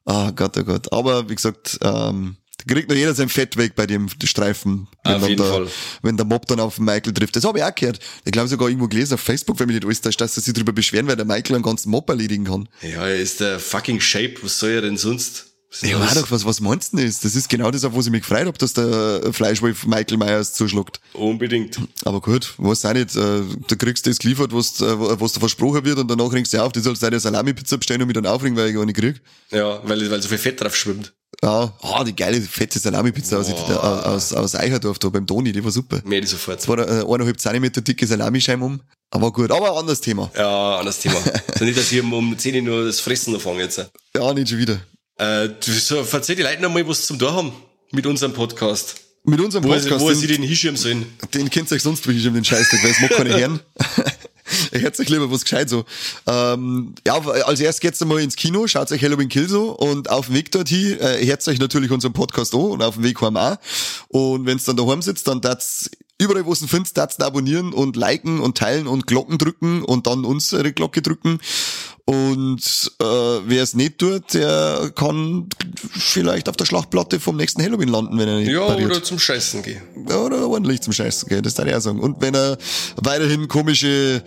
Ah, 0.05 0.27
oh 0.27 0.31
Gott, 0.33 0.57
oh 0.57 0.63
Gott. 0.63 0.91
Aber 0.91 1.29
wie 1.29 1.35
gesagt, 1.35 1.79
ähm, 1.81 2.35
kriegt 2.67 2.89
noch 2.89 2.95
jeder 2.97 3.13
sein 3.13 3.29
Fett 3.29 3.55
weg 3.55 3.75
bei 3.75 3.87
dem 3.87 4.09
Streifen. 4.09 4.89
Wenn, 5.05 5.13
auf 5.15 5.29
jeden 5.29 5.41
der, 5.41 5.51
Fall. 5.51 5.67
wenn 6.01 6.17
der 6.17 6.25
Mob 6.25 6.45
dann 6.47 6.59
auf 6.59 6.79
Michael 6.79 7.13
trifft. 7.13 7.37
Das 7.37 7.45
habe 7.45 7.59
ich 7.59 7.63
auch 7.63 7.73
gehört. 7.73 7.99
Ich 8.25 8.33
glaube 8.33 8.49
sogar 8.49 8.67
irgendwo 8.67 8.89
gelesen 8.89 9.13
auf 9.13 9.21
Facebook, 9.21 9.57
wenn 9.59 9.67
mich 9.67 9.75
nicht 9.75 9.85
alles 9.85 10.01
täuscht, 10.01 10.19
dass 10.19 10.35
sie 10.35 10.41
sich 10.41 10.53
darüber 10.53 10.73
beschweren, 10.73 11.07
weil 11.07 11.15
der 11.15 11.25
Michael 11.25 11.55
einen 11.55 11.63
ganzen 11.63 11.91
Mob 11.91 12.09
erledigen 12.09 12.43
kann. 12.43 12.67
Ja, 12.81 13.07
er 13.07 13.15
ist 13.15 13.39
der 13.39 13.61
fucking 13.61 14.01
Shape. 14.01 14.35
Was 14.41 14.59
soll 14.59 14.71
er 14.71 14.81
denn 14.81 14.97
sonst? 14.97 15.52
Ja, 15.81 15.99
war 15.99 16.13
doch, 16.13 16.29
was, 16.29 16.45
was 16.45 16.61
meinst 16.61 16.93
du 16.93 16.97
denn 16.97 17.07
das? 17.07 17.19
Das 17.19 17.35
ist 17.35 17.49
genau 17.49 17.71
das, 17.71 17.83
auf 17.83 17.95
was 17.95 18.05
ich 18.05 18.11
mich 18.11 18.21
gefreut 18.21 18.45
habe, 18.45 18.57
dass 18.57 18.73
der 18.73 19.33
Fleischwolf 19.33 19.85
Michael 19.85 20.17
Myers 20.17 20.53
zuschlägt. 20.53 20.99
Unbedingt. 21.13 21.79
Aber 22.05 22.21
gut, 22.21 22.53
was 22.57 22.85
auch 22.85 22.93
nicht, 22.93 23.15
äh, 23.15 23.41
du 23.67 23.75
kriegst 23.77 24.05
das 24.05 24.19
geliefert, 24.19 24.53
was, 24.53 24.79
äh, 24.81 25.19
was 25.19 25.33
da 25.33 25.39
versprochen 25.39 25.83
wird 25.83 25.97
und 25.97 26.09
danach 26.09 26.31
ringst 26.31 26.53
du 26.53 26.61
auf, 26.61 26.71
du 26.71 26.81
sollst 26.81 27.01
deine 27.01 27.19
Salami-Pizza 27.19 27.77
bestellen 27.77 28.01
und 28.01 28.07
mich 28.07 28.15
dann 28.15 28.27
aufringen, 28.27 28.55
weil 28.55 28.69
ich 28.69 28.75
gar 28.75 28.85
nicht 28.85 28.97
krieg. 28.97 29.21
Ja, 29.51 29.81
weil, 29.83 30.09
weil 30.11 30.21
so 30.21 30.29
viel 30.29 30.37
Fett 30.37 30.61
drauf 30.61 30.75
schwimmt. 30.75 31.13
Ja, 31.41 31.73
ah, 31.81 32.03
die 32.03 32.15
geile 32.15 32.39
fette 32.39 32.79
Salami-Pizza 32.79 33.39
aus, 33.39 33.51
aus, 33.51 34.33
aus 34.33 34.55
Eicherdorf 34.55 34.99
da 34.99 35.09
beim 35.09 35.25
Toni, 35.25 35.51
die 35.51 35.63
war 35.63 35.71
super. 35.71 36.01
Mehr 36.05 36.21
die 36.21 36.27
sofort. 36.27 36.59
Es 36.59 36.67
war 36.67 36.77
eine 36.77 37.01
äh, 37.01 37.03
eineinhalb 37.03 37.39
Zentimeter 37.39 37.81
dicke 37.81 38.05
Salamischeibe 38.05 38.63
um. 38.63 38.81
Aber 39.09 39.31
gut, 39.31 39.51
aber 39.51 39.71
ein 39.71 39.77
anderes 39.77 40.01
Thema. 40.01 40.31
Ja, 40.35 40.77
anderes 40.77 40.99
Thema. 40.99 41.15
so 41.57 41.65
nicht, 41.65 41.77
dass 41.77 41.91
ich 41.91 42.01
um 42.01 42.37
10 42.37 42.55
Uhr 42.55 42.61
nur 42.61 42.85
das 42.85 42.99
Fressen 42.99 43.33
anfange 43.33 43.63
jetzt. 43.63 43.89
Ja, 44.15 44.33
nicht 44.33 44.49
schon 44.49 44.57
wieder. 44.57 44.79
Äh, 45.17 45.49
du, 45.49 45.71
so, 45.71 46.05
erzähl 46.11 46.35
die 46.35 46.43
Leute 46.43 46.61
noch 46.61 46.71
mal, 46.71 46.87
was 46.87 47.05
zum 47.05 47.19
da 47.19 47.33
haben 47.33 47.53
mit 47.91 48.05
unserem 48.05 48.33
Podcast. 48.33 48.95
Mit 49.23 49.39
unserem 49.39 49.63
Podcast. 49.63 50.01
Wo, 50.01 50.09
wo 50.09 50.13
sie 50.13 50.27
den 50.27 50.43
hinschirmen 50.43 50.77
sollen. 50.77 51.05
Den 51.33 51.49
kennt 51.49 51.71
ihr 51.71 51.75
euch 51.75 51.83
sonst 51.83 52.05
wo 52.07 52.11
hinschirmen, 52.11 52.41
den 52.41 52.45
Scheißdreck, 52.45 52.83
weil 52.83 52.91
es 52.91 53.01
mag 53.01 53.11
keine 53.11 53.29
Herren. 53.37 53.59
Ihr 54.73 54.81
hört 54.81 54.99
euch 54.99 55.09
lieber 55.09 55.31
was 55.31 55.43
gescheit 55.43 55.69
so. 55.69 55.85
Ähm, 56.27 56.93
ja, 57.07 57.15
als 57.15 57.59
erstes 57.59 57.79
geht's 57.79 58.01
einmal 58.01 58.19
ins 58.19 58.35
Kino, 58.35 58.67
schaut 58.67 58.91
euch 58.91 59.01
Halloween 59.01 59.29
Kill 59.29 59.47
so 59.47 59.71
und 59.71 60.09
auf 60.09 60.25
dem 60.27 60.35
Weg 60.35 60.51
dorthin 60.51 60.99
äh, 60.99 61.25
hört 61.25 61.47
euch 61.47 61.59
natürlich 61.59 61.91
unseren 61.91 62.13
Podcast 62.13 62.53
an 62.53 62.61
und 62.61 62.83
auf 62.83 62.95
dem 62.95 63.03
Weg 63.03 63.21
heim 63.21 63.37
auch. 63.37 63.57
Und 64.09 64.45
wenn's 64.45 64.65
dann 64.65 64.75
daheim 64.75 65.01
sitzt, 65.01 65.27
dann 65.27 65.41
tat's 65.41 65.89
überall, 66.21 66.45
wo 66.45 66.53
es 66.53 66.63
findet, 66.65 66.95
tat's 66.95 67.19
abonnieren 67.19 67.73
und 67.73 67.95
liken 67.95 68.39
und 68.39 68.57
teilen 68.57 68.87
und 68.87 69.07
Glocken 69.07 69.37
drücken 69.37 69.83
und 69.83 70.07
dann 70.07 70.25
unsere 70.25 70.71
Glocke 70.73 71.01
drücken. 71.01 71.39
Und 72.05 72.91
äh, 72.99 73.05
wer 73.05 73.63
es 73.63 73.75
nicht 73.75 73.97
tut, 73.99 74.33
der 74.33 74.91
kann 74.93 75.47
vielleicht 75.91 76.49
auf 76.49 76.57
der 76.57 76.65
Schlachtplatte 76.65 77.19
vom 77.21 77.37
nächsten 77.37 77.61
Halloween 77.63 77.87
landen, 77.87 78.17
wenn 78.19 78.27
er 78.27 78.37
nicht 78.39 78.49
Ja, 78.49 78.65
pariert. 78.67 78.91
oder 78.91 79.03
zum 79.03 79.19
Scheißen 79.19 79.63
gehen. 79.63 79.81
Oder 80.07 80.47
ordentlich 80.49 80.81
zum 80.81 80.91
Scheißen 80.91 81.29
gehen, 81.29 81.43
das 81.43 81.53
darf 81.53 81.65
ich 81.67 81.73
auch 81.75 81.79
sagen. 81.81 81.99
Und 82.01 82.21
wenn 82.21 82.35
er 82.35 82.57
weiterhin 83.01 83.47
komische 83.47 84.21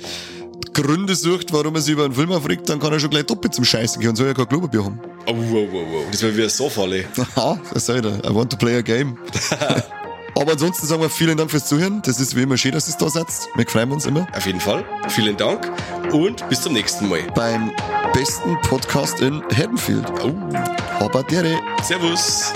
Gründe 0.72 1.14
sucht, 1.16 1.52
warum 1.52 1.74
er 1.74 1.82
sich 1.82 1.92
über 1.92 2.04
einen 2.06 2.14
Film 2.14 2.32
aufregt, 2.32 2.66
dann 2.68 2.80
kann 2.80 2.92
er 2.92 3.00
schon 3.00 3.10
gleich 3.10 3.24
doppelt 3.26 3.54
zum 3.54 3.64
Scheißen 3.64 4.00
gehen 4.00 4.10
und 4.10 4.16
soll 4.16 4.26
ja 4.28 4.34
kein 4.34 4.48
Klopapier 4.48 4.82
haben. 4.84 4.98
Oh, 5.26 5.34
wow, 5.34 5.68
wow, 5.70 5.86
wow. 5.90 6.04
Das 6.10 6.22
wäre 6.22 6.34
wie 6.36 6.42
ein 6.44 6.48
Sofalle. 6.48 7.04
Aha, 7.34 7.60
was 7.72 7.84
soll 7.86 7.96
ich 7.96 8.02
da? 8.02 8.08
I 8.30 8.34
want 8.34 8.50
to 8.50 8.56
play 8.56 8.76
a 8.76 8.80
game. 8.82 9.18
Aber 10.36 10.52
ansonsten 10.52 10.86
sagen 10.86 11.00
wir 11.00 11.08
vielen 11.08 11.36
Dank 11.36 11.50
fürs 11.50 11.64
Zuhören. 11.66 12.02
Das 12.02 12.20
ist 12.20 12.36
wie 12.36 12.42
immer 12.42 12.58
schön, 12.58 12.72
dass 12.72 12.86
ihr 12.88 12.90
es 12.92 12.98
da 12.98 13.08
seid. 13.08 13.26
Wir 13.54 13.66
freuen 13.66 13.90
uns 13.90 14.04
immer. 14.04 14.26
Auf 14.36 14.46
jeden 14.46 14.60
Fall. 14.60 14.84
Vielen 15.08 15.36
Dank 15.36 15.72
und 16.12 16.46
bis 16.48 16.60
zum 16.60 16.74
nächsten 16.74 17.08
Mal. 17.08 17.22
Beim 17.34 17.72
besten 18.12 18.56
Podcast 18.62 19.20
in 19.20 19.42
Haddonfield. 19.54 20.06
Oh. 20.22 20.34
Aber 21.00 21.22
dere. 21.22 21.58
Servus. 21.82 22.52